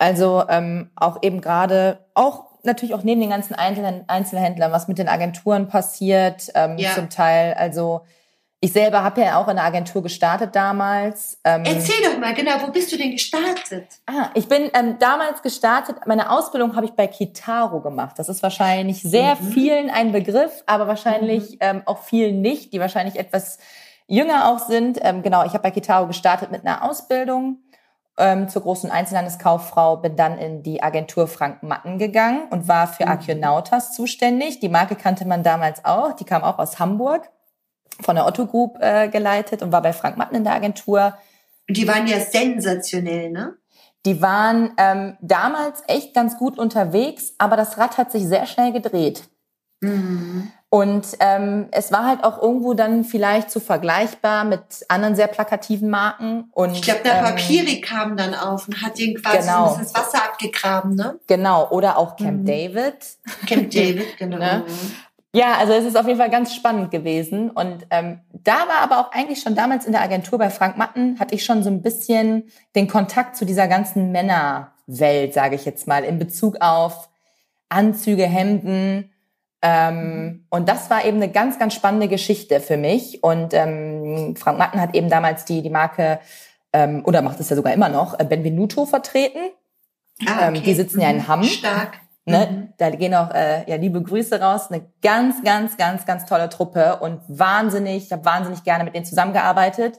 Also 0.01 0.45
ähm, 0.49 0.91
auch 0.97 1.19
eben 1.21 1.43
gerade, 1.43 1.99
auch 2.15 2.47
natürlich 2.63 2.95
auch 2.95 3.03
neben 3.03 3.21
den 3.21 3.29
ganzen 3.29 3.55
Einzelhändlern, 3.55 4.73
was 4.73 4.89
mit 4.89 4.97
den 4.97 5.09
Agenturen 5.09 5.69
passiert, 5.69 6.51
ähm, 6.55 6.79
ja. 6.79 6.95
zum 6.95 7.11
Teil, 7.11 7.53
also 7.53 8.01
ich 8.63 8.73
selber 8.73 9.03
habe 9.03 9.21
ja 9.21 9.39
auch 9.39 9.49
in 9.49 9.59
einer 9.59 9.65
Agentur 9.65 10.03
gestartet 10.03 10.55
damals. 10.55 11.39
Ähm, 11.45 11.65
Erzähl 11.65 12.03
doch 12.03 12.19
mal, 12.19 12.33
genau, 12.35 12.53
wo 12.61 12.71
bist 12.71 12.93
du 12.93 12.97
denn 12.97 13.11
gestartet? 13.11 13.87
Ah, 14.07 14.31
ich 14.35 14.49
bin 14.49 14.71
ähm, 14.75 14.99
damals 14.99 15.43
gestartet, 15.43 15.97
meine 16.07 16.31
Ausbildung 16.31 16.77
habe 16.77 16.87
ich 16.87 16.93
bei 16.93 17.07
Kitaro 17.07 17.81
gemacht. 17.81 18.19
Das 18.19 18.31
ist 18.31 18.43
wahrscheinlich 18.43 19.03
sehr 19.03 19.35
mhm. 19.37 19.53
vielen 19.53 19.91
ein 19.91 20.13
Begriff, 20.13 20.63
aber 20.65 20.87
wahrscheinlich 20.87 21.53
mhm. 21.53 21.59
ähm, 21.61 21.83
auch 21.85 21.99
vielen 21.99 22.41
nicht, 22.41 22.73
die 22.73 22.81
wahrscheinlich 22.81 23.19
etwas 23.19 23.59
jünger 24.07 24.51
auch 24.51 24.61
sind. 24.61 24.99
Ähm, 25.03 25.23
genau, 25.23 25.45
ich 25.45 25.53
habe 25.53 25.63
bei 25.63 25.71
Kitaro 25.71 26.07
gestartet 26.07 26.51
mit 26.51 26.67
einer 26.67 26.89
Ausbildung 26.89 27.59
ähm, 28.19 28.49
zur 28.49 28.63
großen 28.63 28.91
Einzelhandelskauffrau, 28.91 29.97
bin 29.97 30.17
dann 30.17 30.39
in 30.39 30.63
die 30.63 30.83
Agentur 30.83 31.27
Frank 31.27 31.63
Matten 31.63 31.99
gegangen 31.99 32.49
und 32.51 32.69
war 32.69 32.87
für 32.87 33.05
mhm. 33.05 33.13
Archionautas 33.13 33.93
zuständig. 33.95 34.61
Die 34.61 34.69
Marke 34.69 34.97
kannte 34.97 35.27
man 35.27 35.43
damals 35.43 35.85
auch, 35.85 36.13
die 36.13 36.25
kam 36.25 36.43
auch 36.43 36.59
aus 36.59 36.79
Hamburg 36.79 37.31
von 38.01 38.17
der 38.17 38.27
Otto 38.27 38.47
Group 38.47 38.79
äh, 38.81 39.09
geleitet 39.09 39.63
und 39.63 39.73
war 39.73 39.83
bei 39.83 39.93
Frank 39.93 40.17
Matten 40.17 40.37
in 40.37 40.45
der 40.45 40.55
Agentur. 40.55 41.19
Die 41.69 41.87
waren 41.87 42.07
ja 42.07 42.21
sensationell, 42.21 43.31
ne? 43.31 43.57
Die 44.07 44.23
waren 44.23 44.73
ähm, 44.79 45.19
damals 45.21 45.83
echt 45.87 46.15
ganz 46.15 46.39
gut 46.39 46.59
unterwegs, 46.59 47.35
aber 47.37 47.57
das 47.57 47.77
Rad 47.77 47.99
hat 47.99 48.11
sich 48.11 48.27
sehr 48.27 48.47
schnell 48.47 48.73
gedreht. 48.73 49.25
Mhm. 49.81 50.51
Und 50.73 51.17
ähm, 51.19 51.67
es 51.73 51.91
war 51.91 52.07
halt 52.07 52.23
auch 52.23 52.41
irgendwo 52.41 52.75
dann 52.75 53.03
vielleicht 53.03 53.51
zu 53.51 53.59
so 53.59 53.65
vergleichbar 53.65 54.45
mit 54.45 54.61
anderen 54.87 55.17
sehr 55.17 55.27
plakativen 55.27 55.91
Marken. 55.91 56.49
Und, 56.53 56.75
ich 56.75 56.83
glaube, 56.83 57.01
der 57.05 57.17
ähm, 57.17 57.25
Papiri 57.25 57.81
kam 57.81 58.17
dann 58.17 58.35
auf 58.35 58.69
und 58.69 58.81
hat 58.81 58.97
ihn 59.01 59.21
quasi 59.21 59.39
genau. 59.39 59.67
so 59.67 59.75
ein 59.75 59.81
bisschen 59.81 59.95
das 59.95 60.15
Wasser 60.15 60.25
abgegraben, 60.25 60.95
ne? 60.95 61.19
Genau, 61.27 61.69
oder 61.71 61.99
auch 61.99 62.15
Camp 62.15 62.43
mhm. 62.43 62.47
David. 62.47 62.95
Camp 63.49 63.71
David, 63.73 64.17
genau. 64.17 64.39
ne? 64.39 64.65
Ja, 65.33 65.55
also 65.59 65.73
es 65.73 65.85
ist 65.85 65.97
auf 65.97 66.07
jeden 66.07 66.19
Fall 66.19 66.31
ganz 66.31 66.55
spannend 66.55 66.93
gewesen. 66.93 67.51
Und 67.51 67.87
ähm, 67.91 68.21
da 68.33 68.69
war 68.69 68.81
aber 68.83 69.01
auch 69.01 69.13
eigentlich 69.13 69.41
schon 69.41 69.57
damals 69.57 69.87
in 69.87 69.93
der 69.93 70.03
Agentur 70.03 70.39
bei 70.39 70.51
Frank 70.51 70.77
Matten, 70.77 71.19
hatte 71.19 71.35
ich 71.35 71.45
schon 71.45 71.65
so 71.65 71.71
ein 71.71 71.83
bisschen 71.83 72.45
den 72.77 72.87
Kontakt 72.87 73.37
zu 73.37 73.45
dieser 73.45 73.67
ganzen 73.67 74.13
Männerwelt, 74.13 75.35
sage 75.35 75.57
ich 75.57 75.65
jetzt 75.65 75.89
mal, 75.89 76.05
in 76.05 76.21
Bezug 76.21 76.61
auf 76.61 77.09
Anzüge, 77.69 78.27
Hemden. 78.27 79.10
Ähm, 79.63 80.47
und 80.49 80.69
das 80.69 80.89
war 80.91 81.05
eben 81.05 81.19
eine 81.19 81.31
ganz, 81.31 81.59
ganz 81.59 81.75
spannende 81.75 82.09
Geschichte 82.09 82.61
für 82.61 82.77
mich. 82.77 83.23
Und 83.23 83.53
ähm, 83.53 84.35
Frank 84.37 84.59
Matten 84.59 84.81
hat 84.81 84.95
eben 84.95 85.11
damals 85.11 85.45
die, 85.45 85.63
die 85.63 85.71
Marke, 85.71 86.21
ähm, 86.73 87.03
oder 87.05 87.23
macht 87.23 87.41
es 87.41 87.51
ja 87.51 87.57
sogar 87.57 87.73
immer 87.73 87.89
noch, 87.89 88.19
äh, 88.19 88.25
Benvenuto 88.25 88.87
vertreten. 88.87 89.41
Ah, 90.27 90.49
ähm, 90.49 90.55
okay. 90.55 90.63
die 90.65 90.75
sitzen 90.75 91.01
ja 91.01 91.11
in 91.11 91.29
Hamm. 91.29 91.43
Stark. 91.45 91.99
Ne? 92.27 92.49
Mhm. 92.51 92.73
Da 92.79 92.91
gehen 92.91 93.15
auch 93.15 93.31
äh, 93.35 93.69
ja, 93.69 93.77
liebe 93.77 94.03
Grüße 94.03 94.41
raus. 94.41 94.71
Eine 94.71 94.87
ganz, 95.03 95.43
ganz, 95.43 95.77
ganz, 95.77 96.07
ganz 96.07 96.27
tolle 96.27 96.49
Truppe 96.49 96.97
und 97.01 97.21
wahnsinnig, 97.29 98.05
ich 98.05 98.13
habe 98.13 98.25
wahnsinnig 98.25 98.63
gerne 98.63 98.85
mit 98.85 98.95
denen 98.95 99.05
zusammengearbeitet. 99.05 99.99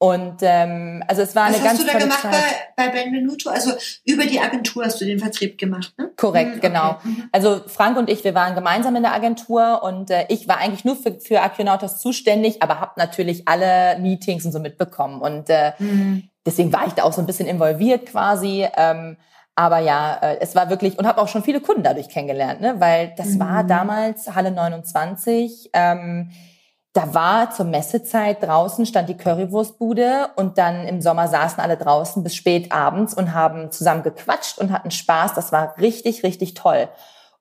Und 0.00 0.36
ähm, 0.42 1.02
also 1.08 1.22
es 1.22 1.34
war 1.34 1.46
eine 1.46 1.58
ganz 1.58 1.80
tolle 1.80 1.90
Zeit. 1.90 2.08
Was 2.08 2.14
hast 2.14 2.24
du 2.24 2.28
da 2.28 2.38
gemacht 2.38 2.44
bei, 2.76 2.84
bei 2.84 2.92
Benvenuto? 2.92 3.50
Also 3.50 3.72
über 4.04 4.26
die 4.26 4.38
Agentur 4.38 4.84
hast 4.84 5.00
du 5.00 5.04
den 5.04 5.18
Vertrieb 5.18 5.58
gemacht, 5.58 5.92
ne? 5.98 6.12
Korrekt, 6.16 6.56
mhm, 6.56 6.60
genau. 6.60 6.90
Okay. 6.90 7.08
Mhm. 7.08 7.28
Also 7.32 7.60
Frank 7.66 7.98
und 7.98 8.08
ich, 8.08 8.22
wir 8.22 8.32
waren 8.32 8.54
gemeinsam 8.54 8.94
in 8.94 9.02
der 9.02 9.12
Agentur 9.12 9.82
und 9.82 10.10
äh, 10.10 10.26
ich 10.28 10.46
war 10.46 10.58
eigentlich 10.58 10.84
nur 10.84 10.94
für, 10.94 11.18
für 11.18 11.42
Acunautas 11.42 12.00
zuständig, 12.00 12.62
aber 12.62 12.80
habe 12.80 12.92
natürlich 12.94 13.48
alle 13.48 13.98
Meetings 13.98 14.44
und 14.44 14.52
so 14.52 14.60
mitbekommen. 14.60 15.20
Und 15.20 15.50
äh, 15.50 15.72
mhm. 15.80 16.28
deswegen 16.46 16.72
war 16.72 16.86
ich 16.86 16.92
da 16.92 17.02
auch 17.02 17.12
so 17.12 17.20
ein 17.20 17.26
bisschen 17.26 17.48
involviert 17.48 18.06
quasi. 18.06 18.68
Ähm, 18.76 19.16
aber 19.56 19.80
ja, 19.80 20.16
äh, 20.22 20.38
es 20.38 20.54
war 20.54 20.70
wirklich, 20.70 20.96
und 21.00 21.08
habe 21.08 21.20
auch 21.20 21.26
schon 21.26 21.42
viele 21.42 21.60
Kunden 21.60 21.82
dadurch 21.82 22.08
kennengelernt, 22.08 22.60
ne? 22.60 22.76
weil 22.78 23.14
das 23.16 23.30
mhm. 23.30 23.40
war 23.40 23.64
damals 23.64 24.32
Halle 24.32 24.52
29. 24.52 25.70
Ähm, 25.72 26.30
da 26.98 27.14
war 27.14 27.52
zur 27.52 27.64
Messezeit 27.64 28.42
draußen 28.42 28.84
stand 28.84 29.08
die 29.08 29.16
Currywurstbude 29.16 30.30
und 30.34 30.58
dann 30.58 30.84
im 30.84 31.00
Sommer 31.00 31.28
saßen 31.28 31.62
alle 31.62 31.76
draußen 31.76 32.24
bis 32.24 32.34
spät 32.34 32.72
abends 32.72 33.14
und 33.14 33.34
haben 33.34 33.70
zusammen 33.70 34.02
gequatscht 34.02 34.58
und 34.58 34.72
hatten 34.72 34.90
Spaß. 34.90 35.34
Das 35.34 35.52
war 35.52 35.78
richtig, 35.78 36.24
richtig 36.24 36.54
toll. 36.54 36.88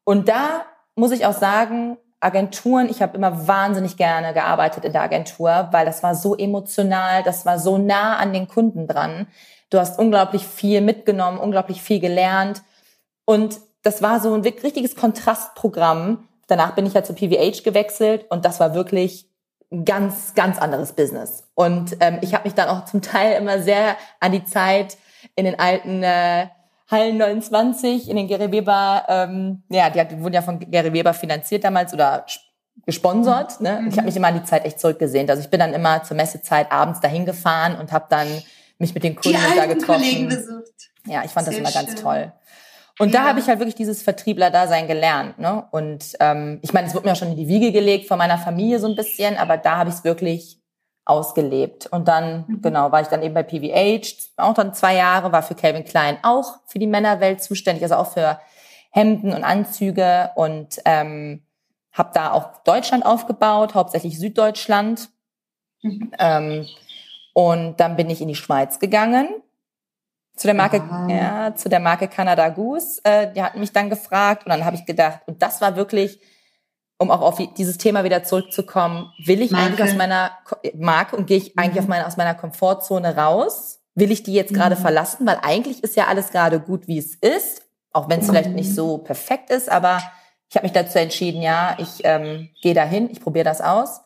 Und 0.04 0.30
da 0.30 0.62
muss 0.94 1.10
ich 1.10 1.26
auch 1.26 1.34
sagen, 1.34 1.98
Agenturen, 2.20 2.88
ich 2.88 3.02
habe 3.02 3.18
immer 3.18 3.48
wahnsinnig 3.48 3.98
gerne 3.98 4.32
gearbeitet 4.36 4.86
in 4.86 4.94
der 4.94 5.02
Agentur, 5.02 5.70
weil 5.72 5.88
das 5.88 6.04
war 6.04 6.14
so 6.14 6.36
emotional, 6.36 7.24
das 7.24 7.48
war 7.48 7.58
so 7.58 7.80
nah 7.80 8.18
an 8.18 8.34
den 8.34 8.48
Kunden 8.48 8.86
dran. 8.86 9.26
Du 9.72 9.80
hast 9.80 9.98
unglaublich 9.98 10.46
viel 10.46 10.82
mitgenommen, 10.82 11.40
unglaublich 11.40 11.82
viel 11.82 12.00
gelernt. 12.00 12.62
Und 13.26 13.60
das 13.82 14.04
war 14.04 14.20
so 14.20 14.36
ein 14.36 14.42
richtiges 14.42 14.96
Kontrastprogramm. 14.96 16.28
Danach 16.46 16.76
bin 16.76 16.86
ich 16.86 16.94
ja 16.94 17.04
zu 17.04 17.16
PVH 17.16 17.64
gewechselt 17.64 18.28
und 18.30 18.46
das 18.46 18.60
war 18.60 18.76
wirklich 18.76 19.28
ganz, 19.86 20.34
ganz 20.34 20.60
anderes 20.60 20.94
Business. 20.94 21.44
Und 21.56 21.98
ähm, 22.00 22.20
ich 22.22 22.34
habe 22.34 22.46
mich 22.46 22.54
dann 22.54 22.70
auch 22.70 22.86
zum 22.86 23.02
Teil 23.02 23.38
immer 23.38 23.62
sehr 23.62 23.98
an 24.20 24.32
die 24.32 24.46
Zeit 24.46 24.98
in 25.36 25.46
den 25.46 25.60
alten 25.60 26.04
äh, 26.04 26.48
Hallen 26.90 27.18
29, 27.18 28.10
in 28.10 28.16
den 28.16 28.28
Gary 28.28 28.50
Weber, 28.50 29.04
ähm, 29.10 29.64
ja, 29.68 29.90
die, 29.90 30.00
hat, 30.00 30.12
die 30.12 30.22
wurden 30.22 30.36
ja 30.36 30.42
von 30.42 30.60
Gary 30.72 30.94
Weber 30.94 31.14
finanziert 31.14 31.66
damals 31.66 31.94
oder 31.94 32.26
gesponsert. 32.86 33.60
Ne? 33.60 33.86
Ich 33.90 33.98
habe 33.98 34.06
mich 34.06 34.16
immer 34.16 34.30
an 34.30 34.36
die 34.36 34.44
Zeit 34.46 34.64
echt 34.64 34.80
zurückgesehnt. 34.80 35.30
Also 35.30 35.42
ich 35.42 35.50
bin 35.50 35.60
dann 35.60 35.74
immer 35.74 36.04
zur 36.04 36.16
Messezeit 36.16 36.72
abends 36.72 37.02
dahin 37.02 37.26
gefahren 37.26 37.76
und 37.78 37.92
habe 37.92 38.06
dann 38.10 38.28
mich 38.80 38.94
mit 38.94 39.04
den 39.04 39.16
Kunden 39.16 39.38
da 39.56 39.66
getroffen. 39.66 40.02
Kollegen 40.02 40.30
besucht. 40.30 40.92
Ja, 41.06 41.24
ich 41.26 41.32
fand 41.32 41.48
Sehr 41.48 41.54
das 41.54 41.60
immer 41.60 41.72
schön. 41.72 41.88
ganz 41.88 42.02
toll. 42.02 42.32
Und 43.00 43.14
ja. 43.14 43.22
da 43.22 43.28
habe 43.30 43.40
ich 43.40 43.48
halt 43.48 43.60
wirklich 43.60 43.76
dieses 43.76 44.02
Vertriebler-Dasein 44.02 44.88
gelernt. 44.88 45.38
Ne? 45.38 45.66
Und 45.72 46.16
ähm, 46.20 46.60
ich 46.64 46.74
meine, 46.74 46.88
es 46.88 46.96
wurde 46.96 47.06
mir 47.06 47.12
auch 47.14 47.18
schon 47.18 47.30
in 47.30 47.38
die 47.38 47.48
Wiege 47.48 47.72
gelegt 47.72 48.08
von 48.08 48.18
meiner 48.18 48.38
Familie 48.38 48.80
so 48.80 48.88
ein 48.88 48.96
bisschen, 48.96 49.38
aber 49.38 49.58
da 49.58 49.78
habe 49.78 49.90
ich 49.90 49.98
es 49.98 50.04
wirklich 50.04 50.60
ausgelebt. 51.06 51.88
Und 51.88 52.08
dann, 52.08 52.46
mhm. 52.48 52.62
genau, 52.62 52.92
war 52.92 53.02
ich 53.02 53.08
dann 53.08 53.22
eben 53.22 53.34
bei 53.34 53.44
PVH, 53.44 54.32
auch 54.38 54.54
dann 54.54 54.74
zwei 54.74 54.96
Jahre, 54.96 55.32
war 55.32 55.44
für 55.44 55.56
Calvin 55.56 55.86
Klein 55.86 56.18
auch 56.24 56.56
für 56.66 56.80
die 56.80 56.88
Männerwelt 56.88 57.42
zuständig, 57.42 57.84
also 57.84 57.96
auch 57.96 58.12
für 58.12 58.40
Hemden 58.92 59.32
und 59.32 59.44
Anzüge 59.44 60.32
und 60.36 60.82
ähm, 60.86 61.44
habe 61.94 62.12
da 62.14 62.32
auch 62.32 62.64
Deutschland 62.64 63.06
aufgebaut, 63.06 63.76
hauptsächlich 63.76 64.20
Süddeutschland. 64.20 65.10
Mhm. 65.82 66.12
Ähm, 66.18 66.68
und 67.34 67.80
dann 67.80 67.96
bin 67.96 68.10
ich 68.10 68.22
in 68.22 68.28
die 68.28 68.36
Schweiz 68.36 68.80
gegangen 68.80 69.30
zu 70.38 70.48
der 70.48 70.54
Marke, 70.54 70.82
Aha. 70.82 71.08
ja, 71.10 71.56
zu 71.56 71.68
der 71.68 71.80
Marke 71.80 72.08
Canada 72.08 72.50
Goose. 72.50 73.02
Äh, 73.04 73.34
die 73.34 73.42
hatten 73.42 73.60
mich 73.60 73.74
dann 73.74 73.90
gefragt 73.90 74.46
und 74.46 74.52
dann 74.52 74.64
habe 74.64 74.76
ich 74.76 74.86
gedacht, 74.86 75.22
und 75.26 75.42
das 75.42 75.60
war 75.62 75.76
wirklich, 75.76 76.20
um 77.00 77.12
auch 77.12 77.22
auf 77.22 77.42
dieses 77.58 77.78
Thema 77.78 78.04
wieder 78.04 78.24
zurückzukommen, 78.24 79.12
will 79.26 79.42
ich 79.42 79.52
Marke. 79.52 79.66
eigentlich 79.66 79.84
aus 79.84 79.96
meiner 79.96 80.32
Marke 80.76 81.16
und 81.16 81.26
gehe 81.26 81.38
ich 81.38 81.56
mhm. 81.56 81.64
eigentlich 81.64 81.80
auf 81.80 81.88
meine, 81.88 82.06
aus 82.06 82.18
meiner 82.18 82.36
Komfortzone 82.36 83.18
raus? 83.18 83.80
Will 83.96 84.12
ich 84.12 84.22
die 84.22 84.34
jetzt 84.34 84.54
gerade 84.54 84.76
mhm. 84.76 84.80
verlassen? 84.80 85.26
Weil 85.26 85.40
eigentlich 85.42 85.84
ist 85.84 85.96
ja 85.96 86.06
alles 86.06 86.30
gerade 86.30 86.60
gut, 86.60 86.88
wie 86.88 87.00
es 87.00 87.16
ist, 87.16 87.64
auch 87.92 88.08
wenn 88.08 88.20
es 88.20 88.28
mhm. 88.28 88.32
vielleicht 88.32 88.52
nicht 88.52 88.74
so 88.74 89.00
perfekt 89.00 89.50
ist, 89.50 89.70
aber 89.70 90.02
ich 90.50 90.56
habe 90.56 90.66
mich 90.66 90.74
dazu 90.74 91.00
entschieden, 91.00 91.42
ja, 91.42 91.76
ich 91.80 92.02
ähm, 92.04 92.50
gehe 92.62 92.74
dahin, 92.74 93.10
ich 93.10 93.20
probiere 93.20 93.44
das 93.44 93.60
aus. 93.60 94.02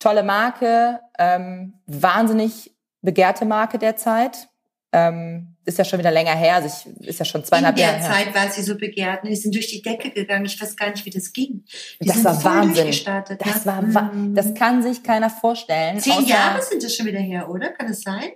Tolle 0.00 0.22
Marke, 0.22 1.00
ähm, 1.18 1.80
wahnsinnig 1.86 2.76
begehrte 3.00 3.44
Marke 3.44 3.78
derzeit. 3.78 4.48
Ähm, 4.92 5.51
ist 5.64 5.78
ja 5.78 5.84
schon 5.84 5.98
wieder 5.98 6.10
länger 6.10 6.34
her, 6.34 6.56
also 6.56 6.68
ich, 6.68 7.08
ist 7.08 7.18
ja 7.18 7.24
schon 7.24 7.44
zweieinhalb 7.44 7.78
Jahre 7.78 7.98
her. 7.98 8.04
In 8.04 8.04
der 8.04 8.12
Zeit 8.12 8.34
war 8.34 8.50
sie 8.50 8.62
so 8.62 8.76
begehrt 8.76 9.22
und 9.22 9.30
die 9.30 9.36
sind 9.36 9.54
durch 9.54 9.68
die 9.68 9.82
Decke 9.82 10.10
gegangen. 10.10 10.44
Ich 10.44 10.60
weiß 10.60 10.76
gar 10.76 10.90
nicht, 10.90 11.04
wie 11.04 11.10
das 11.10 11.32
ging. 11.32 11.64
Die 12.00 12.08
das 12.08 12.24
war 12.24 12.42
Wahnsinn. 12.44 12.90
Das 13.38 13.66
war, 13.66 13.82
mhm. 13.82 14.34
das 14.34 14.54
kann 14.54 14.82
sich 14.82 15.02
keiner 15.02 15.30
vorstellen. 15.30 16.00
Zehn 16.00 16.24
Jahre 16.26 16.62
sind 16.62 16.82
das 16.82 16.94
schon 16.94 17.06
wieder 17.06 17.20
her, 17.20 17.48
oder? 17.48 17.70
Kann 17.70 17.88
es 17.88 18.02
sein? 18.02 18.32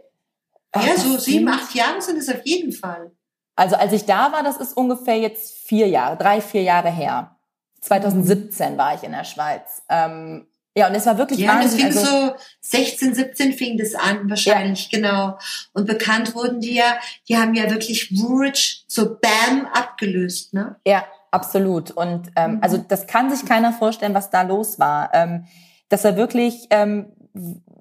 Ach, 0.72 0.86
ja, 0.86 0.96
so 0.96 1.18
sieben, 1.18 1.48
acht 1.48 1.74
Jahre 1.74 2.00
sind 2.00 2.18
es 2.18 2.28
auf 2.28 2.44
jeden 2.44 2.72
Fall. 2.72 3.10
Also 3.56 3.76
als 3.76 3.92
ich 3.92 4.04
da 4.04 4.32
war, 4.32 4.42
das 4.42 4.58
ist 4.58 4.76
ungefähr 4.76 5.18
jetzt 5.18 5.66
vier 5.66 5.88
Jahre, 5.88 6.16
drei, 6.16 6.40
vier 6.40 6.62
Jahre 6.62 6.90
her. 6.90 7.36
2017 7.80 8.74
mhm. 8.74 8.78
war 8.78 8.94
ich 8.94 9.02
in 9.02 9.12
der 9.12 9.24
Schweiz. 9.24 9.82
Ähm, 9.88 10.46
ja, 10.76 10.88
und 10.88 10.94
es 10.94 11.06
war 11.06 11.16
wirklich 11.16 11.40
ja, 11.40 11.54
Wahnsinn. 11.54 11.86
das 11.86 11.96
fing 11.96 12.04
also, 12.04 12.26
so 12.28 12.34
16, 12.60 13.14
17 13.14 13.52
fing 13.54 13.78
das 13.78 13.94
an, 13.94 14.28
wahrscheinlich, 14.28 14.90
ja. 14.92 14.98
genau. 14.98 15.38
Und 15.72 15.86
bekannt 15.86 16.34
wurden 16.34 16.60
die 16.60 16.74
ja, 16.74 16.98
die 17.28 17.38
haben 17.38 17.54
ja 17.54 17.70
wirklich 17.70 18.10
Woolrich 18.12 18.84
so 18.86 19.16
bam 19.18 19.66
abgelöst, 19.72 20.52
ne? 20.52 20.76
Ja, 20.86 21.04
absolut. 21.30 21.92
Und 21.92 22.30
ähm, 22.36 22.56
mhm. 22.56 22.58
also 22.60 22.76
das 22.76 23.06
kann 23.06 23.34
sich 23.34 23.48
keiner 23.48 23.72
vorstellen, 23.72 24.12
was 24.12 24.28
da 24.28 24.42
los 24.42 24.78
war. 24.78 25.08
Ähm, 25.14 25.46
das 25.88 26.04
war 26.04 26.18
wirklich, 26.18 26.66
ähm, 26.68 27.06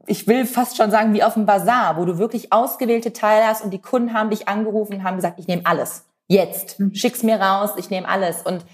ich 0.08 0.26
will 0.28 0.46
fast 0.46 0.78
schon 0.78 0.90
sagen, 0.90 1.14
wie 1.14 1.24
auf 1.24 1.34
dem 1.34 1.46
Bazar, 1.46 1.98
wo 1.98 2.06
du 2.06 2.18
wirklich 2.18 2.54
ausgewählte 2.54 3.12
Teile 3.12 3.46
hast 3.46 3.62
und 3.62 3.72
die 3.72 3.82
Kunden 3.82 4.14
haben 4.14 4.30
dich 4.30 4.48
angerufen 4.48 4.94
und 4.94 5.04
haben 5.04 5.18
gesagt, 5.18 5.38
ich 5.38 5.48
nehme 5.48 5.66
alles. 5.66 6.06
Jetzt. 6.28 6.80
Mhm. 6.80 6.96
Schick's 6.96 7.24
mir 7.24 7.42
raus, 7.42 7.72
ich 7.76 7.90
nehme 7.90 8.08
alles. 8.08 8.42
Und 8.44 8.66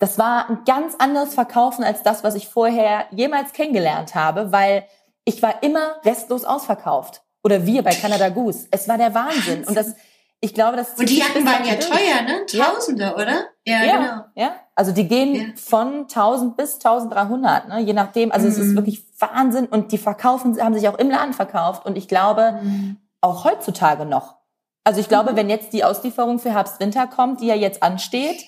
das 0.00 0.18
war 0.18 0.48
ein 0.48 0.64
ganz 0.64 0.94
anderes 0.98 1.34
Verkaufen 1.34 1.84
als 1.84 2.02
das, 2.02 2.24
was 2.24 2.34
ich 2.34 2.48
vorher 2.48 3.04
jemals 3.10 3.52
kennengelernt 3.52 4.14
habe, 4.14 4.50
weil 4.50 4.84
ich 5.24 5.42
war 5.42 5.62
immer 5.62 5.96
restlos 6.04 6.44
ausverkauft. 6.44 7.22
Oder 7.44 7.66
wir 7.66 7.82
bei 7.82 7.94
Canada 7.94 8.30
Goose. 8.30 8.66
Es 8.70 8.88
war 8.88 8.98
der 8.98 9.14
Wahnsinn. 9.14 9.64
Und 9.64 9.76
das, 9.76 9.94
ich 10.40 10.54
glaube, 10.54 10.78
das 10.78 10.94
Und 10.98 11.08
die 11.08 11.18
Jacken 11.18 11.44
waren 11.46 11.64
ja 11.64 11.74
teuer, 11.74 12.22
ne? 12.22 12.46
Tausende, 12.46 13.04
ja. 13.04 13.14
oder? 13.14 13.44
Ja, 13.66 13.84
ja, 13.84 13.96
genau. 13.96 14.24
Ja, 14.34 14.56
also 14.74 14.92
die 14.92 15.06
gehen 15.06 15.34
ja. 15.34 15.46
von 15.56 16.02
1000 16.02 16.56
bis 16.56 16.74
1300, 16.76 17.68
ne? 17.68 17.80
Je 17.80 17.92
nachdem. 17.92 18.32
Also 18.32 18.46
mhm. 18.46 18.52
es 18.52 18.58
ist 18.58 18.68
mhm. 18.68 18.76
wirklich 18.76 19.04
Wahnsinn. 19.18 19.66
Und 19.66 19.92
die 19.92 19.98
verkaufen, 19.98 20.58
haben 20.62 20.74
sich 20.74 20.88
auch 20.88 20.98
im 20.98 21.10
Laden 21.10 21.34
verkauft. 21.34 21.84
Und 21.84 21.96
ich 21.96 22.08
glaube, 22.08 22.58
mhm. 22.62 22.96
auch 23.20 23.44
heutzutage 23.44 24.06
noch. 24.06 24.36
Also 24.82 25.00
ich 25.00 25.08
glaube, 25.08 25.32
mhm. 25.32 25.36
wenn 25.36 25.50
jetzt 25.50 25.74
die 25.74 25.84
Auslieferung 25.84 26.38
für 26.38 26.52
Herbst-Winter 26.54 27.06
kommt, 27.06 27.42
die 27.42 27.46
ja 27.46 27.54
jetzt 27.54 27.82
ansteht, 27.82 28.44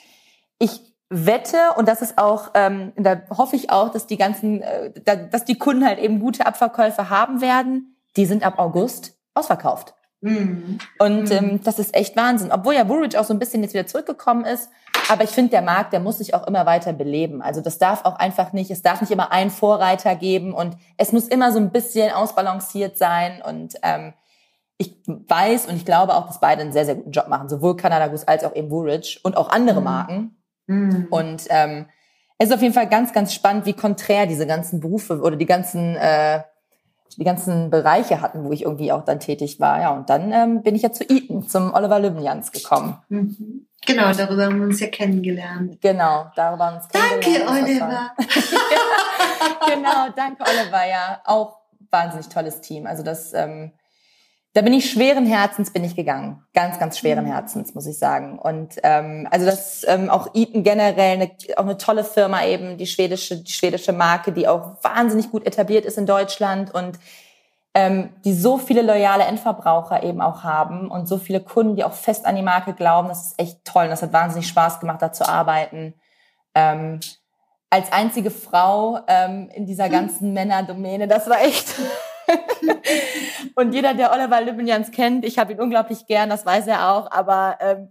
ich 0.59 0.92
wette, 1.12 1.59
und 1.77 1.87
das 1.87 2.03
ist 2.03 2.18
auch, 2.18 2.51
ähm, 2.55 2.92
da 2.96 3.20
hoffe 3.31 3.55
ich 3.55 3.70
auch, 3.70 3.90
dass 3.90 4.07
die 4.07 4.16
ganzen, 4.16 4.62
äh, 4.62 4.92
dass 5.31 5.44
die 5.44 5.59
Kunden 5.59 5.85
halt 5.85 5.98
eben 5.98 6.20
gute 6.20 6.46
Abverkäufe 6.46 7.11
haben 7.11 7.40
werden, 7.40 7.96
die 8.16 8.27
sind 8.27 8.44
ab 8.44 8.59
August 8.59 9.14
ausverkauft. 9.35 9.94
Mhm. 10.22 10.79
Und 10.98 11.25
mhm. 11.25 11.33
ähm, 11.33 11.61
das 11.62 11.79
ist 11.79 11.94
echt 11.94 12.16
Wahnsinn. 12.16 12.53
Obwohl 12.53 12.75
ja 12.75 12.88
Woolrich 12.88 13.18
auch 13.18 13.25
so 13.25 13.35
ein 13.35 13.38
bisschen 13.38 13.62
jetzt 13.62 13.75
wieder 13.75 13.87
zurückgekommen 13.87 14.44
ist. 14.44 14.70
Aber 15.09 15.25
ich 15.25 15.31
finde, 15.31 15.51
der 15.51 15.62
Markt, 15.62 15.92
der 15.92 16.01
muss 16.01 16.18
sich 16.18 16.33
auch 16.35 16.46
immer 16.46 16.64
weiter 16.64 16.92
beleben. 16.92 17.42
Also 17.42 17.61
das 17.61 17.79
darf 17.79 18.05
auch 18.05 18.16
einfach 18.16 18.53
nicht, 18.53 18.70
es 18.70 18.83
darf 18.83 19.01
nicht 19.01 19.11
immer 19.11 19.33
einen 19.33 19.51
Vorreiter 19.51 20.14
geben 20.14 20.55
und 20.55 20.77
es 20.96 21.12
muss 21.12 21.27
immer 21.27 21.53
so 21.53 21.59
ein 21.59 21.72
bisschen 21.72 22.12
ausbalanciert 22.12 22.96
sein. 22.96 23.42
Und 23.42 23.75
ähm, 23.83 24.14
ich 24.79 24.96
weiß 25.07 25.66
und 25.66 25.77
ich 25.77 25.85
glaube 25.85 26.14
auch, 26.14 26.27
dass 26.27 26.40
beide 26.40 26.62
einen 26.62 26.72
sehr, 26.72 26.85
sehr 26.85 26.94
guten 26.94 27.11
Job 27.11 27.29
machen. 27.29 27.48
Sowohl 27.48 27.77
Canada 27.77 28.07
Goose 28.07 28.29
als 28.29 28.44
auch 28.44 28.55
eben 28.55 28.70
Woolrich 28.70 29.20
und 29.25 29.37
auch 29.37 29.51
andere 29.51 29.81
mhm. 29.81 29.85
Marken. 29.85 30.42
Mhm. 30.66 31.07
Und 31.11 31.44
ähm, 31.51 31.87
es 32.38 32.48
ist 32.48 32.55
auf 32.55 32.62
jeden 32.62 32.75
Fall 32.75 32.88
ganz, 32.88 33.12
ganz 33.12 33.35
spannend, 33.35 33.66
wie 33.66 33.72
konträr 33.72 34.27
diese 34.27 34.46
ganzen 34.46 34.81
Berufe 34.81 35.20
oder 35.20 35.37
die 35.37 35.46
ganzen 35.46 35.96
äh, 35.96 36.42
die 37.18 37.25
ganzen 37.25 37.70
Bereiche 37.70 38.20
hatten, 38.20 38.44
wo 38.44 38.53
ich 38.53 38.62
irgendwie 38.62 38.92
auch 38.92 39.05
dann 39.05 39.20
tätig 39.20 39.61
war. 39.61 39.81
Ja, 39.81 39.90
und 39.90 40.09
dann 40.09 40.33
ähm, 40.33 40.62
bin 40.62 40.75
ich 40.75 40.83
ja 40.83 40.92
zu 40.92 41.05
Eton, 41.05 41.46
zum 41.46 41.75
Oliver 41.75 42.01
Lübbenjans 42.01 42.53
gekommen. 42.53 42.98
Mhm. 43.09 43.66
Genau, 43.85 44.12
darüber 44.12 44.44
haben 44.44 44.61
wir 44.61 44.66
uns 44.66 44.81
ja 44.81 44.87
kennengelernt. 44.87 45.81
Genau, 45.81 46.31
darüber 46.37 46.66
haben 46.66 46.77
wir 46.77 46.83
uns 46.83 46.88
kennengelernt. 46.88 47.48
Danke, 47.48 47.64
Oliver. 47.64 48.11
genau, 49.75 50.09
danke, 50.14 50.42
Oliver. 50.42 50.88
Ja, 50.88 51.20
auch 51.25 51.59
wahnsinnig 51.90 52.29
tolles 52.29 52.61
Team. 52.61 52.87
Also 52.87 53.03
das 53.03 53.33
ähm, 53.35 53.72
da 54.55 54.61
bin 54.61 54.75
ich 54.75 54.91
schweren 54.91 55.25
Herzens 55.25 55.73
bin 55.73 55.83
ich 55.83 55.97
gegangen. 55.97 56.45
Ganz, 56.53 56.79
ganz 56.79 56.99
schweren 56.99 57.25
mhm. 57.25 57.33
Herzens, 57.33 57.75
muss 57.75 57.87
ich 57.87 57.99
sagen. 57.99 58.38
Und 58.38 58.75
ähm, 58.83 59.27
also 59.31 59.47
das 59.47 59.85
ähm, 59.88 60.11
auch 60.11 60.35
Eaton 60.35 60.62
generell 60.62 61.15
eine, 61.15 61.31
auch 61.57 61.65
eine 61.65 61.79
tolle 61.79 62.05
Firma 62.05 62.45
eben, 62.45 62.77
die 62.77 62.87
schwedische, 62.87 63.43
die 63.43 63.53
schwedische 63.53 63.93
Marke, 63.93 64.33
die 64.33 64.47
auch 64.47 64.77
wahnsinnig 64.83 65.31
gut 65.31 65.47
etabliert 65.47 65.87
ist 65.87 65.97
in 65.97 66.05
Deutschland 66.05 66.75
und 66.75 66.99
ähm, 67.75 68.11
die 68.27 68.35
so 68.35 68.59
viele 68.59 68.83
loyale 68.83 69.25
Endverbraucher 69.25 70.03
eben 70.03 70.21
auch 70.21 70.45
haben 70.45 70.91
und 70.91 71.09
so 71.09 71.17
viele 71.17 71.41
Kunden, 71.41 71.77
die 71.77 71.85
auch 71.85 71.95
fest 71.95 72.27
an 72.27 72.37
die 72.37 72.43
Marke 72.43 72.75
glauben. 72.75 73.09
Das 73.09 73.29
ist 73.29 73.41
echt 73.41 73.65
toll. 73.65 73.85
Und 73.85 73.91
das 73.91 74.03
hat 74.03 74.12
wahnsinnig 74.12 74.49
Spaß 74.49 74.81
gemacht, 74.81 75.01
da 75.01 75.12
zu 75.12 75.27
arbeiten. 75.27 75.95
Ähm, 76.55 77.01
als 77.71 77.91
einzige 77.91 78.31
Frau 78.31 79.01
ähm, 79.07 79.49
in 79.55 79.65
dieser 79.65 79.87
hm. 79.87 79.93
ganzen 79.93 80.33
Männerdomäne, 80.35 81.09
das 81.09 81.27
war 81.31 81.41
echt 81.41 81.75
und 83.55 83.73
jeder, 83.73 83.95
der 83.95 84.12
Oliver 84.12 84.41
Lübbenjans 84.41 84.91
kennt, 84.91 85.25
ich 85.25 85.38
habe 85.38 85.53
ihn 85.53 85.61
unglaublich 85.61 86.07
gern, 86.07 86.31
das 86.31 86.47
weiß 86.47 86.67
er 86.67 86.93
auch, 86.93 87.11
aber 87.11 87.59
ähm, 87.61 87.88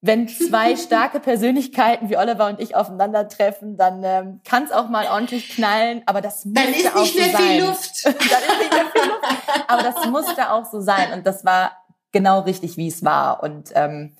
wenn 0.00 0.28
zwei 0.28 0.76
starke 0.76 1.20
Persönlichkeiten 1.20 2.10
wie 2.10 2.16
Oliver 2.16 2.48
und 2.48 2.60
ich 2.60 2.74
aufeinandertreffen, 2.74 3.76
dann 3.76 4.02
ähm, 4.04 4.40
kann 4.44 4.64
es 4.64 4.72
auch 4.72 4.88
mal 4.88 5.06
ordentlich 5.06 5.48
knallen, 5.50 6.02
aber 6.06 6.20
das 6.20 6.44
musste 6.44 6.60
dann 6.60 6.74
ist 6.74 6.94
auch 6.94 7.02
nicht 7.02 7.16
mehr 7.16 7.30
so 7.30 7.38
viel 7.38 7.64
Luft. 7.64 8.04
dann 8.04 8.12
ist 8.14 8.58
nicht 8.58 8.72
mehr 8.72 8.86
viel 8.92 9.10
Luft. 9.10 9.64
Aber 9.68 9.82
das 9.82 10.06
musste 10.06 10.50
auch 10.50 10.64
so 10.64 10.80
sein 10.80 11.12
und 11.12 11.26
das 11.26 11.44
war 11.44 11.72
genau 12.10 12.40
richtig, 12.40 12.76
wie 12.76 12.88
es 12.88 13.04
war. 13.04 13.42
Und 13.42 13.70
ähm, 13.74 14.16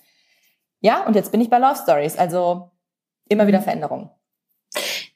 ja, 0.80 1.04
und 1.04 1.14
jetzt 1.14 1.30
bin 1.30 1.40
ich 1.40 1.50
bei 1.50 1.58
Love 1.58 1.78
Stories, 1.82 2.16
also 2.16 2.70
immer 3.28 3.46
wieder 3.46 3.60
Veränderungen. 3.60 4.10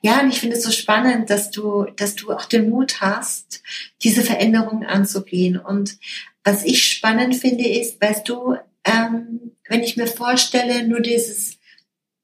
Ja, 0.07 0.21
und 0.21 0.29
ich 0.29 0.39
finde 0.39 0.55
es 0.55 0.63
so 0.63 0.71
spannend, 0.71 1.31
dass 1.31 1.51
du, 1.51 1.85
dass 1.97 2.15
du 2.15 2.31
auch 2.31 2.45
den 2.45 2.71
Mut 2.71 3.01
hast, 3.01 3.61
diese 4.05 4.23
Veränderungen 4.23 4.87
anzugehen. 4.87 5.59
Und 5.59 5.99
was 6.45 6.65
ich 6.65 6.85
spannend 6.85 7.35
finde, 7.35 7.67
ist, 7.67 8.01
weißt 8.01 8.29
du, 8.29 8.55
ähm, 8.85 9.51
wenn 9.69 9.83
ich 9.83 9.97
mir 9.97 10.07
vorstelle, 10.07 10.87
nur 10.87 11.01
dieses, 11.01 11.59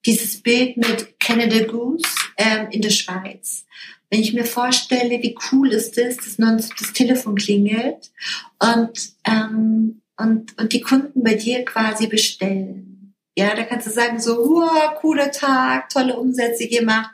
dieses 0.06 0.40
Bild 0.40 0.76
mit 0.76 1.18
Canada 1.18 1.64
Goose 1.64 2.08
ähm, 2.36 2.68
in 2.70 2.82
der 2.82 2.90
Schweiz. 2.90 3.66
Wenn 4.10 4.20
ich 4.20 4.32
mir 4.32 4.44
vorstelle, 4.44 5.20
wie 5.20 5.36
cool 5.50 5.72
ist 5.72 5.98
es, 5.98 6.18
dass 6.18 6.36
das, 6.36 6.68
das 6.78 6.92
Telefon 6.92 7.34
klingelt 7.34 8.12
und, 8.60 9.12
ähm, 9.24 10.02
und, 10.16 10.56
und 10.56 10.72
die 10.72 10.82
Kunden 10.82 11.24
bei 11.24 11.34
dir 11.34 11.64
quasi 11.64 12.06
bestellen 12.06 12.92
ja, 13.36 13.54
da 13.54 13.64
kannst 13.64 13.86
du 13.86 13.90
sagen, 13.90 14.20
so, 14.20 14.36
wow, 14.36 14.94
cooler 15.00 15.30
Tag, 15.30 15.88
tolle 15.88 16.16
Umsätze 16.16 16.68
gemacht, 16.68 17.10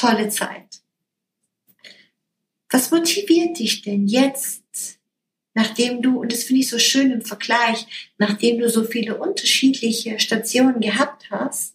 tolle 0.00 0.28
Zeit. 0.28 0.82
Was 2.70 2.90
motiviert 2.90 3.58
dich 3.58 3.82
denn 3.82 4.06
jetzt, 4.06 4.98
nachdem 5.54 6.02
du, 6.02 6.20
und 6.20 6.32
das 6.32 6.44
finde 6.44 6.60
ich 6.60 6.68
so 6.68 6.78
schön 6.78 7.10
im 7.10 7.22
Vergleich, 7.22 8.12
nachdem 8.18 8.58
du 8.60 8.68
so 8.68 8.84
viele 8.84 9.18
unterschiedliche 9.18 10.20
Stationen 10.20 10.80
gehabt 10.80 11.30
hast, 11.30 11.74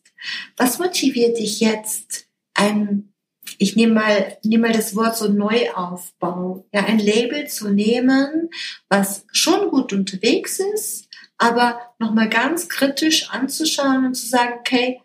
was 0.56 0.80
motiviert 0.80 1.38
dich 1.38 1.60
jetzt, 1.60 2.28
ein, 2.54 3.14
ich 3.58 3.76
nehme 3.76 3.94
mal, 3.94 4.38
nehme 4.44 4.70
mal 4.70 4.74
das 4.74 4.96
Wort 4.96 5.18
so 5.18 5.28
Neuaufbau. 5.28 6.66
Ja, 6.74 6.86
ein 6.86 7.00
Label 7.00 7.48
zu 7.48 7.70
nehmen, 7.70 8.50
was 8.90 9.26
schon 9.34 9.70
gut 9.70 9.94
unterwegs 9.94 10.60
ist, 10.60 11.10
aber 11.38 11.80
nochmal 12.00 12.30
ganz 12.30 12.70
kritisch 12.70 13.30
anzuschauen 13.30 14.06
und 14.06 14.16
zu 14.16 14.26
sagen, 14.26 14.56
okay, 14.60 15.02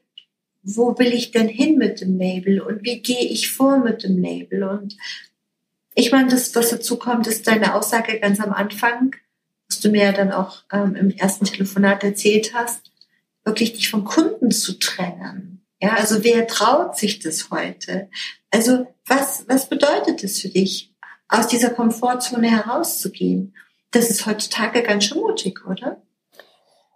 wo 0.62 0.98
will 0.98 1.12
ich 1.12 1.30
denn 1.30 1.48
hin 1.48 1.78
mit 1.78 2.00
dem 2.00 2.18
Label 2.18 2.60
und 2.60 2.84
wie 2.84 3.00
gehe 3.00 3.24
ich 3.24 3.50
vor 3.50 3.78
mit 3.78 4.02
dem 4.02 4.18
Label? 4.18 4.64
Und 4.64 4.96
ich 5.94 6.12
meine, 6.12 6.28
das, 6.28 6.54
was 6.54 6.70
dazu 6.70 6.98
kommt, 6.98 7.26
ist 7.26 7.46
deine 7.46 7.74
Aussage 7.74 8.20
ganz 8.20 8.40
am 8.40 8.52
Anfang, 8.52 9.16
was 9.68 9.80
du 9.80 9.90
mir 9.90 10.04
ja 10.04 10.12
dann 10.12 10.32
auch 10.32 10.62
ähm, 10.72 10.94
im 10.96 11.10
ersten 11.10 11.44
Telefonat 11.44 12.04
erzählt 12.04 12.52
hast, 12.54 12.90
wirklich 13.44 13.72
dich 13.72 13.90
vom 13.90 14.04
Kunden 14.04 14.50
zu 14.50 14.78
trennen. 14.78 15.64
Ja, 15.80 15.94
also 15.94 16.22
wer 16.24 16.46
traut 16.46 16.96
sich 16.96 17.20
das 17.20 17.50
heute? 17.50 18.10
Also 18.50 18.86
was, 19.06 19.46
was 19.48 19.68
bedeutet 19.68 20.22
es 20.22 20.40
für 20.40 20.48
dich, 20.48 20.94
aus 21.28 21.46
dieser 21.46 21.70
Komfortzone 21.70 22.50
herauszugehen? 22.50 23.54
Das 23.92 24.10
ist 24.10 24.26
heutzutage 24.26 24.82
ganz 24.82 25.04
schön 25.04 25.18
mutig, 25.18 25.66
oder? 25.66 26.02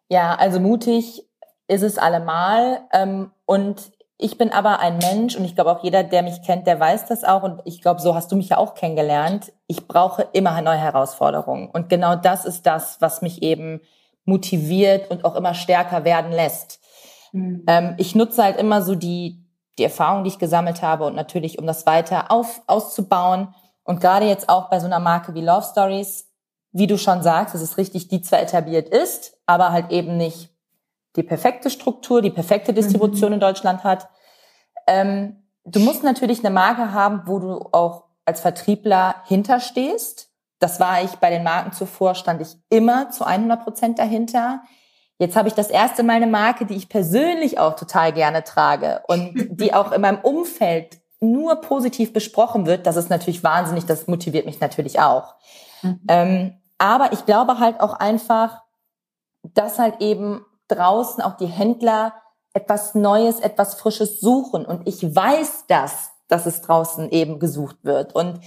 Ja, 0.09 0.35
also 0.35 0.61
mutig 0.61 1.25
ist 1.69 1.83
es 1.83 1.99
allemal. 1.99 2.83
Ähm, 2.93 3.31
und 3.47 3.93
ich 4.17 4.39
bin 4.39 4.53
aber 4.53 4.81
ein 4.81 4.99
Mensch 4.99 5.37
und 5.37 5.45
ich 5.45 5.55
glaube 5.55 5.73
auch 5.73 5.83
jeder, 5.83 6.05
der 6.05 6.23
mich 6.23 6.43
kennt, 6.43 6.67
der 6.67 6.79
weiß 6.79 7.07
das 7.07 7.25
auch. 7.25 7.43
Und 7.43 7.61
ich 7.65 7.83
glaube, 7.83 8.01
so 8.01 8.15
hast 8.15 8.31
du 8.31 8.37
mich 8.37 8.51
ja 8.51 8.59
auch 8.59 8.75
kennengelernt. 8.75 9.53
Ich 9.67 9.89
brauche 9.89 10.29
immer 10.33 10.61
neue 10.63 10.79
Herausforderungen. 10.79 11.69
Und 11.69 11.89
genau 11.89 12.15
das 12.17 12.45
ist 12.45 12.65
das, 12.67 13.01
was 13.01 13.23
mich 13.23 13.43
eben 13.43 13.81
motiviert 14.25 15.11
und 15.11 15.25
auch 15.25 15.35
immer 15.35 15.55
stärker 15.55 16.05
werden 16.05 16.33
lässt. 16.33 16.81
Mhm. 17.33 17.65
Ähm, 17.67 17.95
ich 17.99 18.15
nutze 18.15 18.43
halt 18.43 18.57
immer 18.57 18.83
so 18.83 18.95
die, 18.95 19.45
die 19.79 19.85
Erfahrung, 19.85 20.25
die 20.25 20.29
ich 20.29 20.39
gesammelt 20.39 20.83
habe 20.83 21.05
und 21.05 21.17
natürlich, 21.17 21.59
um 21.59 21.67
das 21.67 21.85
weiter 21.85 22.31
auf, 22.31 22.63
auszubauen. 22.67 23.55
Und 23.83 24.01
gerade 24.01 24.27
jetzt 24.27 24.49
auch 24.49 24.71
bei 24.71 24.81
so 24.81 24.87
einer 24.87 25.01
Marke 25.01 25.35
wie 25.35 25.43
Love 25.43 25.67
Stories, 25.69 26.31
wie 26.73 26.87
du 26.87 26.97
schon 26.97 27.23
sagst, 27.23 27.55
es 27.55 27.63
ist 27.63 27.77
richtig, 27.77 28.09
die 28.09 28.23
zwar 28.23 28.41
etabliert 28.41 28.89
ist, 28.89 29.37
aber 29.47 29.73
halt 29.73 29.91
eben 29.91 30.17
nicht 30.17 30.54
die 31.17 31.23
perfekte 31.23 31.71
Struktur, 31.71 32.23
die 32.23 32.31
perfekte 32.31 32.73
Distribution 32.73 33.31
mhm. 33.31 33.35
in 33.35 33.41
Deutschland 33.41 33.85
hat. 33.85 34.09
Ähm, 34.87 35.45
du 35.65 35.81
musst 35.81 36.03
natürlich 36.03 36.41
eine 36.41 36.51
Marke 36.53 36.93
haben, 36.93 37.23
wo 37.27 37.39
du 37.39 37.69
auch 37.73 38.05
als 38.25 38.41
Vertriebler 38.41 39.17
hinterstehst. 39.27 40.31
Das 40.59 40.81
war 40.81 41.03
ich 41.03 41.13
bei 41.17 41.31
den 41.31 41.45
Marken 41.45 41.73
zuvor, 41.73 42.15
stand 42.15 42.41
ich 42.41 42.57
immer 42.71 43.11
zu 43.11 43.25
100 43.25 43.63
Prozent 43.63 43.99
dahinter. 43.99 44.63
Jetzt 45.19 45.37
habe 45.37 45.49
ich 45.49 45.55
das 45.55 45.71
erste 45.71 46.03
Mal 46.03 46.15
eine 46.17 46.27
Marke, 46.27 46.67
die 46.67 46.75
ich 46.75 46.89
persönlich 46.89 47.59
auch 47.59 47.77
total 47.77 48.13
gerne 48.13 48.45
trage 48.45 49.03
und 49.07 49.33
die 49.61 49.73
auch 49.73 49.93
in 49.93 50.01
meinem 50.01 50.21
Umfeld 50.21 50.99
nur 51.21 51.61
positiv 51.61 52.13
besprochen 52.13 52.67
wird. 52.67 52.87
Das 52.87 52.97
ist 52.97 53.11
natürlich 53.11 53.45
wahnsinnig, 53.45 53.87
das 53.87 54.07
motiviert 54.07 54.47
mich 54.47 54.61
natürlich 54.61 55.01
auch. 55.01 55.35
Mhm. 55.83 56.01
Ähm, 56.09 56.61
aber 56.79 57.13
ich 57.13 57.25
glaube 57.25 57.61
halt 57.61 57.81
auch 57.81 57.95
einfach, 57.95 58.63
dass 59.43 59.79
halt 59.79 60.01
eben 60.01 60.45
draußen 60.69 61.23
auch 61.23 61.37
die 61.37 61.47
Händler 61.47 62.15
etwas 62.53 62.95
Neues, 62.95 63.41
etwas 63.41 63.75
Frisches 63.75 64.21
suchen. 64.21 64.65
Und 64.65 64.87
ich 64.87 65.15
weiß 65.15 65.65
das, 65.69 66.11
dass 66.29 66.47
es 66.47 66.63
draußen 66.63 67.11
eben 67.11 67.39
gesucht 67.39 67.77
wird. 67.83 68.15
Und 68.15 68.41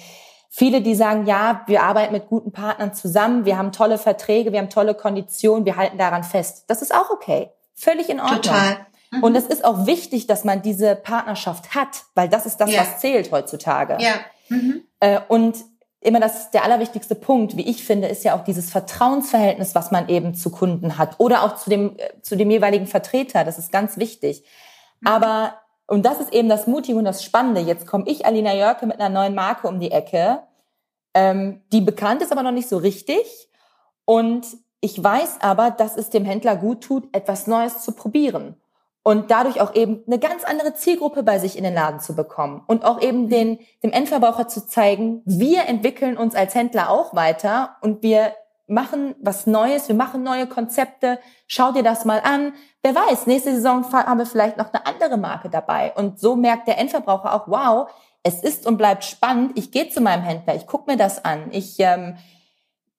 viele, 0.49 0.81
die 0.81 0.95
sagen, 0.95 1.25
ja, 1.25 1.61
wir 1.67 1.83
arbeiten 1.83 2.13
mit 2.13 2.27
guten 2.27 2.51
Partnern 2.51 2.93
zusammen, 2.93 3.45
wir 3.45 3.57
haben 3.57 3.71
tolle 3.71 3.97
Verträge, 3.97 4.51
wir 4.51 4.59
haben 4.59 4.69
tolle 4.69 4.95
Konditionen, 4.95 5.65
wir 5.65 5.75
halten 5.75 5.97
daran 5.97 6.23
fest. 6.23 6.65
Das 6.67 6.81
ist 6.81 6.93
auch 6.93 7.09
okay. 7.11 7.51
Völlig 7.75 8.09
in 8.09 8.19
Ordnung. 8.19 8.41
Total. 8.41 8.77
Mhm. 9.11 9.23
Und 9.23 9.35
es 9.35 9.45
ist 9.45 9.63
auch 9.63 9.85
wichtig, 9.85 10.27
dass 10.27 10.43
man 10.43 10.61
diese 10.61 10.95
Partnerschaft 10.95 11.75
hat, 11.75 12.03
weil 12.15 12.29
das 12.29 12.45
ist 12.45 12.57
das, 12.57 12.71
ja. 12.71 12.81
was 12.81 12.99
zählt 12.99 13.31
heutzutage. 13.31 13.97
Ja. 13.99 14.13
Mhm. 14.49 14.83
Äh, 14.99 15.19
und 15.27 15.57
immer 16.07 16.19
das 16.19 16.51
der 16.51 16.63
allerwichtigste 16.63 17.15
Punkt, 17.15 17.57
wie 17.57 17.67
ich 17.67 17.83
finde, 17.83 18.07
ist 18.07 18.23
ja 18.23 18.35
auch 18.35 18.43
dieses 18.43 18.69
Vertrauensverhältnis, 18.71 19.75
was 19.75 19.91
man 19.91 20.09
eben 20.09 20.33
zu 20.33 20.49
Kunden 20.49 20.97
hat 20.97 21.19
oder 21.19 21.43
auch 21.43 21.55
zu 21.55 21.69
dem 21.69 21.97
äh, 21.97 22.21
zu 22.21 22.35
dem 22.35 22.49
jeweiligen 22.49 22.87
Vertreter. 22.87 23.43
Das 23.43 23.59
ist 23.59 23.71
ganz 23.71 23.97
wichtig. 23.97 24.43
Mhm. 25.01 25.07
Aber 25.07 25.53
und 25.85 26.05
das 26.05 26.19
ist 26.19 26.33
eben 26.33 26.49
das 26.49 26.67
Mutige 26.67 26.97
und 26.97 27.05
das 27.05 27.23
Spannende. 27.23 27.61
Jetzt 27.61 27.87
komme 27.87 28.05
ich, 28.07 28.25
Alina 28.25 28.53
Jörke, 28.55 28.85
mit 28.85 28.99
einer 28.99 29.09
neuen 29.09 29.35
Marke 29.35 29.67
um 29.67 29.79
die 29.79 29.91
Ecke, 29.91 30.39
ähm, 31.13 31.61
die 31.71 31.81
bekannt 31.81 32.21
ist, 32.21 32.31
aber 32.31 32.43
noch 32.43 32.51
nicht 32.51 32.67
so 32.67 32.77
richtig. 32.77 33.49
Und 34.03 34.45
ich 34.81 35.01
weiß 35.01 35.37
aber, 35.41 35.71
dass 35.71 35.95
es 35.97 36.09
dem 36.09 36.25
Händler 36.25 36.55
gut 36.55 36.83
tut, 36.83 37.07
etwas 37.13 37.47
Neues 37.47 37.81
zu 37.81 37.93
probieren 37.93 38.55
und 39.07 39.31
dadurch 39.31 39.61
auch 39.61 39.73
eben 39.73 40.03
eine 40.05 40.19
ganz 40.19 40.43
andere 40.43 40.73
Zielgruppe 40.73 41.23
bei 41.23 41.39
sich 41.39 41.57
in 41.57 41.63
den 41.63 41.73
Laden 41.73 42.01
zu 42.01 42.13
bekommen 42.13 42.61
und 42.67 42.83
auch 42.83 43.01
eben 43.01 43.29
den, 43.29 43.57
dem 43.81 43.93
Endverbraucher 43.93 44.49
zu 44.49 44.67
zeigen, 44.67 45.21
wir 45.23 45.65
entwickeln 45.69 46.17
uns 46.17 46.35
als 46.35 46.53
Händler 46.55 46.89
auch 46.89 47.15
weiter 47.15 47.77
und 47.79 48.03
wir 48.03 48.33
machen 48.67 49.15
was 49.21 49.47
Neues, 49.47 49.87
wir 49.87 49.95
machen 49.95 50.23
neue 50.23 50.45
Konzepte, 50.45 51.19
schau 51.47 51.71
dir 51.71 51.83
das 51.83 52.03
mal 52.03 52.19
an. 52.21 52.51
Wer 52.83 52.95
weiß, 52.95 53.27
nächste 53.27 53.55
Saison 53.55 53.89
haben 53.93 54.17
wir 54.17 54.25
vielleicht 54.25 54.57
noch 54.57 54.73
eine 54.73 54.85
andere 54.85 55.15
Marke 55.15 55.49
dabei. 55.49 55.93
Und 55.95 56.19
so 56.19 56.35
merkt 56.35 56.67
der 56.67 56.77
Endverbraucher 56.77 57.33
auch, 57.33 57.47
wow, 57.47 57.89
es 58.23 58.43
ist 58.43 58.67
und 58.67 58.75
bleibt 58.75 59.05
spannend. 59.05 59.57
Ich 59.57 59.71
gehe 59.71 59.87
zu 59.87 60.01
meinem 60.01 60.23
Händler, 60.23 60.53
ich 60.55 60.67
gucke 60.67 60.91
mir 60.91 60.97
das 60.97 61.23
an. 61.23 61.47
Ich 61.51 61.79
ähm, 61.79 62.17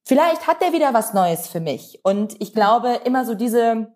vielleicht 0.05 0.47
hat 0.47 0.63
der 0.63 0.73
wieder 0.73 0.95
was 0.95 1.13
Neues 1.13 1.49
für 1.49 1.61
mich. 1.61 2.01
Und 2.03 2.41
ich 2.41 2.55
glaube, 2.55 2.99
immer 3.05 3.27
so 3.27 3.35
diese 3.35 3.93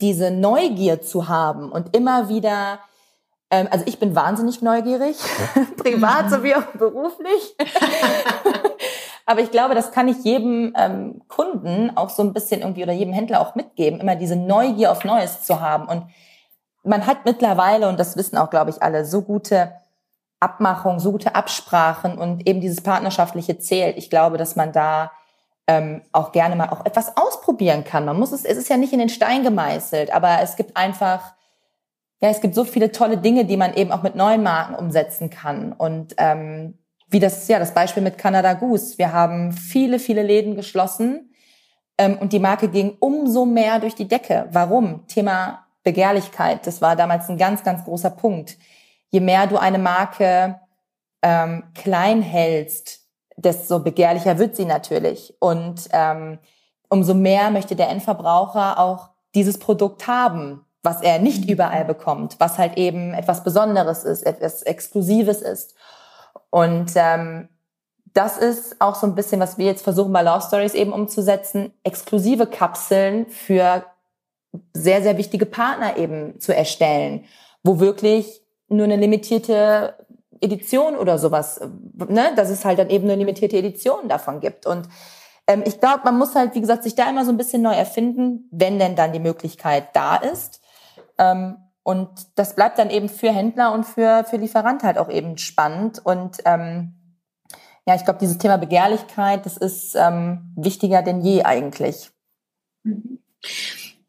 diese 0.00 0.30
Neugier 0.30 1.00
zu 1.02 1.28
haben 1.28 1.70
und 1.70 1.96
immer 1.96 2.28
wieder, 2.28 2.80
ähm, 3.50 3.68
also 3.70 3.84
ich 3.86 3.98
bin 3.98 4.14
wahnsinnig 4.14 4.62
neugierig, 4.62 5.16
privat 5.76 6.30
sowie 6.30 6.54
auch 6.54 6.66
beruflich. 6.78 7.56
Aber 9.26 9.40
ich 9.40 9.50
glaube, 9.50 9.74
das 9.74 9.92
kann 9.92 10.08
ich 10.08 10.24
jedem 10.24 10.74
ähm, 10.76 11.22
Kunden 11.28 11.96
auch 11.96 12.10
so 12.10 12.22
ein 12.22 12.32
bisschen 12.32 12.60
irgendwie 12.60 12.82
oder 12.82 12.92
jedem 12.92 13.14
Händler 13.14 13.40
auch 13.40 13.54
mitgeben, 13.54 14.00
immer 14.00 14.16
diese 14.16 14.36
Neugier 14.36 14.90
auf 14.90 15.04
Neues 15.04 15.44
zu 15.44 15.60
haben. 15.60 15.86
Und 15.86 16.06
man 16.82 17.06
hat 17.06 17.24
mittlerweile, 17.24 17.88
und 17.88 18.00
das 18.00 18.16
wissen 18.16 18.36
auch, 18.36 18.50
glaube 18.50 18.70
ich, 18.70 18.82
alle, 18.82 19.04
so 19.04 19.22
gute 19.22 19.72
Abmachungen, 20.40 20.98
so 20.98 21.12
gute 21.12 21.36
Absprachen 21.36 22.18
und 22.18 22.48
eben 22.48 22.60
dieses 22.60 22.80
Partnerschaftliche 22.80 23.58
zählt. 23.58 23.96
Ich 23.96 24.10
glaube, 24.10 24.38
dass 24.38 24.56
man 24.56 24.72
da 24.72 25.12
ähm, 25.66 26.02
auch 26.12 26.32
gerne 26.32 26.56
mal 26.56 26.70
auch 26.70 26.84
etwas 26.84 27.16
ausprobieren 27.16 27.84
kann. 27.84 28.04
Man 28.04 28.18
muss 28.18 28.32
es, 28.32 28.44
es 28.44 28.58
ist 28.58 28.68
ja 28.68 28.76
nicht 28.76 28.92
in 28.92 28.98
den 28.98 29.08
Stein 29.08 29.42
gemeißelt, 29.42 30.12
aber 30.12 30.40
es 30.42 30.56
gibt 30.56 30.76
einfach, 30.76 31.34
ja, 32.20 32.28
es 32.28 32.40
gibt 32.40 32.54
so 32.54 32.64
viele 32.64 32.92
tolle 32.92 33.18
Dinge, 33.18 33.44
die 33.44 33.56
man 33.56 33.74
eben 33.74 33.92
auch 33.92 34.02
mit 34.02 34.14
neuen 34.14 34.42
Marken 34.42 34.74
umsetzen 34.74 35.30
kann. 35.30 35.72
Und 35.72 36.14
ähm, 36.18 36.78
wie 37.12 37.20
das, 37.20 37.46
ja, 37.48 37.58
das 37.58 37.74
Beispiel 37.74 38.02
mit 38.02 38.18
Canada 38.18 38.54
Goose. 38.54 38.98
Wir 38.98 39.12
haben 39.12 39.52
viele, 39.52 39.98
viele 39.98 40.22
Läden 40.22 40.56
geschlossen 40.56 41.32
ähm, 41.98 42.16
und 42.18 42.32
die 42.32 42.38
Marke 42.38 42.68
ging 42.68 42.96
umso 43.00 43.44
mehr 43.44 43.78
durch 43.78 43.94
die 43.94 44.08
Decke. 44.08 44.48
Warum? 44.50 45.06
Thema 45.06 45.66
Begehrlichkeit. 45.84 46.66
Das 46.66 46.80
war 46.80 46.96
damals 46.96 47.28
ein 47.28 47.36
ganz, 47.36 47.62
ganz 47.62 47.84
großer 47.84 48.10
Punkt. 48.10 48.56
Je 49.10 49.20
mehr 49.20 49.46
du 49.46 49.58
eine 49.58 49.78
Marke 49.78 50.60
ähm, 51.20 51.64
klein 51.74 52.22
hältst, 52.22 53.01
desto 53.36 53.78
begehrlicher 53.80 54.38
wird 54.38 54.56
sie 54.56 54.64
natürlich. 54.64 55.34
Und 55.38 55.88
ähm, 55.92 56.38
umso 56.88 57.14
mehr 57.14 57.50
möchte 57.50 57.76
der 57.76 57.88
Endverbraucher 57.88 58.78
auch 58.78 59.10
dieses 59.34 59.58
Produkt 59.58 60.06
haben, 60.06 60.64
was 60.82 61.00
er 61.00 61.18
nicht 61.18 61.44
mhm. 61.44 61.52
überall 61.52 61.84
bekommt, 61.84 62.36
was 62.38 62.58
halt 62.58 62.76
eben 62.76 63.14
etwas 63.14 63.44
Besonderes 63.44 64.04
ist, 64.04 64.24
etwas 64.24 64.62
Exklusives 64.62 65.40
ist. 65.40 65.74
Und 66.50 66.92
ähm, 66.96 67.48
das 68.12 68.36
ist 68.36 68.80
auch 68.80 68.94
so 68.94 69.06
ein 69.06 69.14
bisschen, 69.14 69.40
was 69.40 69.56
wir 69.56 69.66
jetzt 69.66 69.82
versuchen 69.82 70.12
bei 70.12 70.22
Love 70.22 70.44
Stories 70.46 70.74
eben 70.74 70.92
umzusetzen, 70.92 71.72
exklusive 71.82 72.46
Kapseln 72.46 73.26
für 73.28 73.84
sehr, 74.74 75.02
sehr 75.02 75.16
wichtige 75.16 75.46
Partner 75.46 75.96
eben 75.96 76.38
zu 76.38 76.54
erstellen, 76.54 77.24
wo 77.62 77.80
wirklich 77.80 78.42
nur 78.68 78.84
eine 78.84 78.96
limitierte 78.96 79.94
Edition 80.42 80.96
oder 80.96 81.18
sowas, 81.18 81.60
ne, 81.94 82.32
dass 82.36 82.50
es 82.50 82.64
halt 82.64 82.78
dann 82.78 82.90
eben 82.90 83.04
eine 83.04 83.16
limitierte 83.16 83.56
Edition 83.56 84.08
davon 84.08 84.40
gibt. 84.40 84.66
Und 84.66 84.88
ähm, 85.46 85.62
ich 85.66 85.80
glaube, 85.80 86.00
man 86.04 86.18
muss 86.18 86.34
halt, 86.34 86.54
wie 86.54 86.60
gesagt, 86.60 86.82
sich 86.82 86.94
da 86.94 87.08
immer 87.08 87.24
so 87.24 87.30
ein 87.30 87.36
bisschen 87.36 87.62
neu 87.62 87.74
erfinden, 87.74 88.48
wenn 88.50 88.78
denn 88.78 88.96
dann 88.96 89.12
die 89.12 89.20
Möglichkeit 89.20 89.88
da 89.94 90.16
ist. 90.16 90.60
Ähm, 91.18 91.56
und 91.84 92.08
das 92.36 92.54
bleibt 92.54 92.78
dann 92.78 92.90
eben 92.90 93.08
für 93.08 93.32
Händler 93.32 93.72
und 93.72 93.84
für, 93.84 94.24
für 94.24 94.36
Lieferant 94.36 94.82
halt 94.82 94.98
auch 94.98 95.08
eben 95.08 95.38
spannend. 95.38 96.04
Und 96.04 96.38
ähm, 96.44 96.94
ja, 97.86 97.94
ich 97.94 98.04
glaube, 98.04 98.20
dieses 98.20 98.38
Thema 98.38 98.58
Begehrlichkeit, 98.58 99.46
das 99.46 99.56
ist 99.56 99.96
ähm, 99.96 100.52
wichtiger 100.56 101.02
denn 101.02 101.20
je 101.20 101.42
eigentlich. 101.42 102.10
Mhm 102.84 103.18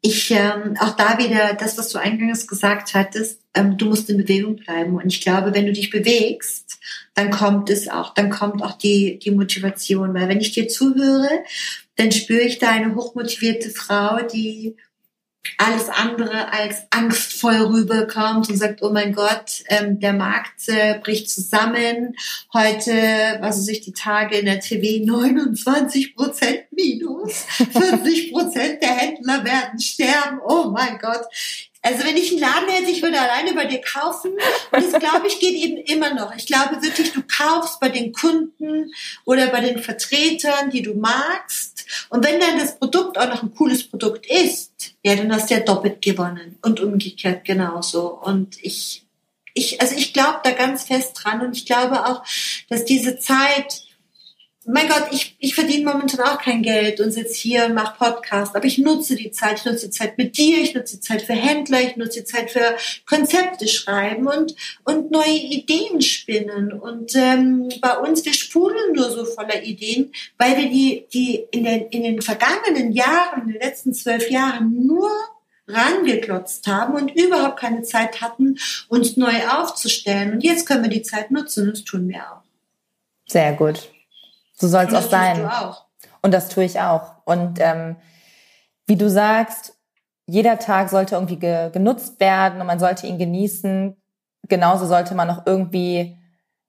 ich 0.06 0.30
ähm, 0.32 0.76
auch 0.80 0.96
da 0.96 1.16
wieder 1.16 1.54
das, 1.54 1.78
was 1.78 1.88
du 1.88 1.98
eingangs 1.98 2.46
gesagt 2.46 2.92
hattest, 2.92 3.40
ähm, 3.54 3.78
du 3.78 3.86
musst 3.86 4.10
in 4.10 4.18
Bewegung 4.18 4.56
bleiben. 4.56 4.96
Und 4.96 5.06
ich 5.06 5.22
glaube, 5.22 5.54
wenn 5.54 5.64
du 5.64 5.72
dich 5.72 5.88
bewegst, 5.88 6.78
dann 7.14 7.30
kommt 7.30 7.70
es 7.70 7.88
auch, 7.88 8.12
dann 8.12 8.28
kommt 8.28 8.62
auch 8.62 8.76
die, 8.76 9.18
die 9.18 9.30
Motivation. 9.30 10.12
Weil 10.12 10.28
wenn 10.28 10.42
ich 10.42 10.52
dir 10.52 10.68
zuhöre, 10.68 11.30
dann 11.96 12.12
spüre 12.12 12.42
ich 12.42 12.58
da 12.58 12.68
eine 12.68 12.94
hochmotivierte 12.94 13.70
Frau, 13.70 14.18
die, 14.20 14.76
alles 15.58 15.88
andere 15.88 16.52
als 16.52 16.86
angstvoll 16.90 17.56
rüberkommt 17.56 18.48
und 18.48 18.56
sagt, 18.56 18.82
oh 18.82 18.90
mein 18.90 19.12
Gott, 19.12 19.62
ähm, 19.68 20.00
der 20.00 20.12
Markt 20.12 20.68
äh, 20.68 20.98
bricht 20.98 21.30
zusammen. 21.30 22.16
Heute, 22.52 22.92
was 23.40 23.58
weiß 23.58 23.68
ich, 23.68 23.82
die 23.82 23.92
Tage 23.92 24.38
in 24.38 24.46
der 24.46 24.60
TV 24.60 25.04
29 25.04 26.16
Prozent 26.16 26.64
minus, 26.72 27.44
40 27.72 28.32
Prozent 28.32 28.82
der 28.82 28.96
Händler 28.96 29.44
werden 29.44 29.78
sterben. 29.78 30.40
Oh 30.44 30.63
mein 30.74 30.98
Gott. 30.98 31.22
Also 31.84 32.02
wenn 32.04 32.16
ich 32.16 32.30
einen 32.30 32.40
Laden 32.40 32.68
hätte, 32.70 32.90
ich 32.90 33.02
würde 33.02 33.20
alleine 33.20 33.52
bei 33.52 33.66
dir 33.66 33.80
kaufen. 33.82 34.32
Und 34.72 34.84
das 34.84 34.98
glaube 34.98 35.26
ich 35.26 35.38
geht 35.38 35.54
eben 35.54 35.76
immer 35.76 36.14
noch. 36.14 36.34
Ich 36.34 36.46
glaube 36.46 36.80
wirklich, 36.80 37.12
du 37.12 37.22
kaufst 37.22 37.78
bei 37.78 37.90
den 37.90 38.14
Kunden 38.14 38.90
oder 39.26 39.48
bei 39.48 39.60
den 39.60 39.78
Vertretern, 39.78 40.70
die 40.70 40.80
du 40.80 40.94
magst. 40.94 41.84
Und 42.08 42.24
wenn 42.24 42.40
dann 42.40 42.58
das 42.58 42.78
Produkt 42.78 43.18
auch 43.18 43.28
noch 43.28 43.42
ein 43.42 43.54
cooles 43.54 43.86
Produkt 43.86 44.24
ist, 44.26 44.94
ja, 45.04 45.14
dann 45.14 45.30
hast 45.30 45.50
du 45.50 45.54
ja 45.54 45.60
doppelt 45.60 46.00
gewonnen. 46.00 46.58
Und 46.62 46.80
umgekehrt 46.80 47.44
genauso. 47.44 48.14
Und 48.14 48.56
ich, 48.64 49.04
ich, 49.52 49.82
also 49.82 49.94
ich 49.94 50.14
glaube 50.14 50.40
da 50.42 50.52
ganz 50.52 50.84
fest 50.84 51.20
dran. 51.22 51.42
Und 51.42 51.54
ich 51.54 51.66
glaube 51.66 52.06
auch, 52.06 52.24
dass 52.70 52.86
diese 52.86 53.18
Zeit, 53.18 53.82
mein 54.66 54.88
Gott, 54.88 55.08
ich, 55.10 55.36
ich 55.38 55.54
verdiene 55.54 55.90
momentan 55.90 56.20
auch 56.20 56.40
kein 56.40 56.62
Geld 56.62 57.00
und 57.00 57.10
sitze 57.10 57.34
hier 57.34 57.66
und 57.66 57.74
mache 57.74 57.98
Podcast, 57.98 58.56
aber 58.56 58.64
ich 58.64 58.78
nutze 58.78 59.14
die 59.14 59.30
Zeit. 59.30 59.58
Ich 59.58 59.64
nutze 59.64 59.86
die 59.86 59.92
Zeit 59.92 60.16
mit 60.16 60.36
dir, 60.38 60.58
ich 60.58 60.74
nutze 60.74 60.96
die 60.96 61.00
Zeit 61.00 61.22
für 61.22 61.34
Händler, 61.34 61.80
ich 61.80 61.96
nutze 61.96 62.20
die 62.20 62.24
Zeit 62.24 62.50
für 62.50 62.76
Konzepte 63.06 63.68
schreiben 63.68 64.26
und, 64.26 64.54
und 64.84 65.10
neue 65.10 65.36
Ideen 65.36 66.00
spinnen. 66.02 66.72
Und 66.72 67.14
ähm, 67.14 67.68
bei 67.80 67.98
uns, 67.98 68.24
wir 68.24 68.32
spulen 68.32 68.94
nur 68.94 69.10
so 69.10 69.24
voller 69.24 69.62
Ideen, 69.62 70.12
weil 70.38 70.56
wir 70.56 70.70
die, 70.70 71.06
die 71.12 71.44
in, 71.50 71.64
den, 71.64 71.88
in 71.88 72.02
den 72.02 72.22
vergangenen 72.22 72.92
Jahren, 72.92 73.42
in 73.42 73.52
den 73.52 73.60
letzten 73.60 73.92
zwölf 73.92 74.30
Jahren 74.30 74.86
nur 74.86 75.10
rangeklotzt 75.66 76.66
haben 76.66 76.94
und 76.94 77.14
überhaupt 77.14 77.58
keine 77.58 77.82
Zeit 77.82 78.20
hatten, 78.20 78.58
uns 78.88 79.16
neu 79.16 79.46
aufzustellen. 79.48 80.32
Und 80.32 80.44
jetzt 80.44 80.66
können 80.66 80.82
wir 80.82 80.90
die 80.90 81.02
Zeit 81.02 81.30
nutzen 81.30 81.66
und 81.66 81.72
das 81.72 81.84
tun 81.84 82.08
wir 82.08 82.20
auch. 82.20 82.42
Sehr 83.26 83.52
gut. 83.54 83.93
So 84.54 84.68
soll 84.68 84.84
es 84.84 84.94
auch 84.94 85.10
sein. 85.10 85.46
Auch. 85.46 85.84
Und 86.22 86.32
das 86.32 86.48
tue 86.48 86.64
ich 86.64 86.80
auch. 86.80 87.16
Und 87.24 87.58
ähm, 87.60 87.96
wie 88.86 88.96
du 88.96 89.10
sagst, 89.10 89.76
jeder 90.26 90.58
Tag 90.58 90.88
sollte 90.88 91.16
irgendwie 91.16 91.38
ge 91.38 91.70
genutzt 91.70 92.18
werden 92.20 92.60
und 92.60 92.66
man 92.66 92.78
sollte 92.78 93.06
ihn 93.06 93.18
genießen. 93.18 93.96
Genauso 94.48 94.86
sollte 94.86 95.14
man 95.14 95.30
auch 95.30 95.42
irgendwie 95.46 96.18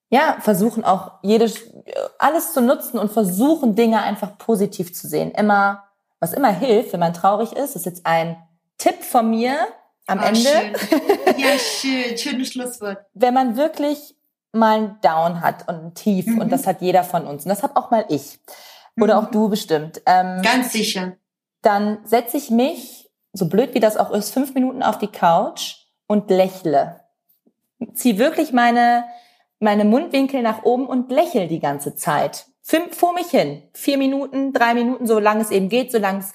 ja 0.09 0.37
versuchen 0.39 0.83
auch 0.83 1.13
jedes 1.23 1.71
alles 2.19 2.53
zu 2.53 2.61
nutzen 2.61 2.99
und 2.99 3.11
versuchen 3.11 3.75
Dinge 3.75 4.01
einfach 4.01 4.37
positiv 4.37 4.93
zu 4.93 5.07
sehen. 5.07 5.31
Immer 5.31 5.83
was 6.19 6.33
immer 6.33 6.51
hilft, 6.51 6.93
wenn 6.93 6.99
man 6.99 7.13
traurig 7.13 7.53
ist, 7.53 7.75
ist 7.75 7.85
jetzt 7.85 8.05
ein 8.05 8.37
Tipp 8.77 9.03
von 9.03 9.29
mir 9.29 9.57
am 10.07 10.19
oh, 10.19 10.23
Ende. 10.23 10.39
Schön. 10.39 10.75
Ja, 11.37 11.57
schön, 11.57 12.17
schönes 12.17 12.49
Schlusswort. 12.49 12.99
Wenn 13.13 13.33
man 13.33 13.57
wirklich 13.57 14.14
mal 14.55 14.77
ein 14.77 14.97
Down 15.01 15.41
hat 15.41 15.67
und 15.67 15.75
ein 15.75 15.93
Tief 15.93 16.27
mhm. 16.27 16.41
und 16.41 16.51
das 16.51 16.67
hat 16.67 16.81
jeder 16.81 17.03
von 17.03 17.27
uns 17.27 17.43
und 17.43 17.49
das 17.49 17.63
hat 17.63 17.75
auch 17.75 17.91
mal 17.91 18.05
ich 18.09 18.39
oder 18.99 19.19
mhm. 19.19 19.25
auch 19.25 19.31
du 19.31 19.49
bestimmt. 19.49 20.01
Ähm, 20.05 20.41
Ganz 20.41 20.71
sicher. 20.71 21.17
Dann 21.61 21.99
setze 22.05 22.37
ich 22.37 22.49
mich, 22.49 23.09
so 23.33 23.47
blöd 23.47 23.73
wie 23.73 23.79
das 23.79 23.97
auch 23.97 24.11
ist, 24.11 24.31
fünf 24.31 24.53
Minuten 24.53 24.83
auf 24.83 24.97
die 24.97 25.07
Couch 25.07 25.75
und 26.07 26.29
lächle. 26.29 27.01
Zieh 27.93 28.17
wirklich 28.17 28.53
meine, 28.53 29.05
meine 29.59 29.85
Mundwinkel 29.85 30.41
nach 30.41 30.63
oben 30.63 30.87
und 30.87 31.11
lächle 31.11 31.47
die 31.47 31.59
ganze 31.59 31.95
Zeit. 31.95 32.45
Fünf, 32.61 32.95
vor 32.95 33.13
mich 33.13 33.27
hin. 33.27 33.63
Vier 33.73 33.97
Minuten, 33.97 34.53
drei 34.53 34.73
Minuten, 34.73 35.05
solange 35.05 35.41
es 35.41 35.51
eben 35.51 35.69
geht, 35.69 35.91
solange 35.91 36.19
es 36.19 36.33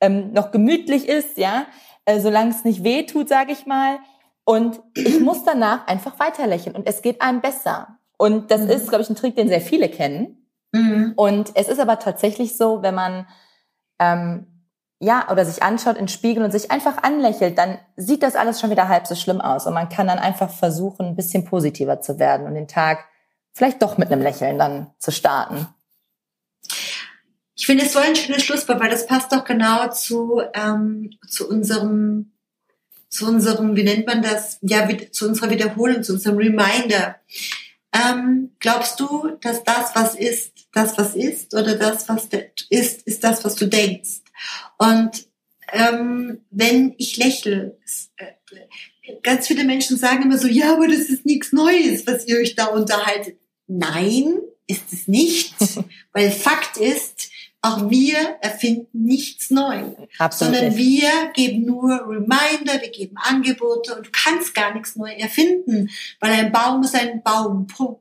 ähm, 0.00 0.32
noch 0.32 0.50
gemütlich 0.50 1.08
ist, 1.08 1.38
ja, 1.38 1.66
äh, 2.04 2.20
solange 2.20 2.50
es 2.50 2.64
nicht 2.64 2.82
weh 2.82 3.04
tut, 3.04 3.28
sage 3.28 3.52
ich 3.52 3.66
mal. 3.66 3.98
Und 4.50 4.80
ich 4.94 5.20
muss 5.20 5.44
danach 5.44 5.86
einfach 5.86 6.18
weiter 6.18 6.44
lächeln 6.48 6.74
und 6.74 6.84
es 6.84 7.02
geht 7.02 7.22
einem 7.22 7.40
besser. 7.40 8.00
Und 8.18 8.50
das 8.50 8.62
mhm. 8.62 8.70
ist, 8.70 8.88
glaube 8.88 9.02
ich, 9.02 9.08
ein 9.08 9.14
Trick, 9.14 9.36
den 9.36 9.46
sehr 9.46 9.60
viele 9.60 9.88
kennen. 9.88 10.44
Mhm. 10.72 11.12
Und 11.14 11.52
es 11.54 11.68
ist 11.68 11.78
aber 11.78 12.00
tatsächlich 12.00 12.56
so, 12.56 12.82
wenn 12.82 12.96
man 12.96 13.28
ähm, 14.00 14.48
ja 14.98 15.30
oder 15.30 15.44
sich 15.44 15.62
anschaut 15.62 15.96
in 15.96 16.08
Spiegel 16.08 16.42
und 16.42 16.50
sich 16.50 16.72
einfach 16.72 17.00
anlächelt, 17.04 17.58
dann 17.58 17.78
sieht 17.94 18.24
das 18.24 18.34
alles 18.34 18.60
schon 18.60 18.70
wieder 18.70 18.88
halb 18.88 19.06
so 19.06 19.14
schlimm 19.14 19.40
aus 19.40 19.68
und 19.68 19.74
man 19.74 19.88
kann 19.88 20.08
dann 20.08 20.18
einfach 20.18 20.50
versuchen, 20.50 21.06
ein 21.06 21.16
bisschen 21.16 21.44
positiver 21.44 22.00
zu 22.00 22.18
werden 22.18 22.44
und 22.44 22.54
den 22.54 22.66
Tag 22.66 23.04
vielleicht 23.52 23.80
doch 23.82 23.98
mit 23.98 24.10
einem 24.10 24.20
Lächeln 24.20 24.58
dann 24.58 24.90
zu 24.98 25.12
starten. 25.12 25.68
Ich 27.54 27.66
finde 27.66 27.84
es 27.84 27.92
so 27.92 28.00
ein 28.00 28.16
schönes 28.16 28.42
Schlusswort, 28.42 28.80
weil 28.80 28.90
das 28.90 29.06
passt 29.06 29.30
doch 29.30 29.44
genau 29.44 29.90
zu, 29.90 30.42
ähm, 30.54 31.12
zu 31.28 31.48
unserem 31.48 32.32
zu 33.10 33.26
unserem, 33.26 33.76
wie 33.76 33.82
nennt 33.82 34.06
man 34.06 34.22
das, 34.22 34.58
ja, 34.62 34.88
zu 35.10 35.28
unserer 35.28 35.50
Wiederholung, 35.50 36.02
zu 36.02 36.14
unserem 36.14 36.38
Reminder. 36.38 37.16
Ähm, 37.92 38.52
glaubst 38.60 39.00
du, 39.00 39.36
dass 39.40 39.64
das, 39.64 39.94
was 39.94 40.14
ist, 40.14 40.52
das, 40.72 40.96
was 40.96 41.16
ist, 41.16 41.52
oder 41.54 41.74
das, 41.76 42.08
was 42.08 42.28
ist, 42.70 43.02
ist 43.02 43.24
das, 43.24 43.44
was 43.44 43.56
du 43.56 43.66
denkst? 43.66 44.20
Und 44.78 45.26
ähm, 45.72 46.40
wenn 46.50 46.94
ich 46.98 47.16
lächle, 47.16 47.76
äh, 48.16 49.16
ganz 49.22 49.48
viele 49.48 49.64
Menschen 49.64 49.96
sagen 49.96 50.22
immer 50.22 50.38
so, 50.38 50.46
ja, 50.46 50.72
aber 50.72 50.86
das 50.86 51.08
ist 51.08 51.26
nichts 51.26 51.52
Neues, 51.52 52.06
was 52.06 52.26
ihr 52.26 52.38
euch 52.38 52.54
da 52.54 52.66
unterhaltet. 52.66 53.38
Nein, 53.66 54.38
ist 54.68 54.92
es 54.92 55.08
nicht, 55.08 55.54
weil 56.12 56.30
Fakt 56.30 56.76
ist, 56.76 57.29
auch 57.62 57.90
wir 57.90 58.38
erfinden 58.40 59.04
nichts 59.04 59.50
neu, 59.50 59.82
Absolut 60.18 60.54
sondern 60.54 60.76
wir 60.76 61.10
geben 61.34 61.66
nur 61.66 61.90
Reminder, 62.08 62.80
wir 62.80 62.90
geben 62.90 63.16
Angebote 63.16 63.96
und 63.96 64.06
du 64.06 64.10
kannst 64.12 64.54
gar 64.54 64.72
nichts 64.72 64.96
neu 64.96 65.10
erfinden, 65.10 65.90
weil 66.20 66.32
ein 66.32 66.52
Baum 66.52 66.82
ist 66.82 66.94
ein 66.94 67.22
Baum, 67.22 67.66
Punkt. 67.66 68.00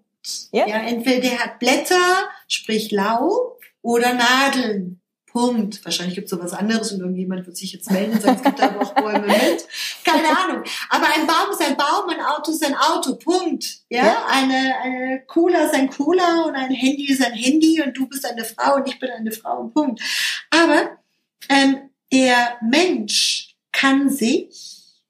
Ja. 0.52 0.67
ja 0.67 0.78
entweder 0.84 1.22
der 1.22 1.39
hat 1.39 1.60
Blätter, 1.60 2.30
sprich 2.48 2.91
Laub, 2.91 3.60
oder 3.82 4.13
Nadeln. 4.13 5.02
Punkt. 5.39 5.86
Wahrscheinlich 5.86 6.15
gibt 6.15 6.25
es 6.25 6.32
sowas 6.32 6.54
anderes 6.54 6.91
und 6.91 6.99
irgendjemand 6.99 7.45
wird 7.45 7.56
sich 7.56 7.71
jetzt 7.71 7.89
melden 7.89 8.12
und 8.13 8.21
sagen, 8.21 8.36
es 8.36 8.43
gibt 8.43 8.60
da 8.60 8.67
aber 8.67 8.82
auch 8.82 8.93
Bäume 8.93 9.25
mit. 9.25 9.67
Keine 10.04 10.28
Ahnung. 10.28 10.63
Aber 10.89 11.06
ein 11.06 11.25
Baum 11.25 11.52
ist 11.52 11.62
ein 11.62 11.78
Baum, 11.78 12.10
ein 12.10 12.19
Auto 12.19 12.52
ist 12.52 12.65
ein 12.65 12.75
Auto. 12.75 13.15
Punkt. 13.15 13.65
Ja, 13.89 14.06
ja. 14.06 14.25
Eine, 14.30 14.75
eine 14.84 15.23
Cooler 15.28 15.65
ist 15.65 15.73
ein 15.73 15.89
Cooler 15.89 16.45
und 16.45 16.56
ein 16.56 16.71
Handy 16.71 17.10
ist 17.10 17.23
ein 17.23 17.34
Handy 17.34 17.82
und 17.82 17.95
du 17.95 18.08
bist 18.08 18.25
eine 18.25 18.43
Frau 18.43 18.75
und 18.75 18.88
ich 18.89 18.99
bin 18.99 19.10
eine 19.12 19.32
Frau. 19.32 19.71
Punkt. 19.73 20.02
Aber 20.49 20.97
ähm, 21.47 21.89
der 22.12 22.58
Mensch 22.62 23.56
kann 23.71 24.10
sich 24.10 25.02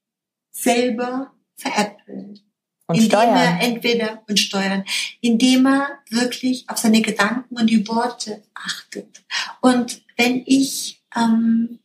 selber 0.51 1.31
veräppeln. 1.55 2.39
Und 2.85 2.95
indem 2.95 3.09
steuern. 3.09 3.35
er 3.35 3.61
entweder 3.61 4.23
und 4.27 4.39
steuern, 4.39 4.83
indem 5.21 5.67
er 5.67 5.99
wirklich 6.09 6.65
auf 6.67 6.77
seine 6.77 7.01
Gedanken 7.01 7.55
und 7.55 7.67
die 7.67 7.87
Worte 7.87 8.43
achtet. 8.55 9.23
Und 9.61 10.01
wenn 10.19 10.43
ich, 10.45 11.01
ähm, 11.15 11.79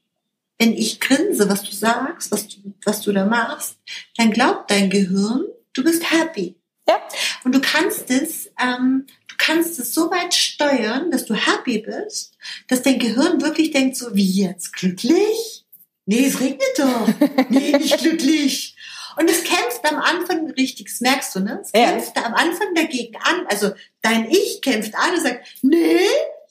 wenn 0.59 0.73
ich 0.73 1.01
grinse, 1.01 1.49
was 1.49 1.63
du 1.63 1.73
sagst, 1.73 2.33
was 2.33 2.49
du, 2.49 2.57
was 2.85 3.01
du 3.01 3.13
da 3.13 3.25
machst, 3.25 3.79
dann 4.17 4.33
glaubt 4.33 4.71
dein 4.71 4.91
Gehirn, 4.91 5.45
du 5.73 5.85
bist 5.85 6.11
happy. 6.11 6.57
Ja. 6.89 7.01
Und 7.45 7.55
du 7.55 7.61
kannst 7.61 8.11
es, 8.11 8.51
ähm, 8.61 9.07
du 9.29 9.35
kannst 9.39 9.79
es 9.79 9.95
so 9.95 10.11
weit 10.11 10.35
steuern, 10.35 11.13
dass 11.13 11.27
du 11.27 11.35
happy 11.35 11.79
bist, 11.79 12.37
dass 12.67 12.83
dein 12.83 12.99
Gehirn 12.99 13.41
wirklich 13.41 13.71
denkt 13.71 13.97
so, 13.97 14.15
wie 14.17 14.43
jetzt 14.43 14.73
glücklich? 14.73 15.65
Nee, 16.07 16.27
es 16.27 16.41
regnet 16.41 16.61
doch. 16.77 17.09
Nee, 17.49 17.73
nicht 17.79 17.99
glücklich. 17.99 18.77
Und 19.17 19.31
es 19.31 19.45
kämpft 19.45 19.81
am 19.85 19.99
Anfang 19.99 20.51
richtig, 20.51 20.89
das 20.89 21.01
merkst 21.01 21.37
du, 21.37 21.41
ne? 21.41 21.61
Es 21.63 21.71
kämpft 21.71 22.17
ja. 22.17 22.25
am 22.25 22.35
Anfang 22.35 22.75
dagegen 22.75 23.17
an. 23.23 23.47
Also 23.47 23.71
dein 24.03 24.29
Ich 24.29 24.61
kämpft 24.61 24.93
an 24.97 25.15
und 25.15 25.23
sagt, 25.23 25.47
nee, 25.63 26.01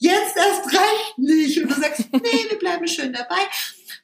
jetzt 0.04 0.36
erst 0.36 0.72
recht 0.72 1.18
nicht. 1.18 1.58
Und 1.60 1.70
du 1.70 1.80
sagst, 1.80 2.04
nee, 2.12 2.48
wir 2.48 2.58
bleiben 2.58 2.86
schön 2.86 3.12
dabei. 3.12 3.40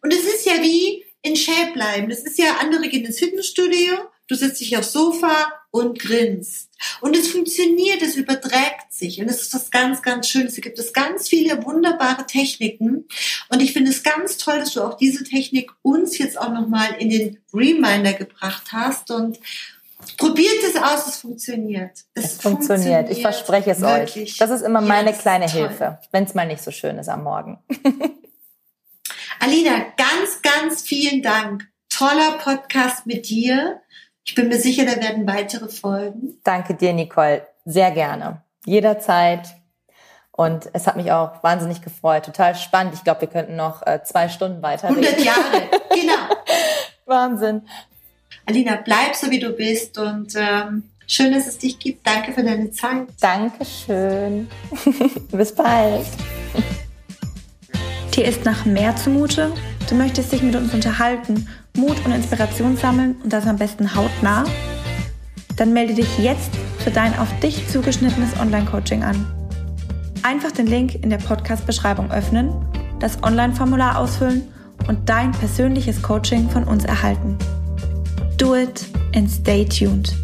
Und 0.03 0.13
es 0.13 0.25
ist 0.25 0.47
ja 0.47 0.61
wie 0.63 1.05
in 1.23 1.37
Shape 1.37 1.73
bleiben. 1.73 2.09
Das 2.09 2.21
ist 2.21 2.39
ja, 2.39 2.57
andere 2.61 2.89
gehen 2.89 3.05
ins 3.05 3.19
Fitnessstudio, 3.19 3.99
du 4.27 4.35
sitzt 4.35 4.61
dich 4.61 4.77
aufs 4.77 4.93
Sofa 4.93 5.53
und 5.71 5.99
grinst. 5.99 6.71
Und 7.01 7.17
es 7.17 7.29
funktioniert, 7.29 8.01
es 8.03 8.17
überträgt 8.17 8.91
sich. 8.91 9.21
Und 9.21 9.29
es 9.29 9.43
ist 9.43 9.55
was 9.55 9.71
ganz, 9.71 10.03
ganz 10.03 10.29
Schönes. 10.29 10.55
Es 10.55 10.63
gibt 10.63 10.79
es 10.79 10.93
ganz 10.93 11.29
viele 11.29 11.63
wunderbare 11.65 12.27
Techniken. 12.27 13.07
Und 13.51 13.61
ich 13.61 13.73
finde 13.73 13.91
es 13.91 14.03
ganz 14.03 14.39
toll, 14.39 14.61
dass 14.61 14.73
du 14.73 14.83
auch 14.83 14.97
diese 14.97 15.25
Technik 15.25 15.71
uns 15.83 16.17
jetzt 16.19 16.39
auch 16.39 16.53
nochmal 16.53 16.97
in 16.99 17.11
den 17.11 17.39
Reminder 17.53 18.15
gebracht 18.15 18.73
hast. 18.73 19.11
Und 19.11 19.39
probiert 20.17 20.63
es 20.63 20.77
aus, 20.77 21.07
es 21.07 21.17
funktioniert. 21.17 22.05
Es, 22.15 22.25
es 22.25 22.43
funktioniert. 22.43 22.67
funktioniert. 22.67 23.11
Ich 23.11 23.23
verspreche 23.23 23.71
es 23.71 23.81
wirklich. 23.81 24.33
euch. 24.33 24.39
Das 24.39 24.51
ist 24.51 24.63
immer 24.63 24.81
meine 24.81 25.13
kleine 25.13 25.47
toll. 25.47 25.69
Hilfe, 25.69 25.99
wenn 26.13 26.25
es 26.25 26.35
mal 26.35 26.47
nicht 26.47 26.63
so 26.63 26.71
schön 26.71 26.99
ist 26.99 27.09
am 27.09 27.25
Morgen. 27.25 27.59
Alina, 29.41 29.87
ganz, 29.97 30.43
ganz 30.43 30.83
vielen 30.83 31.23
Dank. 31.23 31.69
Toller 31.89 32.33
Podcast 32.33 33.07
mit 33.07 33.29
dir. 33.29 33.81
Ich 34.25 34.35
bin 34.35 34.49
mir 34.49 34.59
sicher, 34.59 34.85
da 34.85 35.01
werden 35.01 35.27
weitere 35.27 35.69
folgen. 35.69 36.39
Danke 36.45 36.75
dir, 36.75 36.93
Nicole. 36.93 37.47
Sehr 37.65 37.91
gerne. 37.91 38.43
Jederzeit. 38.65 39.49
Und 40.33 40.71
es 40.73 40.87
hat 40.87 40.97
mich 40.97 41.11
auch 41.13 41.43
wahnsinnig 41.43 41.83
gefreut. 41.83 42.25
Total 42.25 42.55
spannend. 42.55 42.95
Ich 42.95 43.05
glaube, 43.05 43.23
wir 43.23 43.29
könnten 43.29 43.57
noch 43.57 43.87
äh, 43.87 44.03
zwei 44.05 44.29
Stunden 44.29 44.63
weiter. 44.63 44.89
100 44.89 45.19
Jahre. 45.21 45.69
genau. 45.91 46.35
Wahnsinn. 47.07 47.63
Alina, 48.47 48.77
bleib 48.85 49.15
so 49.15 49.31
wie 49.31 49.39
du 49.39 49.51
bist 49.51 49.99
und 49.99 50.35
ähm, 50.37 50.85
schön, 51.07 51.33
dass 51.33 51.47
es 51.47 51.59
dich 51.59 51.79
gibt. 51.79 52.07
Danke 52.07 52.33
für 52.33 52.43
deine 52.43 52.71
Zeit. 52.71 53.07
Dankeschön. 53.21 54.49
Bis 55.33 55.55
bald. 55.55 56.07
Dir 58.15 58.25
ist 58.25 58.45
nach 58.45 58.65
mehr 58.65 58.97
zumute? 58.97 59.53
Du 59.89 59.95
möchtest 59.95 60.33
dich 60.33 60.43
mit 60.43 60.57
uns 60.57 60.75
unterhalten, 60.75 61.49
Mut 61.77 62.05
und 62.05 62.13
Inspiration 62.13 62.77
sammeln 62.77 63.17
und 63.23 63.33
das 63.33 63.47
am 63.47 63.57
besten 63.57 63.95
hautnah? 63.95 64.45
Dann 65.57 65.73
melde 65.73 65.95
dich 65.95 66.19
jetzt 66.19 66.51
für 66.79 66.91
dein 66.91 67.17
auf 67.19 67.29
dich 67.41 67.69
zugeschnittenes 67.69 68.39
Online-Coaching 68.41 69.05
an. 69.05 69.27
Einfach 70.23 70.53
den 70.53 70.67
Link 70.67 70.95
in 71.03 71.11
der 71.11 71.19
Podcast-Beschreibung 71.19 72.11
öffnen, 72.11 72.53
das 72.99 73.23
Online-Formular 73.23 73.99
ausfüllen 73.99 74.49
und 74.89 75.09
dein 75.09 75.33
persönliches 75.33 76.03
Coaching 76.03 76.51
von 76.51 76.65
uns 76.65 76.85
erhalten. 76.85 77.39
Do 78.41 78.55
it 78.55 78.89
and 79.13 79.31
stay 79.31 79.65
tuned. 79.65 80.15